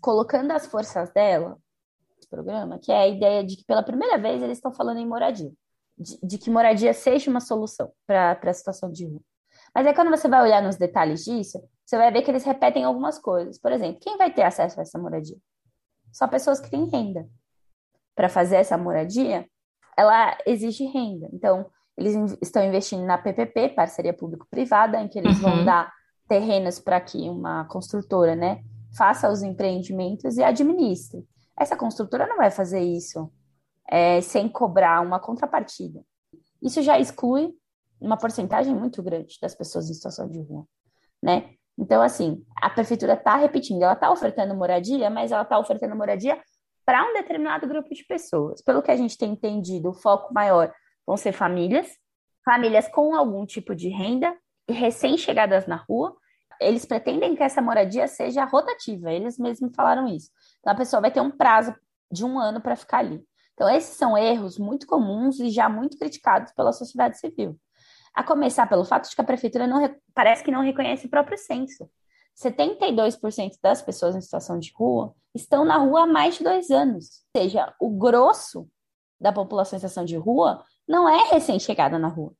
colocando 0.00 0.50
as 0.50 0.66
forças 0.66 1.10
dela 1.12 1.56
programa, 2.32 2.78
que 2.78 2.90
é 2.90 2.96
a 2.96 3.06
ideia 3.06 3.44
de 3.44 3.56
que 3.56 3.64
pela 3.64 3.82
primeira 3.82 4.16
vez 4.16 4.42
eles 4.42 4.56
estão 4.56 4.72
falando 4.72 4.98
em 4.98 5.06
moradia, 5.06 5.52
de, 5.98 6.18
de 6.22 6.38
que 6.38 6.50
moradia 6.50 6.92
seja 6.92 7.30
uma 7.30 7.40
solução 7.40 7.92
para 8.06 8.38
a 8.42 8.52
situação 8.52 8.90
de 8.90 9.06
rua. 9.06 9.20
Mas 9.74 9.86
aí 9.86 9.94
quando 9.94 10.10
você 10.10 10.28
vai 10.28 10.42
olhar 10.42 10.62
nos 10.62 10.76
detalhes 10.76 11.24
disso, 11.24 11.62
você 11.84 11.96
vai 11.96 12.10
ver 12.12 12.22
que 12.22 12.30
eles 12.30 12.44
repetem 12.44 12.84
algumas 12.84 13.18
coisas. 13.18 13.58
Por 13.58 13.72
exemplo, 13.72 14.00
quem 14.00 14.16
vai 14.16 14.32
ter 14.32 14.42
acesso 14.42 14.78
a 14.78 14.82
essa 14.82 14.98
moradia? 14.98 15.36
Só 16.12 16.26
pessoas 16.26 16.60
que 16.60 16.70
têm 16.70 16.88
renda. 16.88 17.26
Para 18.14 18.28
fazer 18.28 18.56
essa 18.56 18.76
moradia, 18.76 19.46
ela 19.96 20.36
exige 20.46 20.84
renda. 20.84 21.28
Então, 21.32 21.70
eles 21.96 22.36
estão 22.40 22.64
investindo 22.64 23.04
na 23.04 23.18
PPP, 23.18 23.70
parceria 23.70 24.12
público-privada, 24.12 25.00
em 25.00 25.08
que 25.08 25.18
eles 25.18 25.36
uhum. 25.36 25.42
vão 25.42 25.64
dar 25.64 25.92
terrenos 26.28 26.78
para 26.78 27.00
que 27.00 27.28
uma 27.28 27.64
construtora, 27.66 28.34
né, 28.34 28.62
faça 28.96 29.30
os 29.30 29.42
empreendimentos 29.42 30.36
e 30.36 30.42
administre. 30.42 31.26
Essa 31.58 31.76
construtora 31.76 32.26
não 32.26 32.36
vai 32.36 32.50
fazer 32.50 32.80
isso 32.80 33.30
é, 33.88 34.20
sem 34.20 34.48
cobrar 34.48 35.00
uma 35.00 35.18
contrapartida. 35.18 36.02
Isso 36.62 36.82
já 36.82 36.98
exclui 36.98 37.52
uma 38.00 38.16
porcentagem 38.16 38.74
muito 38.74 39.02
grande 39.02 39.38
das 39.40 39.54
pessoas 39.54 39.88
em 39.88 39.94
situação 39.94 40.28
de 40.28 40.40
rua, 40.40 40.66
né? 41.22 41.54
Então, 41.78 42.02
assim, 42.02 42.44
a 42.60 42.68
prefeitura 42.68 43.14
está 43.14 43.36
repetindo, 43.36 43.82
ela 43.82 43.94
está 43.94 44.10
ofertando 44.10 44.54
moradia, 44.54 45.08
mas 45.08 45.32
ela 45.32 45.42
está 45.42 45.58
ofertando 45.58 45.96
moradia 45.96 46.40
para 46.84 47.04
um 47.08 47.14
determinado 47.14 47.66
grupo 47.66 47.94
de 47.94 48.04
pessoas. 48.04 48.60
Pelo 48.60 48.82
que 48.82 48.90
a 48.90 48.96
gente 48.96 49.16
tem 49.16 49.32
entendido, 49.32 49.90
o 49.90 49.94
foco 49.94 50.34
maior 50.34 50.72
vão 51.06 51.16
ser 51.16 51.32
famílias, 51.32 51.88
famílias 52.44 52.88
com 52.88 53.14
algum 53.14 53.46
tipo 53.46 53.74
de 53.74 53.88
renda, 53.88 54.36
recém-chegadas 54.68 55.66
na 55.66 55.76
rua. 55.76 56.14
Eles 56.60 56.84
pretendem 56.84 57.34
que 57.34 57.42
essa 57.42 57.62
moradia 57.62 58.06
seja 58.06 58.44
rotativa, 58.44 59.10
eles 59.10 59.38
mesmos 59.38 59.74
falaram 59.74 60.06
isso. 60.06 60.30
Então, 60.60 60.72
a 60.72 60.76
pessoa 60.76 61.00
vai 61.00 61.10
ter 61.10 61.20
um 61.20 61.30
prazo 61.30 61.74
de 62.10 62.24
um 62.24 62.38
ano 62.38 62.60
para 62.60 62.76
ficar 62.76 62.98
ali. 62.98 63.24
Então, 63.54 63.68
esses 63.68 63.96
são 63.96 64.16
erros 64.16 64.58
muito 64.58 64.86
comuns 64.86 65.38
e 65.40 65.50
já 65.50 65.68
muito 65.68 65.98
criticados 65.98 66.52
pela 66.52 66.72
sociedade 66.72 67.18
civil. 67.18 67.58
A 68.14 68.22
começar 68.22 68.66
pelo 68.66 68.84
fato 68.84 69.08
de 69.08 69.14
que 69.14 69.20
a 69.20 69.24
prefeitura 69.24 69.66
não, 69.66 69.94
parece 70.14 70.42
que 70.42 70.50
não 70.50 70.62
reconhece 70.62 71.06
o 71.06 71.10
próprio 71.10 71.38
censo. 71.38 71.88
72% 72.36 73.52
das 73.62 73.82
pessoas 73.82 74.16
em 74.16 74.20
situação 74.20 74.58
de 74.58 74.72
rua 74.74 75.14
estão 75.34 75.64
na 75.64 75.76
rua 75.76 76.02
há 76.02 76.06
mais 76.06 76.36
de 76.36 76.44
dois 76.44 76.70
anos. 76.70 77.24
Ou 77.34 77.42
seja, 77.42 77.74
o 77.80 77.90
grosso 77.90 78.68
da 79.20 79.32
população 79.32 79.76
em 79.76 79.80
situação 79.80 80.04
de 80.04 80.16
rua 80.16 80.64
não 80.86 81.08
é 81.08 81.30
recém-chegada 81.30 81.98
na 81.98 82.08
rua. 82.08 82.34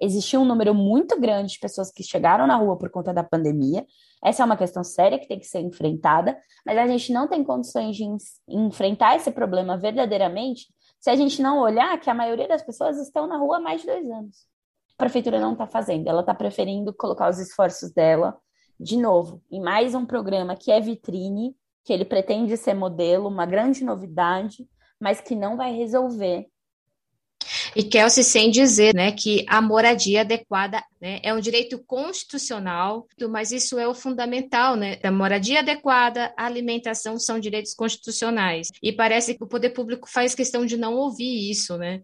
Existiu 0.00 0.40
um 0.40 0.44
número 0.44 0.74
muito 0.74 1.18
grande 1.20 1.52
de 1.52 1.58
pessoas 1.58 1.90
que 1.90 2.02
chegaram 2.02 2.46
na 2.46 2.56
rua 2.56 2.76
por 2.78 2.90
conta 2.90 3.12
da 3.12 3.24
pandemia. 3.24 3.86
Essa 4.24 4.42
é 4.42 4.46
uma 4.46 4.56
questão 4.56 4.84
séria 4.84 5.18
que 5.18 5.28
tem 5.28 5.38
que 5.38 5.46
ser 5.46 5.60
enfrentada, 5.60 6.38
mas 6.64 6.78
a 6.78 6.86
gente 6.86 7.12
não 7.12 7.28
tem 7.28 7.42
condições 7.44 7.96
de 7.96 8.04
enfrentar 8.48 9.16
esse 9.16 9.30
problema 9.30 9.76
verdadeiramente 9.76 10.66
se 11.00 11.10
a 11.10 11.16
gente 11.16 11.40
não 11.40 11.60
olhar 11.60 11.98
que 12.00 12.10
a 12.10 12.14
maioria 12.14 12.48
das 12.48 12.62
pessoas 12.62 12.98
estão 12.98 13.26
na 13.26 13.36
rua 13.36 13.58
há 13.58 13.60
mais 13.60 13.80
de 13.80 13.86
dois 13.86 14.10
anos 14.10 14.48
a 14.98 15.04
prefeitura 15.04 15.38
não 15.38 15.52
está 15.52 15.66
fazendo. 15.66 16.08
Ela 16.08 16.20
está 16.20 16.34
preferindo 16.34 16.92
colocar 16.92 17.30
os 17.30 17.38
esforços 17.38 17.92
dela, 17.92 18.36
de 18.78 18.96
novo, 18.96 19.40
em 19.48 19.60
mais 19.60 19.94
um 19.94 20.04
programa 20.04 20.56
que 20.56 20.72
é 20.72 20.80
vitrine, 20.80 21.54
que 21.84 21.92
ele 21.92 22.04
pretende 22.04 22.56
ser 22.56 22.74
modelo, 22.74 23.28
uma 23.28 23.46
grande 23.46 23.84
novidade, 23.84 24.68
mas 25.00 25.20
que 25.20 25.36
não 25.36 25.56
vai 25.56 25.72
resolver 25.72 26.48
e 27.78 27.84
Kelsey 27.84 28.24
sem 28.24 28.50
dizer 28.50 28.92
né, 28.92 29.12
que 29.12 29.44
a 29.46 29.62
moradia 29.62 30.22
adequada 30.22 30.82
né, 31.00 31.20
é 31.22 31.32
um 31.32 31.38
direito 31.38 31.78
constitucional, 31.86 33.06
mas 33.30 33.52
isso 33.52 33.78
é 33.78 33.86
o 33.86 33.94
fundamental, 33.94 34.74
né? 34.74 34.98
A 35.00 35.12
moradia 35.12 35.60
adequada, 35.60 36.34
a 36.36 36.46
alimentação 36.46 37.20
são 37.20 37.38
direitos 37.38 37.74
constitucionais. 37.74 38.66
E 38.82 38.92
parece 38.92 39.36
que 39.36 39.44
o 39.44 39.46
poder 39.46 39.70
público 39.70 40.10
faz 40.10 40.34
questão 40.34 40.66
de 40.66 40.76
não 40.76 40.96
ouvir 40.96 41.48
isso, 41.52 41.78
né? 41.78 42.00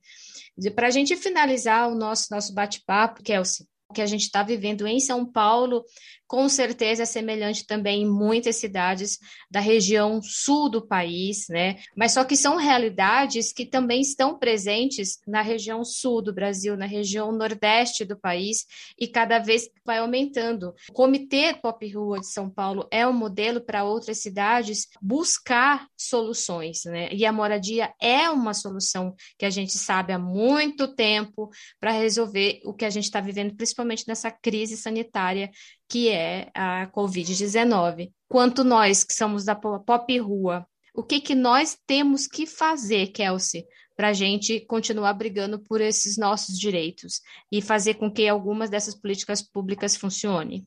Para 0.76 0.86
a 0.86 0.90
gente 0.90 1.16
finalizar 1.16 1.90
o 1.90 1.96
nosso, 1.96 2.28
nosso 2.30 2.54
bate-papo, 2.54 3.24
Kelsey, 3.24 3.66
que 3.92 4.00
a 4.00 4.06
gente 4.06 4.22
está 4.22 4.44
vivendo 4.44 4.86
em 4.86 5.00
São 5.00 5.26
Paulo 5.26 5.84
com 6.26 6.48
certeza 6.48 7.02
é 7.02 7.06
semelhante 7.06 7.66
também 7.66 8.02
em 8.02 8.10
muitas 8.10 8.56
cidades 8.56 9.18
da 9.50 9.60
região 9.60 10.20
sul 10.22 10.68
do 10.68 10.86
país, 10.86 11.46
né? 11.48 11.76
Mas 11.96 12.12
só 12.12 12.24
que 12.24 12.36
são 12.36 12.56
realidades 12.56 13.52
que 13.52 13.66
também 13.66 14.00
estão 14.00 14.38
presentes 14.38 15.18
na 15.26 15.42
região 15.42 15.84
sul 15.84 16.22
do 16.22 16.32
Brasil, 16.32 16.76
na 16.76 16.86
região 16.86 17.30
nordeste 17.30 18.04
do 18.04 18.18
país, 18.18 18.66
e 18.98 19.06
cada 19.06 19.38
vez 19.38 19.68
vai 19.84 19.98
aumentando. 19.98 20.74
O 20.88 20.92
Comitê 20.92 21.54
Pop 21.54 21.86
Rua 21.92 22.20
de 22.20 22.26
São 22.26 22.48
Paulo 22.48 22.88
é 22.90 23.06
um 23.06 23.12
modelo 23.12 23.60
para 23.60 23.84
outras 23.84 24.18
cidades 24.18 24.88
buscar 25.00 25.86
soluções, 25.96 26.84
né? 26.84 27.08
E 27.12 27.26
a 27.26 27.32
moradia 27.32 27.92
é 28.00 28.30
uma 28.30 28.54
solução 28.54 29.14
que 29.38 29.44
a 29.44 29.50
gente 29.50 29.72
sabe 29.72 30.12
há 30.12 30.18
muito 30.18 30.94
tempo 30.94 31.50
para 31.78 31.92
resolver 31.92 32.60
o 32.64 32.72
que 32.72 32.84
a 32.84 32.90
gente 32.90 33.04
está 33.04 33.20
vivendo, 33.20 33.54
principalmente 33.54 34.04
nessa 34.08 34.30
crise 34.30 34.76
sanitária 34.76 35.50
que 35.88 36.08
é 36.08 36.50
a 36.54 36.86
Covid-19. 36.88 38.12
Quanto 38.28 38.64
nós 38.64 39.04
que 39.04 39.12
somos 39.12 39.44
da 39.44 39.54
Pop 39.54 40.18
Rua, 40.18 40.66
o 40.94 41.02
que, 41.02 41.20
que 41.20 41.34
nós 41.34 41.78
temos 41.86 42.26
que 42.26 42.46
fazer, 42.46 43.08
Kelsey, 43.08 43.64
para 43.96 44.08
a 44.08 44.12
gente 44.12 44.60
continuar 44.60 45.12
brigando 45.14 45.58
por 45.58 45.80
esses 45.80 46.16
nossos 46.16 46.58
direitos 46.58 47.20
e 47.50 47.62
fazer 47.62 47.94
com 47.94 48.10
que 48.10 48.28
algumas 48.28 48.70
dessas 48.70 48.94
políticas 48.94 49.42
públicas 49.42 49.96
funcionem? 49.96 50.66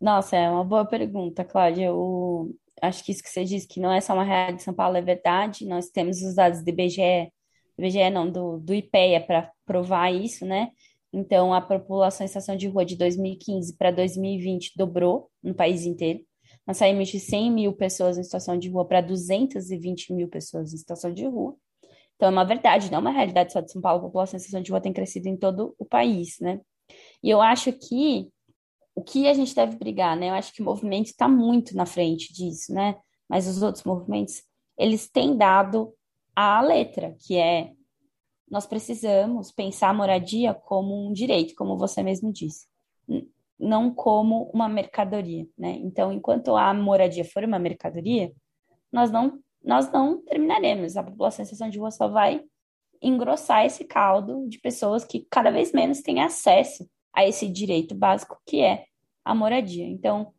Nossa, 0.00 0.36
é 0.36 0.48
uma 0.50 0.64
boa 0.64 0.84
pergunta, 0.84 1.44
Cláudia. 1.44 1.86
Eu 1.86 2.54
acho 2.82 3.02
que 3.02 3.12
isso 3.12 3.22
que 3.22 3.30
você 3.30 3.44
disse, 3.44 3.66
que 3.66 3.80
não 3.80 3.92
é 3.92 4.00
só 4.00 4.12
uma 4.12 4.24
realidade 4.24 4.58
de 4.58 4.62
São 4.62 4.74
Paulo, 4.74 4.96
é 4.96 5.02
verdade. 5.02 5.66
Nós 5.66 5.88
temos 5.88 6.20
os 6.22 6.34
dados 6.34 6.62
do 6.62 6.68
IBGE, 6.68 7.32
IBGE 7.78 8.10
não, 8.10 8.30
do, 8.30 8.58
do 8.58 8.74
IPEA 8.74 9.20
para 9.20 9.50
provar 9.64 10.12
isso, 10.12 10.44
né? 10.44 10.68
Então, 11.18 11.54
a 11.54 11.62
população 11.62 12.26
em 12.26 12.28
situação 12.28 12.54
de 12.54 12.68
rua 12.68 12.84
de 12.84 12.94
2015 12.94 13.74
para 13.78 13.90
2020 13.90 14.74
dobrou 14.76 15.30
no 15.42 15.54
país 15.54 15.86
inteiro. 15.86 16.20
Nós 16.66 16.76
saímos 16.76 17.08
de 17.08 17.18
100 17.18 17.52
mil 17.52 17.72
pessoas 17.72 18.18
em 18.18 18.22
situação 18.22 18.58
de 18.58 18.68
rua 18.68 18.86
para 18.86 19.00
220 19.00 20.12
mil 20.12 20.28
pessoas 20.28 20.74
em 20.74 20.76
situação 20.76 21.10
de 21.10 21.24
rua. 21.24 21.56
Então, 22.16 22.28
é 22.28 22.32
uma 22.32 22.44
verdade, 22.44 22.90
não 22.90 22.98
é 22.98 23.00
uma 23.00 23.10
realidade 23.12 23.50
só 23.50 23.62
de 23.62 23.72
São 23.72 23.80
Paulo. 23.80 24.00
A 24.00 24.02
população 24.02 24.36
em 24.36 24.40
situação 24.40 24.60
de 24.60 24.70
rua 24.70 24.78
tem 24.78 24.92
crescido 24.92 25.26
em 25.26 25.38
todo 25.38 25.74
o 25.78 25.86
país, 25.86 26.36
né? 26.38 26.60
E 27.22 27.30
eu 27.30 27.40
acho 27.40 27.72
que 27.72 28.28
o 28.94 29.02
que 29.02 29.26
a 29.26 29.32
gente 29.32 29.54
deve 29.54 29.74
brigar, 29.78 30.14
né? 30.18 30.28
Eu 30.28 30.34
acho 30.34 30.52
que 30.52 30.60
o 30.60 30.66
movimento 30.66 31.06
está 31.06 31.26
muito 31.26 31.74
na 31.74 31.86
frente 31.86 32.30
disso, 32.30 32.74
né? 32.74 32.94
Mas 33.26 33.48
os 33.48 33.62
outros 33.62 33.84
movimentos, 33.84 34.42
eles 34.78 35.08
têm 35.08 35.34
dado 35.34 35.94
a 36.34 36.60
letra, 36.60 37.16
que 37.26 37.38
é 37.38 37.72
nós 38.50 38.66
precisamos 38.66 39.50
pensar 39.50 39.90
a 39.90 39.94
moradia 39.94 40.54
como 40.54 41.08
um 41.08 41.12
direito, 41.12 41.54
como 41.54 41.76
você 41.76 42.02
mesmo 42.02 42.32
disse, 42.32 42.66
não 43.58 43.92
como 43.92 44.50
uma 44.54 44.68
mercadoria, 44.68 45.46
né? 45.58 45.78
Então, 45.82 46.12
enquanto 46.12 46.54
a 46.56 46.72
moradia 46.72 47.24
for 47.24 47.44
uma 47.44 47.58
mercadoria, 47.58 48.32
nós 48.92 49.10
não 49.10 49.40
nós 49.64 49.90
não 49.90 50.22
terminaremos. 50.22 50.96
A 50.96 51.02
população 51.02 51.42
em 51.42 51.46
situação 51.46 51.68
de 51.68 51.78
rua 51.78 51.90
só 51.90 52.06
vai 52.06 52.44
engrossar 53.02 53.66
esse 53.66 53.84
caldo 53.84 54.48
de 54.48 54.60
pessoas 54.60 55.04
que 55.04 55.26
cada 55.28 55.50
vez 55.50 55.72
menos 55.72 56.00
têm 56.02 56.22
acesso 56.22 56.88
a 57.12 57.26
esse 57.26 57.48
direito 57.48 57.94
básico 57.94 58.40
que 58.46 58.60
é 58.60 58.84
a 59.24 59.34
moradia. 59.34 59.84
Então, 59.84 60.32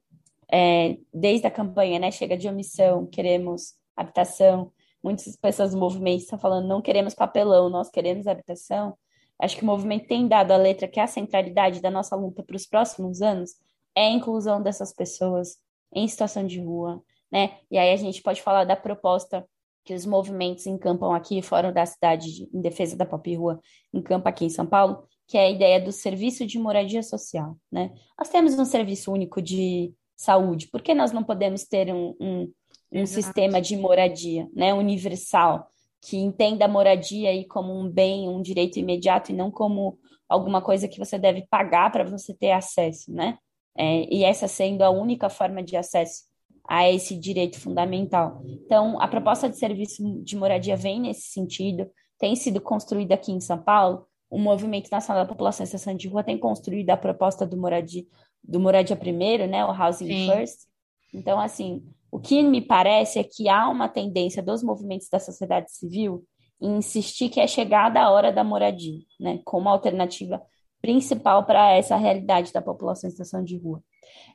é, 0.50 0.98
desde 1.14 1.46
a 1.46 1.52
campanha, 1.52 2.00
né, 2.00 2.10
chega 2.10 2.38
de 2.38 2.48
omissão, 2.48 3.06
queremos 3.06 3.74
habitação, 3.96 4.72
muitas 5.04 5.36
pessoas 5.36 5.72
do 5.72 5.78
movimento 5.78 6.22
estão 6.22 6.40
falando 6.40 6.68
não 6.68 6.82
queremos 6.82 7.14
papelão, 7.14 7.70
nós 7.70 7.90
queremos 7.90 8.28
habitação. 8.28 8.98
Acho 9.40 9.56
que 9.56 9.64
o 9.64 9.68
movimento 9.68 10.08
tem 10.08 10.28
dado 10.28 10.52
a 10.52 10.58
letra 10.58 10.88
que 10.88 11.00
é 11.00 11.04
a 11.04 11.08
centralidade 11.08 11.82
da 11.82 11.92
nossa 11.92 12.16
luta 12.16 12.44
para 12.44 12.56
os 12.56 12.66
próximos 12.66 13.22
anos 13.22 13.52
é 13.98 14.08
a 14.08 14.12
inclusão 14.12 14.62
dessas 14.62 14.94
pessoas 14.94 15.58
em 15.92 16.08
situação 16.08 16.46
de 16.46 16.60
rua, 16.60 17.02
né? 17.32 17.58
E 17.72 17.78
aí 17.80 17.92
a 17.92 17.96
gente 17.96 18.22
pode 18.22 18.44
falar 18.44 18.64
da 18.64 18.76
proposta 18.76 19.44
que 19.84 19.94
os 19.94 20.06
movimentos 20.06 20.68
encampam 20.68 21.14
aqui, 21.14 21.42
fora 21.42 21.72
da 21.72 21.86
cidade, 21.86 22.48
em 22.54 22.62
defesa 22.62 22.96
da 22.96 23.06
Pop 23.06 23.36
Rua, 23.36 23.60
encampa 23.92 24.30
aqui 24.30 24.46
em 24.46 24.50
São 24.50 24.68
Paulo, 24.68 25.04
que 25.26 25.38
é 25.38 25.46
a 25.46 25.50
ideia 25.50 25.82
do 25.82 25.92
serviço 25.92 26.46
de 26.46 26.60
moradia 26.60 27.02
social, 27.02 27.58
né? 27.72 27.92
Nós 28.20 28.30
temos 28.30 28.54
um 28.60 28.66
serviço 28.66 29.12
único 29.12 29.42
de 29.42 29.92
saúde, 30.16 30.68
por 30.68 30.82
que 30.82 30.94
nós 30.94 31.12
não 31.12 31.24
podemos 31.24 31.64
ter 31.64 31.92
um, 31.92 32.16
um 32.20 32.52
um 32.92 33.02
Exato. 33.02 33.22
sistema 33.22 33.62
de 33.62 33.76
moradia, 33.76 34.48
né, 34.54 34.74
universal, 34.74 35.70
que 36.02 36.18
entenda 36.18 36.66
a 36.66 36.70
moradia 36.70 37.30
aí 37.30 37.46
como 37.46 37.78
um 37.78 37.90
bem, 37.90 38.30
um 38.30 38.42
direito 38.42 38.80
imediato 38.80 39.32
e 39.32 39.36
não 39.36 39.52
como 39.52 39.98
alguma 40.30 40.62
coisa 40.62 40.88
que 40.88 41.00
você 41.00 41.18
deve 41.18 41.46
pagar 41.50 41.92
para 41.92 42.04
você 42.04 42.34
ter 42.34 42.52
acesso, 42.52 43.12
né? 43.12 43.38
É, 43.78 44.14
e 44.14 44.24
essa 44.24 44.48
sendo 44.48 44.82
a 44.82 44.90
única 44.90 45.30
forma 45.30 45.62
de 45.62 45.76
acesso 45.78 46.24
a 46.68 46.90
esse 46.90 47.18
direito 47.18 47.60
fundamental. 47.60 48.42
Então, 48.46 49.00
a 49.00 49.08
proposta 49.08 49.50
de 49.50 49.58
serviço 49.58 50.04
de 50.22 50.36
moradia 50.36 50.76
vem 50.76 51.00
nesse 51.00 51.28
sentido, 51.28 51.90
tem 52.20 52.36
sido 52.36 52.60
construída 52.60 53.14
aqui 53.14 53.32
em 53.32 53.40
São 53.40 53.58
Paulo. 53.58 54.06
O 54.30 54.38
Movimento 54.38 54.90
Nacional 54.92 55.24
da 55.24 55.30
População 55.30 55.64
em 55.64 55.68
Estação 55.68 55.96
de 55.96 56.10
Rua 56.10 56.24
tem 56.24 56.38
construído 56.38 56.90
a 56.90 56.98
proposta 56.98 57.46
do 57.46 57.56
moradia, 57.56 58.04
do 58.44 58.60
moradia 58.60 58.96
primeiro, 58.96 59.48
né, 59.48 59.64
o 59.64 59.72
Housing 59.72 60.08
Sim. 60.08 60.30
First. 60.30 60.68
Então, 61.14 61.40
assim, 61.40 61.86
o 62.12 62.20
que 62.20 62.42
me 62.42 62.62
parece 62.62 63.20
é 63.20 63.24
que 63.24 63.50
há 63.50 63.70
uma 63.70 63.88
tendência 63.88 64.42
dos 64.42 64.64
movimentos 64.64 65.10
da 65.10 65.20
sociedade 65.20 65.72
civil 65.72 66.24
em 66.62 66.78
insistir 66.78 67.30
que 67.30 67.40
é 67.40 67.48
chegada 67.48 68.00
a 68.02 68.10
hora 68.10 68.32
da 68.32 68.44
moradia, 68.44 69.00
né, 69.20 69.40
como 69.46 69.70
alternativa 69.70 70.42
principal 70.82 71.46
para 71.46 71.72
essa 71.72 71.96
realidade 71.96 72.54
da 72.54 72.62
população 72.62 73.08
em 73.08 73.12
situação 73.12 73.44
de 73.44 73.58
rua. 73.58 73.82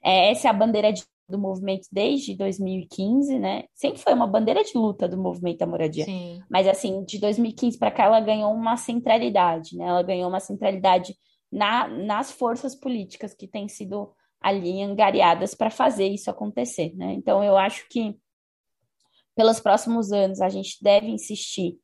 É, 0.03 0.31
essa 0.31 0.49
é 0.49 0.51
a 0.51 0.55
bandeira 0.55 0.93
de, 0.93 1.05
do 1.29 1.39
movimento 1.39 1.87
desde 1.91 2.37
2015, 2.37 3.39
né? 3.39 3.65
Sempre 3.75 4.01
foi 4.01 4.13
uma 4.13 4.27
bandeira 4.27 4.63
de 4.63 4.77
luta 4.77 5.09
do 5.09 5.17
movimento 5.17 5.59
da 5.59 5.67
moradia. 5.67 6.05
Sim. 6.05 6.41
Mas 6.51 6.67
assim, 6.67 7.05
de 7.05 7.19
2015 7.19 7.79
para 7.79 7.91
cá 7.91 8.05
ela 8.05 8.21
ganhou 8.21 8.53
uma 8.53 8.77
centralidade, 8.77 9.77
né? 9.77 9.87
Ela 9.87 10.03
ganhou 10.03 10.29
uma 10.29 10.41
centralidade 10.41 11.17
na, 11.51 11.89
nas 11.89 12.31
forças 12.31 12.75
políticas 12.75 13.35
que 13.35 13.47
têm 13.47 13.69
sido 13.69 14.13
ali 14.43 14.83
angariadas 14.83 15.55
para 15.55 15.71
fazer 15.71 16.09
isso 16.09 16.31
acontecer, 16.31 16.95
né? 16.97 17.13
Então 17.15 17.43
eu 17.43 17.57
acho 17.57 17.89
que 17.89 18.17
pelos 19.35 19.61
próximos 19.61 20.13
anos 20.13 20.41
a 20.41 20.49
gente 20.49 20.83
deve 20.83 21.09
insistir 21.09 21.79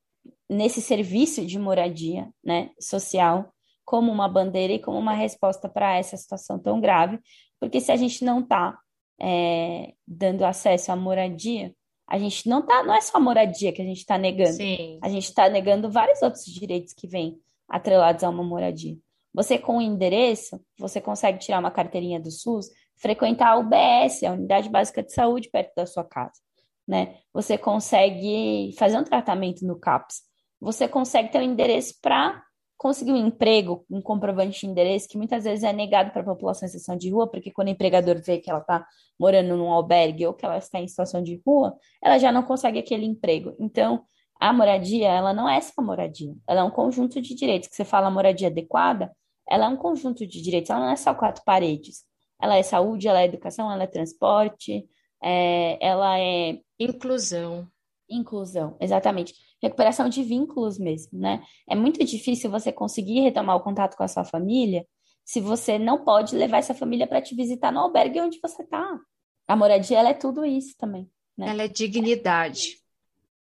nesse 0.49 0.81
serviço 0.81 1.45
de 1.45 1.59
moradia, 1.59 2.29
né, 2.45 2.71
social, 2.81 3.53
como 3.85 4.13
uma 4.13 4.29
bandeira 4.29 4.75
e 4.75 4.79
como 4.79 4.99
uma 4.99 5.15
resposta 5.15 5.69
para 5.69 5.97
essa 5.97 6.17
situação 6.17 6.59
tão 6.59 6.81
grave, 6.81 7.19
porque 7.61 7.81
se 7.81 7.91
a 7.91 7.97
gente 7.97 8.25
não 8.25 8.41
está 8.41 8.79
é, 9.21 9.95
dando 10.07 10.45
acesso 10.45 10.93
à 10.93 10.97
moradia, 10.97 11.75
a 12.07 12.19
gente 12.19 12.49
não 12.49 12.63
tá, 12.63 12.83
não 12.83 12.95
é 12.95 13.01
só 13.01 13.19
a 13.19 13.21
moradia 13.21 13.73
que 13.73 13.83
a 13.83 13.85
gente 13.85 13.99
está 13.99 14.17
negando, 14.17 14.53
Sim. 14.53 14.99
a 15.03 15.09
gente 15.09 15.25
está 15.25 15.49
negando 15.49 15.91
vários 15.91 16.23
outros 16.23 16.45
direitos 16.45 16.95
que 16.95 17.07
vêm 17.07 17.39
atrelados 17.69 18.25
a 18.25 18.31
uma 18.31 18.43
moradia. 18.43 18.97
Você 19.39 19.57
com 19.57 19.79
o 19.79 19.81
endereço, 19.81 20.61
você 20.77 21.01
consegue 21.01 21.39
tirar 21.39 21.61
uma 21.61 21.71
carteirinha 21.71 22.19
do 22.19 22.29
SUS, 22.29 22.71
frequentar 22.97 23.51
a 23.51 23.57
UBS, 23.57 24.25
a 24.25 24.33
Unidade 24.33 24.69
Básica 24.69 25.01
de 25.01 25.13
Saúde, 25.13 25.49
perto 25.49 25.73
da 25.77 25.87
sua 25.87 26.03
casa, 26.03 26.41
né? 26.89 27.19
Você 27.33 27.57
consegue 27.57 28.75
fazer 28.77 28.99
um 28.99 29.05
tratamento 29.05 29.65
no 29.65 29.79
CAPS, 29.79 30.23
você 30.61 30.89
consegue 30.89 31.31
ter 31.31 31.39
um 31.39 31.43
endereço 31.43 31.95
para 32.03 32.43
conseguir 32.77 33.13
um 33.13 33.29
emprego, 33.29 33.87
um 33.89 34.03
comprovante 34.03 34.59
de 34.59 34.67
endereço, 34.67 35.07
que 35.09 35.17
muitas 35.17 35.45
vezes 35.45 35.63
é 35.63 35.73
negado 35.73 36.11
para 36.11 36.23
a 36.23 36.25
população 36.25 36.67
em 36.67 36.71
situação 36.73 36.97
de 36.97 37.09
rua, 37.09 37.31
porque 37.31 37.53
quando 37.53 37.69
o 37.69 37.71
empregador 37.71 38.21
vê 38.21 38.39
que 38.39 38.51
ela 38.51 38.59
está 38.59 38.85
morando 39.17 39.57
num 39.57 39.71
albergue 39.71 40.27
ou 40.27 40.35
que 40.35 40.45
ela 40.45 40.59
está 40.59 40.81
em 40.81 40.89
situação 40.89 41.23
de 41.23 41.41
rua, 41.47 41.77
ela 42.03 42.19
já 42.19 42.33
não 42.33 42.43
consegue 42.43 42.81
aquele 42.81 43.07
emprego. 43.07 43.55
Então, 43.61 44.03
a 44.41 44.53
moradia, 44.53 45.07
ela 45.07 45.33
não 45.33 45.49
é 45.49 45.61
só 45.61 45.81
moradia, 45.81 46.35
ela 46.45 46.63
é 46.63 46.65
um 46.65 46.71
conjunto 46.73 47.21
de 47.21 47.37
direitos. 47.37 47.69
Que 47.69 47.77
você 47.77 47.85
fala 47.85 48.11
moradia 48.11 48.49
adequada, 48.49 49.13
ela 49.49 49.67
é 49.67 49.69
um 49.69 49.77
conjunto 49.77 50.27
de 50.27 50.43
direitos, 50.43 50.71
ela 50.71 50.81
não 50.81 50.93
é 50.93 50.97
só 50.97 51.15
quatro 51.15 51.43
paredes. 51.45 52.05
Ela 52.41 52.57
é 52.57 52.63
saúde, 52.63 53.09
ela 53.09 53.21
é 53.21 53.25
educação, 53.25 53.71
ela 53.71 53.83
é 53.83 53.87
transporte, 53.87 54.89
é, 55.23 55.79
ela 55.85 56.19
é. 56.19 56.61
Inclusão. 56.79 57.69
Inclusão, 58.09 58.77
exatamente 58.81 59.35
recuperação 59.63 60.09
de 60.09 60.23
vínculos 60.23 60.79
mesmo, 60.79 61.19
né? 61.19 61.43
É 61.69 61.75
muito 61.75 62.05
difícil 62.05 62.51
você 62.51 62.73
conseguir 62.73 63.21
retomar 63.21 63.57
o 63.57 63.61
contato 63.61 63.97
com 63.97 64.03
a 64.03 64.09
sua 64.09 64.25
família 64.25 64.87
se 65.25 65.41
você 65.41 65.79
não 65.79 66.05
pode 66.05 66.35
levar 66.35 66.59
essa 66.59 66.75
família 66.75 67.07
para 67.07 67.21
te 67.21 67.35
visitar 67.35 67.71
no 67.71 67.81
albergue 67.81 68.21
onde 68.21 68.39
você 68.41 68.63
está. 68.63 68.99
A 69.47 69.57
moradia, 69.57 69.99
ela 69.99 70.11
é 70.11 70.15
tudo 70.15 70.45
isso 70.45 70.75
também, 70.79 71.11
né? 71.37 71.49
Ela 71.51 71.65
é 71.65 71.69
dignidade. 71.69 72.79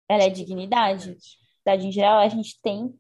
Ela 0.09 0.25
é 0.25 0.31
dignidade. 0.31 1.17
Em 1.67 1.93
geral, 1.93 2.19
a 2.19 2.29
gente 2.29 2.61
tem 2.61 2.93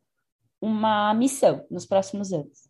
uma 0.61 1.12
missão 1.14 1.64
nos 1.70 1.84
próximos 1.84 2.32
anos, 2.32 2.68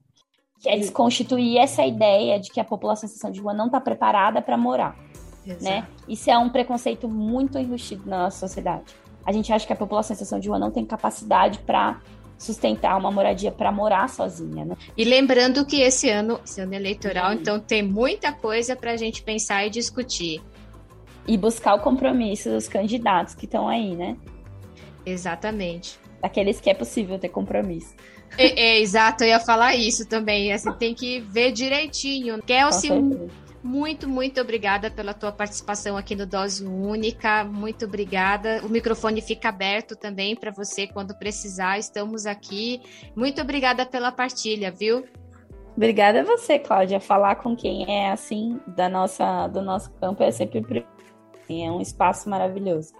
que 0.62 0.68
é 0.68 0.76
desconstituir 0.78 1.58
essa 1.58 1.84
ideia 1.84 2.38
de 2.38 2.50
que 2.50 2.60
a 2.60 2.64
população 2.64 3.06
em 3.06 3.10
situação 3.10 3.30
de 3.30 3.40
rua 3.40 3.52
não 3.52 3.66
está 3.66 3.80
preparada 3.80 4.40
para 4.40 4.56
morar, 4.56 4.96
né? 5.44 5.54
Exato. 5.54 5.64
né? 5.64 5.86
Isso 6.08 6.30
é 6.30 6.38
um 6.38 6.48
preconceito 6.48 7.08
muito 7.08 7.58
enrustido 7.58 8.08
na 8.08 8.24
nossa 8.24 8.38
sociedade 8.38 8.94
a 9.24 9.32
gente 9.32 9.52
acha 9.52 9.66
que 9.66 9.72
a 9.72 9.76
população 9.76 10.14
em 10.14 10.16
situação 10.16 10.40
de 10.40 10.48
rua 10.48 10.58
não 10.58 10.70
tem 10.70 10.84
capacidade 10.84 11.60
para 11.60 12.00
sustentar 12.36 12.98
uma 12.98 13.10
moradia 13.10 13.52
para 13.52 13.70
morar 13.70 14.08
sozinha. 14.08 14.64
Né? 14.64 14.76
E 14.96 15.04
lembrando 15.04 15.64
que 15.64 15.80
esse 15.80 16.10
ano, 16.10 16.40
esse 16.44 16.60
ano 16.60 16.74
eleitoral, 16.74 17.28
uhum. 17.28 17.34
então 17.34 17.60
tem 17.60 17.82
muita 17.82 18.32
coisa 18.32 18.74
para 18.74 18.92
a 18.92 18.96
gente 18.96 19.22
pensar 19.22 19.64
e 19.66 19.70
discutir. 19.70 20.42
E 21.26 21.38
buscar 21.38 21.74
o 21.74 21.78
compromisso 21.78 22.50
dos 22.50 22.66
candidatos 22.66 23.32
que 23.32 23.44
estão 23.44 23.68
aí, 23.68 23.94
né? 23.94 24.16
Exatamente. 25.06 25.96
Aqueles 26.20 26.60
que 26.60 26.68
é 26.68 26.74
possível 26.74 27.16
ter 27.16 27.28
compromisso. 27.28 27.94
É, 28.38 28.60
é, 28.60 28.80
exato, 28.80 29.24
eu 29.24 29.28
ia 29.28 29.40
falar 29.40 29.74
isso 29.74 30.08
também. 30.08 30.52
Assim, 30.52 30.72
tem 30.72 30.94
que 30.94 31.20
ver 31.20 31.52
direitinho. 31.52 32.42
Kelsey, 32.42 32.90
muito, 33.62 34.08
muito 34.08 34.40
obrigada 34.40 34.90
pela 34.90 35.14
tua 35.14 35.30
participação 35.30 35.96
aqui 35.96 36.16
no 36.16 36.26
Dose 36.26 36.64
Única. 36.66 37.44
Muito 37.44 37.84
obrigada. 37.84 38.60
O 38.64 38.68
microfone 38.68 39.20
fica 39.20 39.50
aberto 39.50 39.94
também 39.94 40.34
para 40.34 40.50
você 40.50 40.86
quando 40.86 41.16
precisar. 41.16 41.78
Estamos 41.78 42.26
aqui. 42.26 42.80
Muito 43.14 43.40
obrigada 43.40 43.86
pela 43.86 44.10
partilha, 44.10 44.72
viu? 44.72 45.04
Obrigada 45.76 46.20
a 46.20 46.24
você, 46.24 46.58
Cláudia. 46.58 47.00
Falar 47.00 47.36
com 47.36 47.54
quem 47.54 47.84
é 47.88 48.10
assim 48.10 48.60
da 48.66 48.88
nossa 48.88 49.46
do 49.48 49.62
nosso 49.62 49.90
campo 49.94 50.22
é 50.22 50.30
sempre 50.30 50.86
é 51.48 51.70
um 51.70 51.80
espaço 51.80 52.28
maravilhoso. 52.28 52.92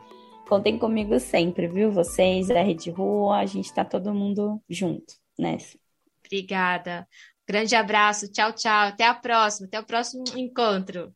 Contem 0.49 0.79
comigo 0.79 1.19
sempre, 1.19 1.67
viu? 1.67 1.91
Vocês, 1.91 2.51
a 2.51 2.61
Rede 2.61 2.91
Rua, 2.91 3.39
a 3.39 3.47
gente 3.47 3.67
está 3.67 3.85
todo 3.85 4.15
mundo 4.15 4.61
junto 4.69 5.22
nessa. 5.39 5.79
Obrigada. 6.25 7.07
Grande 7.47 7.75
abraço, 7.75 8.31
tchau, 8.31 8.53
tchau. 8.53 8.89
Até 8.89 9.07
a 9.07 9.15
próxima, 9.15 9.67
até 9.67 9.81
o 9.81 9.85
próximo 9.85 10.25
encontro. 10.37 11.13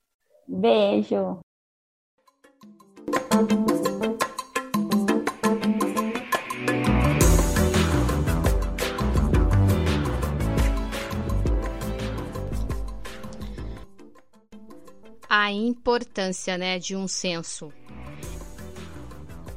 Beijo. 0.46 1.40
A 15.28 15.52
importância 15.52 16.56
né, 16.58 16.78
de 16.78 16.96
um 16.96 17.06
censo. 17.08 17.72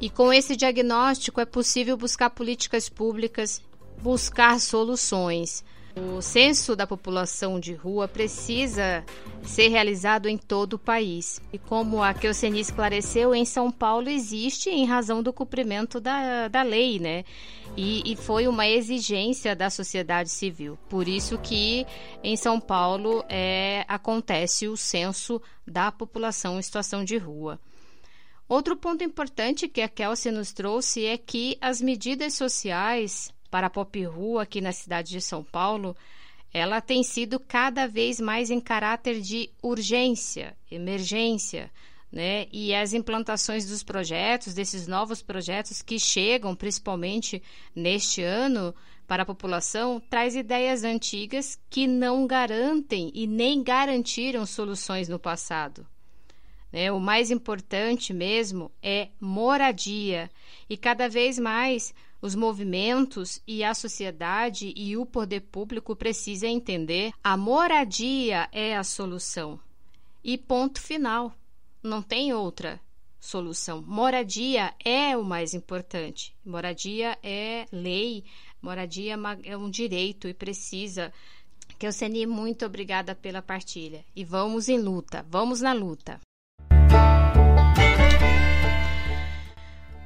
E 0.00 0.08
com 0.08 0.32
esse 0.32 0.56
diagnóstico 0.56 1.40
é 1.40 1.44
possível 1.44 1.96
buscar 1.96 2.30
políticas 2.30 2.88
públicas, 2.88 3.62
buscar 4.02 4.58
soluções. 4.60 5.64
O 5.96 6.22
censo 6.22 6.76
da 6.76 6.86
população 6.86 7.58
de 7.58 7.74
rua 7.74 8.06
precisa 8.06 9.04
ser 9.42 9.68
realizado 9.68 10.28
em 10.28 10.38
todo 10.38 10.74
o 10.74 10.78
país. 10.78 11.42
E 11.52 11.58
como 11.58 12.02
a 12.02 12.14
Keuceni 12.14 12.60
esclareceu, 12.60 13.34
em 13.34 13.44
São 13.44 13.72
Paulo 13.72 14.08
existe 14.08 14.70
em 14.70 14.86
razão 14.86 15.20
do 15.22 15.32
cumprimento 15.32 16.00
da, 16.00 16.46
da 16.46 16.62
lei, 16.62 17.00
né? 17.00 17.24
E, 17.76 18.02
e, 18.04 18.16
foi 18.16 18.48
uma 18.48 18.66
exigência 18.68 19.54
da 19.54 19.70
sociedade 19.70 20.30
civil. 20.30 20.78
Por 20.88 21.06
isso 21.06 21.38
que 21.38 21.86
em 22.22 22.36
São 22.36 22.60
Paulo 22.60 23.24
é, 23.28 23.84
acontece 23.88 24.68
o 24.68 24.76
censo 24.76 25.40
da 25.66 25.90
população 25.90 26.58
em 26.58 26.62
situação 26.62 27.04
de 27.04 27.16
rua. 27.16 27.60
Outro 28.48 28.76
ponto 28.76 29.04
importante 29.04 29.68
que 29.68 29.80
a 29.80 29.88
Kelsey 29.88 30.32
nos 30.32 30.52
trouxe 30.52 31.04
é 31.04 31.16
que 31.16 31.56
as 31.60 31.80
medidas 31.80 32.34
sociais 32.34 33.32
para 33.50 33.66
a 33.66 33.70
pop 33.70 34.02
rua 34.04 34.42
aqui 34.42 34.60
na 34.60 34.72
cidade 34.72 35.10
de 35.10 35.20
São 35.20 35.42
Paulo, 35.42 35.96
ela 36.52 36.80
tem 36.80 37.02
sido 37.02 37.38
cada 37.38 37.86
vez 37.86 38.20
mais 38.20 38.50
em 38.50 38.60
caráter 38.60 39.20
de 39.20 39.50
urgência, 39.62 40.56
emergência, 40.70 41.70
né? 42.10 42.46
E 42.52 42.74
as 42.74 42.92
implantações 42.92 43.66
dos 43.66 43.84
projetos, 43.84 44.52
desses 44.52 44.88
novos 44.88 45.22
projetos 45.22 45.80
que 45.80 45.98
chegam 45.98 46.56
principalmente 46.56 47.40
neste 47.74 48.22
ano 48.22 48.74
para 49.06 49.22
a 49.22 49.26
população, 49.26 50.00
traz 50.10 50.34
ideias 50.34 50.82
antigas 50.82 51.58
que 51.68 51.86
não 51.86 52.26
garantem 52.26 53.10
e 53.14 53.26
nem 53.26 53.62
garantiram 53.62 54.44
soluções 54.44 55.08
no 55.08 55.18
passado. 55.18 55.86
Né? 56.72 56.90
O 56.90 57.00
mais 57.00 57.30
importante 57.30 58.12
mesmo 58.12 58.70
é 58.82 59.08
moradia. 59.20 60.30
E 60.68 60.76
cada 60.76 61.08
vez 61.08 61.38
mais 61.38 61.94
os 62.20 62.34
movimentos 62.34 63.40
e 63.46 63.64
a 63.64 63.74
sociedade 63.74 64.72
e 64.76 64.96
o 64.96 65.06
poder 65.06 65.40
público 65.40 65.96
precisam 65.96 66.50
entender 66.50 67.12
a 67.24 67.36
moradia 67.36 68.48
é 68.52 68.76
a 68.76 68.84
solução. 68.84 69.58
E 70.22 70.36
ponto 70.36 70.80
final. 70.80 71.34
Não 71.82 72.02
tem 72.02 72.32
outra. 72.32 72.78
solução. 73.18 73.82
Moradia 73.86 74.74
é 74.84 75.16
o 75.16 75.24
mais 75.24 75.54
importante. 75.54 76.34
Moradia 76.44 77.18
é 77.22 77.66
lei, 77.70 78.24
moradia 78.62 79.14
é, 79.14 79.50
é 79.50 79.56
um 79.56 79.70
direito 79.70 80.28
e 80.28 80.34
precisa. 80.34 81.12
Que 81.78 81.86
eu 81.86 81.92
Seni, 81.92 82.26
muito 82.26 82.66
obrigada 82.66 83.14
pela 83.14 83.40
partilha. 83.40 84.04
E 84.14 84.24
vamos 84.24 84.68
em 84.68 84.78
luta, 84.78 85.24
vamos 85.28 85.60
na 85.60 85.72
luta. 85.72 86.20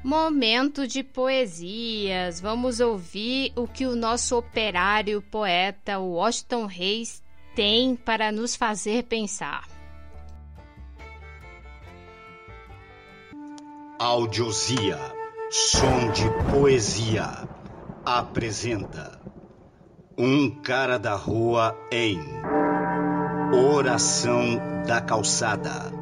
Momento 0.04 0.86
de 0.86 1.02
poesias. 1.02 2.38
Vamos 2.38 2.78
ouvir 2.78 3.54
o 3.56 3.66
que 3.66 3.86
o 3.86 3.96
nosso 3.96 4.36
operário 4.36 5.22
poeta 5.22 5.98
Washington 5.98 6.66
Reis 6.66 7.22
tem 7.56 7.96
para 7.96 8.30
nos 8.30 8.54
fazer 8.54 9.04
pensar. 9.04 9.66
Audiosia, 13.98 14.98
som 15.50 16.10
de 16.12 16.28
poesia, 16.52 17.48
apresenta 18.04 19.18
um 20.18 20.50
cara 20.50 20.98
da 20.98 21.14
rua 21.14 21.74
em 21.90 22.20
Oração 23.54 24.58
da 24.86 25.00
Calçada. 25.00 25.93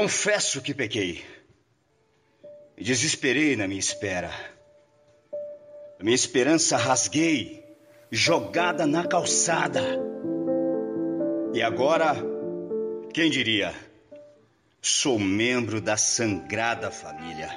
Confesso 0.00 0.62
que 0.62 0.72
pequei. 0.72 1.22
Me 2.74 2.82
desesperei 2.82 3.54
na 3.54 3.68
minha 3.68 3.78
espera. 3.78 4.30
A 6.00 6.02
minha 6.02 6.14
esperança 6.14 6.78
rasguei, 6.78 7.62
jogada 8.10 8.86
na 8.86 9.06
calçada. 9.06 9.82
E 11.52 11.60
agora, 11.60 12.16
quem 13.12 13.30
diria? 13.30 13.74
Sou 14.80 15.18
membro 15.18 15.82
da 15.82 15.98
sangrada 15.98 16.90
família. 16.90 17.50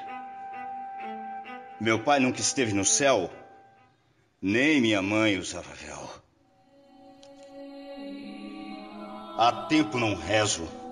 Meu 1.79 2.03
pai 2.03 2.19
nunca 2.19 2.41
esteve 2.41 2.73
no 2.73 2.83
céu, 2.83 3.31
nem 4.41 4.81
minha 4.81 5.01
mãe 5.01 5.37
usava 5.37 5.73
véu. 5.75 6.09
Há 9.37 9.65
tempo 9.69 9.97
não 9.97 10.13
rezo 10.13 10.82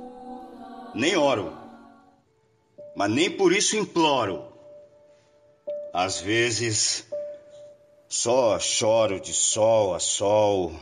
nem 0.93 1.15
oro, 1.15 1.55
mas 2.95 3.09
nem 3.09 3.29
por 3.29 3.53
isso 3.53 3.77
imploro. 3.77 4.45
Às 5.93 6.19
vezes, 6.19 7.05
só 8.07 8.59
choro 8.59 9.19
de 9.19 9.33
sol 9.33 9.93
a 9.93 9.99
sol, 9.99 10.73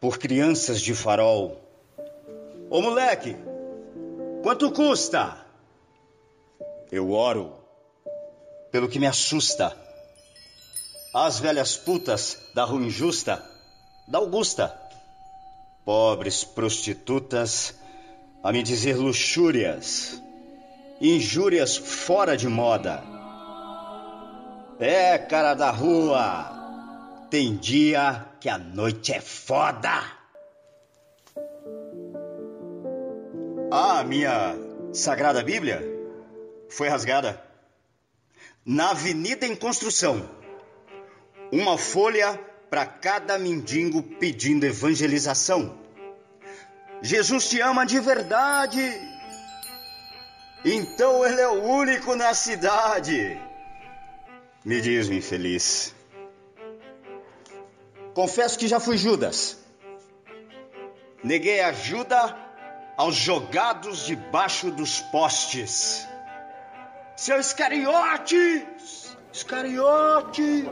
por 0.00 0.18
crianças 0.18 0.80
de 0.80 0.94
farol. 0.94 1.60
Ô 2.70 2.80
moleque, 2.80 3.36
quanto 4.42 4.70
custa? 4.72 5.44
Eu 6.90 7.12
oro 7.12 7.54
pelo 8.70 8.88
que 8.88 8.98
me 8.98 9.06
assusta. 9.06 9.76
As 11.12 11.40
velhas 11.40 11.76
putas 11.76 12.38
da 12.54 12.64
rua 12.64 12.82
injusta, 12.82 13.44
da 14.06 14.18
Augusta, 14.18 14.78
pobres 15.84 16.44
prostitutas 16.44 17.79
a 18.42 18.52
me 18.52 18.62
dizer 18.62 18.96
luxúrias, 18.96 20.20
injúrias 21.00 21.76
fora 21.76 22.36
de 22.36 22.48
moda. 22.48 23.02
É, 24.78 25.18
cara 25.18 25.54
da 25.54 25.70
rua, 25.70 27.26
tem 27.30 27.56
dia 27.56 28.26
que 28.40 28.48
a 28.48 28.56
noite 28.56 29.12
é 29.12 29.20
foda. 29.20 30.02
A 33.70 34.02
minha 34.02 34.56
sagrada 34.92 35.42
Bíblia 35.44 35.80
foi 36.68 36.88
rasgada 36.88 37.40
na 38.64 38.90
avenida 38.90 39.46
em 39.46 39.54
construção. 39.54 40.28
Uma 41.52 41.76
folha 41.76 42.38
para 42.70 42.86
cada 42.86 43.38
mendigo 43.38 44.02
pedindo 44.02 44.64
evangelização. 44.64 45.79
Jesus 47.02 47.48
te 47.48 47.60
ama 47.60 47.84
de 47.86 47.98
verdade. 48.00 48.80
Então 50.64 51.24
ele 51.24 51.40
é 51.40 51.48
o 51.48 51.62
único 51.62 52.14
na 52.14 52.34
cidade. 52.34 53.40
Me 54.64 54.80
diz, 54.80 55.08
infeliz. 55.08 55.94
Confesso 58.12 58.58
que 58.58 58.68
já 58.68 58.78
fui 58.78 58.98
Judas. 58.98 59.58
Neguei 61.22 61.60
ajuda 61.60 62.36
aos 62.96 63.14
jogados 63.14 64.04
debaixo 64.04 64.70
dos 64.70 65.00
postes. 65.00 66.06
Seu 67.16 67.38
Iscariotes! 67.38 69.16
Iscariotes! 69.32 70.66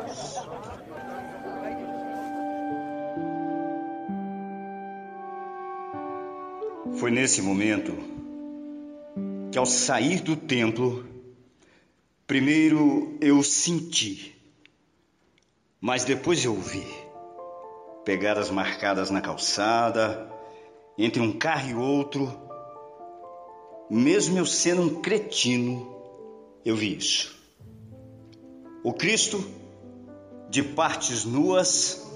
Foi 6.99 7.13
nesse 7.13 7.41
momento 7.41 7.97
que, 9.53 9.59
ao 9.59 9.65
sair 9.65 10.21
do 10.21 10.35
templo, 10.35 11.07
primeiro 12.27 13.17
eu 13.21 13.41
senti, 13.41 14.37
mas 15.81 16.05
depois 16.05 16.45
eu 16.45 16.57
vi 16.57 16.85
pegadas 18.05 18.51
marcadas 18.51 19.11
na 19.11 19.21
calçada, 19.21 20.29
entre 20.99 21.23
um 21.23 21.31
carro 21.31 21.71
e 21.71 21.75
outro. 21.75 22.37
Mesmo 23.89 24.37
eu 24.37 24.45
sendo 24.45 24.83
um 24.83 25.01
cretino, 25.01 25.89
eu 26.65 26.75
vi 26.75 26.97
isso. 26.97 27.39
O 28.83 28.93
Cristo, 28.93 29.45
de 30.51 30.65
partes 30.65 31.25
nuas, 31.25 32.11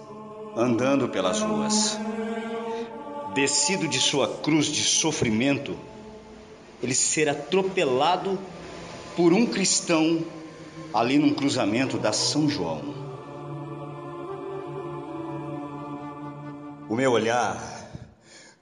andando 0.56 1.08
pelas 1.08 1.40
ruas 1.40 1.96
descido 3.34 3.88
de 3.88 4.00
sua 4.00 4.38
cruz 4.38 4.66
de 4.66 4.82
sofrimento, 4.82 5.78
ele 6.82 6.94
ser 6.94 7.28
atropelado 7.28 8.38
por 9.16 9.32
um 9.32 9.46
cristão 9.46 10.24
ali 10.92 11.18
num 11.18 11.34
cruzamento 11.34 11.98
da 11.98 12.12
São 12.12 12.48
João. 12.48 13.02
O 16.88 16.94
meu 16.94 17.12
olhar, 17.12 17.90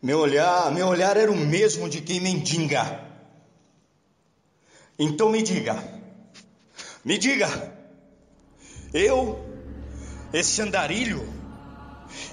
meu 0.00 0.20
olhar, 0.20 0.70
meu 0.70 0.86
olhar 0.86 1.16
era 1.16 1.32
o 1.32 1.36
mesmo 1.36 1.88
de 1.88 2.00
quem 2.00 2.20
mendiga. 2.20 3.00
Então 4.98 5.30
me 5.30 5.42
diga, 5.42 5.82
me 7.04 7.18
diga, 7.18 7.74
eu, 8.92 9.42
esse 10.32 10.60
andarilho, 10.62 11.26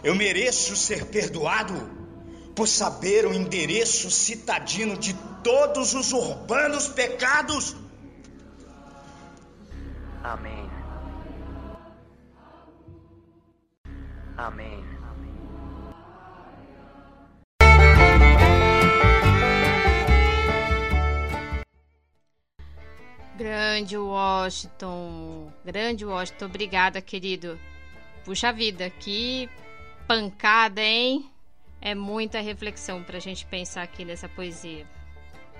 eu 0.04 0.14
mereço 0.14 0.76
ser 0.76 1.06
perdoado? 1.06 1.97
Por 2.58 2.68
saber 2.68 3.24
o 3.24 3.32
endereço 3.36 4.10
citadino 4.10 4.97
de 4.97 5.14
todos 5.43 5.93
os 5.93 6.12
urbanos 6.12 6.88
pecados. 6.88 7.76
Amém. 10.24 10.68
Amém. 14.36 14.84
Grande 23.38 23.95
Washington, 23.95 25.53
grande 25.64 26.03
Washington, 26.03 26.45
obrigada, 26.45 26.99
querido. 27.03 27.60
Puxa 28.26 28.51
vida, 28.51 28.89
que 28.89 29.47
pancada, 30.08 30.82
hein? 30.82 31.37
É 31.82 31.93
muita 31.95 32.39
reflexão 32.39 33.03
para 33.03 33.17
a 33.17 33.21
gente 33.21 33.45
pensar 33.45 33.84
aqui 33.84 34.03
nessa 34.03 34.28
poesia. 34.28 34.86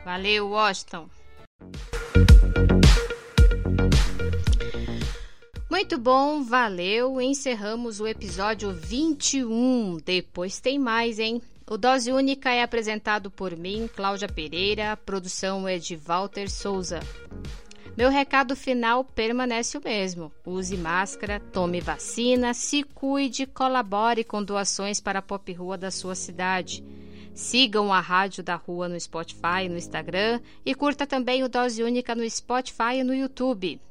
Valeu, 0.04 0.50
Washington! 0.50 1.10
Muito 5.70 5.98
bom, 5.98 6.44
valeu. 6.44 7.22
Encerramos 7.22 8.00
o 8.00 8.08
episódio 8.08 8.74
21. 8.74 9.98
Depois 10.04 10.60
tem 10.60 10.80
mais, 10.80 11.20
hein? 11.20 11.42
O 11.70 11.78
Dose 11.78 12.12
Única 12.12 12.50
é 12.50 12.64
apresentado 12.64 13.30
por 13.30 13.56
mim, 13.56 13.90
Cláudia 13.94 14.30
Pereira. 14.30 14.94
A 14.94 14.98
produção 14.98 15.68
é 15.68 15.78
de 15.78 15.96
Walter 15.96 16.50
Souza. 16.50 17.00
Meu 17.98 18.12
recado 18.12 18.56
final 18.56 19.04
permanece 19.04 19.76
o 19.76 19.82
mesmo. 19.84 20.32
Use 20.46 20.78
máscara, 20.78 21.40
tome 21.40 21.82
vacina, 21.82 22.54
se 22.54 22.84
cuide, 22.84 23.48
colabore 23.48 24.24
com 24.24 24.44
doações 24.44 25.02
para 25.02 25.18
a 25.18 25.22
Pop 25.22 25.52
Rua 25.52 25.80
da 25.80 25.90
sua 25.90 26.14
cidade. 26.14 26.84
Sigam 27.34 27.92
a 27.92 28.00
Rádio 28.00 28.44
da 28.44 28.54
Rua 28.54 28.88
no 28.88 29.00
Spotify 29.00 29.64
e 29.66 29.70
no 29.70 29.78
Instagram 29.78 30.40
e 30.64 30.76
curta 30.76 31.08
também 31.08 31.44
o 31.44 31.50
Dose 31.50 31.82
Única 31.82 32.14
no 32.14 32.30
Spotify 32.30 32.98
e 33.00 33.04
no 33.04 33.16
YouTube. 33.16 33.82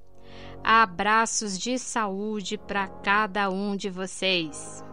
Abraços 0.63 1.59
de 1.59 1.77
saúde 1.77 2.57
para 2.57 2.87
cada 2.87 3.51
um 3.51 3.75
de 3.75 3.91
vocês. 3.91 4.86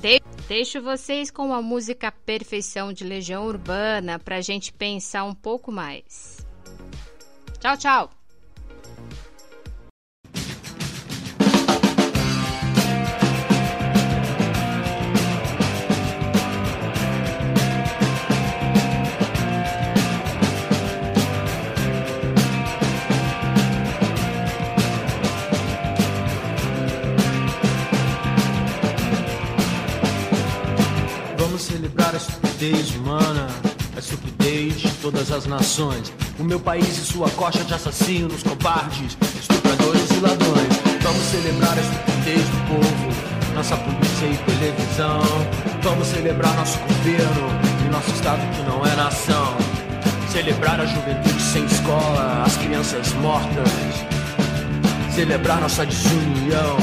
De 0.00 0.20
deixo 0.46 0.80
vocês 0.80 1.30
com 1.30 1.52
a 1.52 1.60
música 1.60 2.12
Perfeição 2.12 2.92
de 2.92 3.04
Legião 3.04 3.46
Urbana 3.46 4.18
para 4.18 4.36
a 4.36 4.40
gente 4.40 4.72
pensar 4.72 5.24
um 5.24 5.34
pouco 5.34 5.72
mais. 5.72 6.46
Tchau, 7.58 7.76
tchau! 7.76 8.17
Celebrar 31.78 32.12
a 32.12 32.16
estupidez 32.16 32.96
humana, 32.96 33.46
a 33.94 34.00
estupidez 34.00 34.80
de 34.80 34.90
todas 35.00 35.30
as 35.30 35.46
nações. 35.46 36.12
O 36.36 36.42
meu 36.42 36.58
país 36.58 36.98
e 36.98 37.04
sua 37.04 37.30
coxa 37.30 37.62
de 37.62 37.72
assassinos, 37.72 38.42
covardes, 38.42 39.16
estupradores 39.38 40.10
e 40.10 40.20
ladrões. 40.20 40.74
Vamos 41.00 41.22
celebrar 41.26 41.78
a 41.78 41.80
estupidez 41.80 42.42
do 42.48 42.66
povo, 42.66 43.54
nossa 43.54 43.76
polícia 43.76 44.26
e 44.26 44.36
televisão. 44.38 45.22
Vamos 45.80 46.08
celebrar 46.08 46.52
nosso 46.56 46.80
governo 46.80 47.48
e 47.86 47.90
nosso 47.92 48.10
estado 48.10 48.40
que 48.56 48.62
não 48.68 48.84
é 48.84 48.96
nação. 48.96 49.56
Celebrar 50.32 50.80
a 50.80 50.84
juventude 50.86 51.40
sem 51.40 51.64
escola, 51.64 52.42
as 52.44 52.56
crianças 52.56 53.12
mortas. 53.14 53.70
Celebrar 55.14 55.60
nossa 55.60 55.86
desunião. 55.86 56.76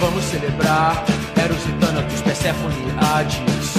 Vamos 0.00 0.24
celebrar 0.24 1.04
Persephone 2.32 2.74
e 2.74 3.04
Hades. 3.04 3.74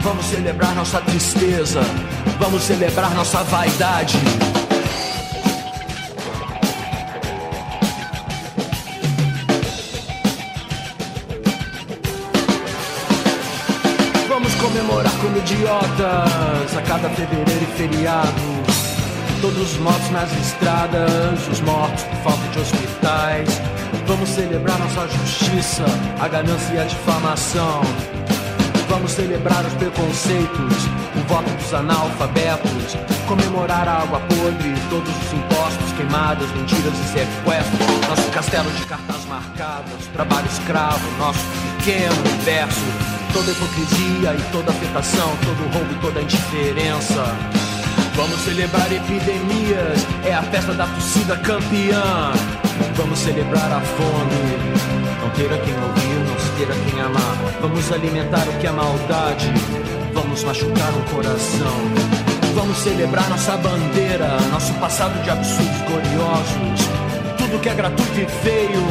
Vamos 0.00 0.24
celebrar 0.24 0.74
nossa 0.74 1.02
tristeza, 1.02 1.82
vamos 2.40 2.62
celebrar 2.62 3.14
nossa 3.14 3.42
vaidade. 3.42 4.16
Vamos 14.30 14.54
comemorar 14.54 15.12
como 15.20 15.36
idiotas 15.36 16.74
a 16.74 16.82
cada 16.86 17.10
fevereiro 17.10 17.64
e 17.64 17.76
feriado. 17.76 18.61
Todos 19.42 19.72
os 19.72 19.78
mortos 19.78 20.10
nas 20.10 20.32
estradas, 20.32 21.48
os 21.48 21.60
mortos 21.60 22.02
por 22.04 22.16
falta 22.18 22.48
de 22.48 22.60
hospitais 22.60 23.62
Vamos 24.06 24.28
celebrar 24.30 24.78
nossa 24.78 25.08
justiça, 25.08 25.84
a 26.20 26.28
ganância 26.28 26.74
e 26.74 26.78
a 26.78 26.84
difamação. 26.84 27.82
Vamos 28.88 29.12
celebrar 29.12 29.64
os 29.64 29.72
preconceitos, 29.74 30.76
o 31.16 31.28
voto 31.28 31.50
dos 31.50 31.72
analfabetos, 31.72 32.96
comemorar 33.26 33.88
a 33.88 34.02
água 34.02 34.20
podre, 34.20 34.74
todos 34.90 35.08
os 35.08 35.32
impostos, 35.32 35.92
queimadas, 35.96 36.50
mentiras 36.52 36.92
e 36.92 37.04
sequestros, 37.04 38.08
nosso 38.08 38.30
castelo 38.32 38.70
de 38.70 38.84
cartas 38.86 39.24
marcadas, 39.26 40.06
trabalho 40.12 40.46
escravo, 40.46 41.10
nosso 41.18 41.40
pequeno 41.78 42.14
universo, 42.20 42.84
toda 43.32 43.50
hipocrisia 43.50 44.34
e 44.34 44.52
toda 44.52 44.72
afetação, 44.72 45.30
todo 45.44 45.72
roubo 45.72 45.92
e 45.92 45.98
toda 46.00 46.20
indiferença. 46.20 47.61
Vamos 48.14 48.40
celebrar 48.40 48.92
epidemias, 48.92 50.06
é 50.24 50.34
a 50.34 50.42
festa 50.42 50.74
da 50.74 50.86
torcida 50.86 51.36
campeã. 51.38 52.32
Vamos 52.94 53.18
celebrar 53.18 53.72
a 53.72 53.80
fome. 53.80 54.92
Não 55.20 55.30
ter 55.30 55.52
a 55.52 55.58
quem 55.58 55.74
ouvir, 55.74 56.28
não 56.28 56.38
se 56.38 56.50
ter 56.58 56.70
a 56.70 56.90
quem 56.90 57.00
amar. 57.00 57.36
Vamos 57.60 57.90
alimentar 57.90 58.46
o 58.48 58.58
que 58.58 58.66
é 58.66 58.70
maldade. 58.70 59.50
Vamos 60.12 60.44
machucar 60.44 60.92
o 60.92 61.14
coração. 61.14 62.12
Vamos 62.54 62.76
celebrar 62.78 63.28
nossa 63.30 63.56
bandeira, 63.56 64.36
nosso 64.50 64.74
passado 64.74 65.20
de 65.22 65.30
absurdos 65.30 65.80
gloriosos. 65.88 66.86
Tudo 67.38 67.60
que 67.60 67.68
é 67.70 67.74
gratuito 67.74 68.20
e 68.20 68.26
feio, 68.26 68.84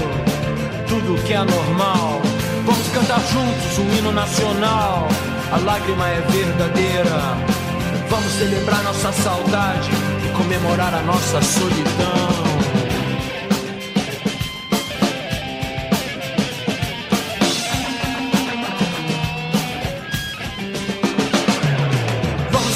tudo 0.87 1.23
que 1.23 1.33
é 1.33 1.43
normal. 1.43 2.21
Vamos 2.65 2.87
cantar 2.87 3.19
juntos 3.19 3.77
um 3.77 3.97
hino 3.97 4.11
nacional. 4.11 5.07
A 5.51 5.57
lágrima 5.57 6.07
é 6.07 6.21
verdadeira. 6.21 7.60
Vamos 8.11 8.33
celebrar 8.33 8.83
nossa 8.83 9.09
saudade 9.13 9.89
e 10.25 10.37
comemorar 10.37 10.93
a 10.93 11.01
nossa 11.01 11.41
solidão. 11.41 12.51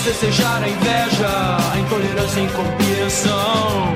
festejar 0.05 0.63
a 0.63 0.69
inveja, 0.69 1.27
a 1.73 1.79
intolerância 1.79 2.39
e 2.39 2.43
a 2.43 2.45
incompreensão. 2.45 3.95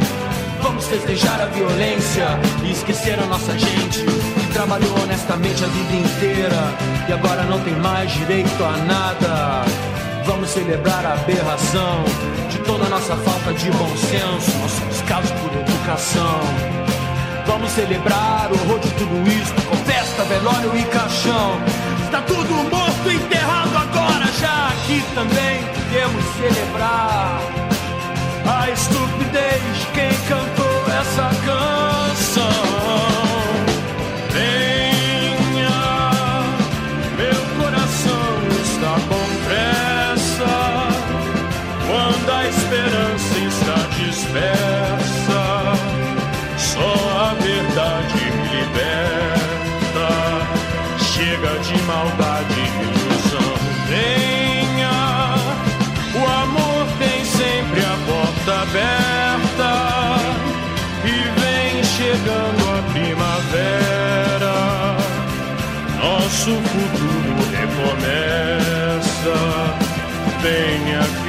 Vamos 0.61 0.87
festejar 0.87 1.39
a 1.39 1.45
violência 1.45 2.27
e 2.65 2.71
esquecer 2.71 3.17
a 3.17 3.25
nossa 3.27 3.57
gente 3.57 4.03
que 4.03 4.53
trabalhou 4.53 4.93
honestamente 5.03 5.63
a 5.63 5.67
vida 5.67 5.95
inteira 5.95 6.73
e 7.07 7.13
agora 7.13 7.43
não 7.43 7.61
tem 7.61 7.75
mais 7.75 8.11
direito 8.11 8.61
a 8.61 8.77
nada. 8.77 9.98
Vamos 10.29 10.51
celebrar 10.51 11.03
a 11.07 11.13
aberração 11.13 12.03
de 12.51 12.59
toda 12.59 12.87
nossa 12.87 13.15
falta 13.15 13.51
de 13.51 13.71
bom 13.71 13.89
senso, 13.97 14.57
nosso 14.59 14.85
descaso 14.85 15.33
por 15.33 15.59
educação. 15.59 16.39
Vamos 17.47 17.71
celebrar 17.71 18.47
o 18.51 18.53
horror 18.53 18.79
de 18.79 18.91
tudo 18.91 19.27
isso 19.27 19.51
com 19.67 19.75
festa, 19.77 20.23
velório 20.25 20.77
e 20.77 20.83
caixão. 20.83 21.59
Está 22.05 22.21
tudo 22.21 22.53
morto, 22.69 23.11
enterrado 23.11 23.75
agora, 23.75 24.25
já 24.39 24.67
aqui 24.67 25.03
também 25.15 25.63
podemos 25.73 26.23
celebrar 26.37 27.41
a 28.45 28.69
estupidez 28.69 29.77
de 29.79 29.85
quem 29.93 30.11
cantou 30.27 30.93
essa 30.93 31.23
canção. 31.43 31.78
Nosso 66.49 66.63
futuro 66.63 67.35
recomeça. 67.51 69.37
Venha 70.41 71.01
que 71.01 71.28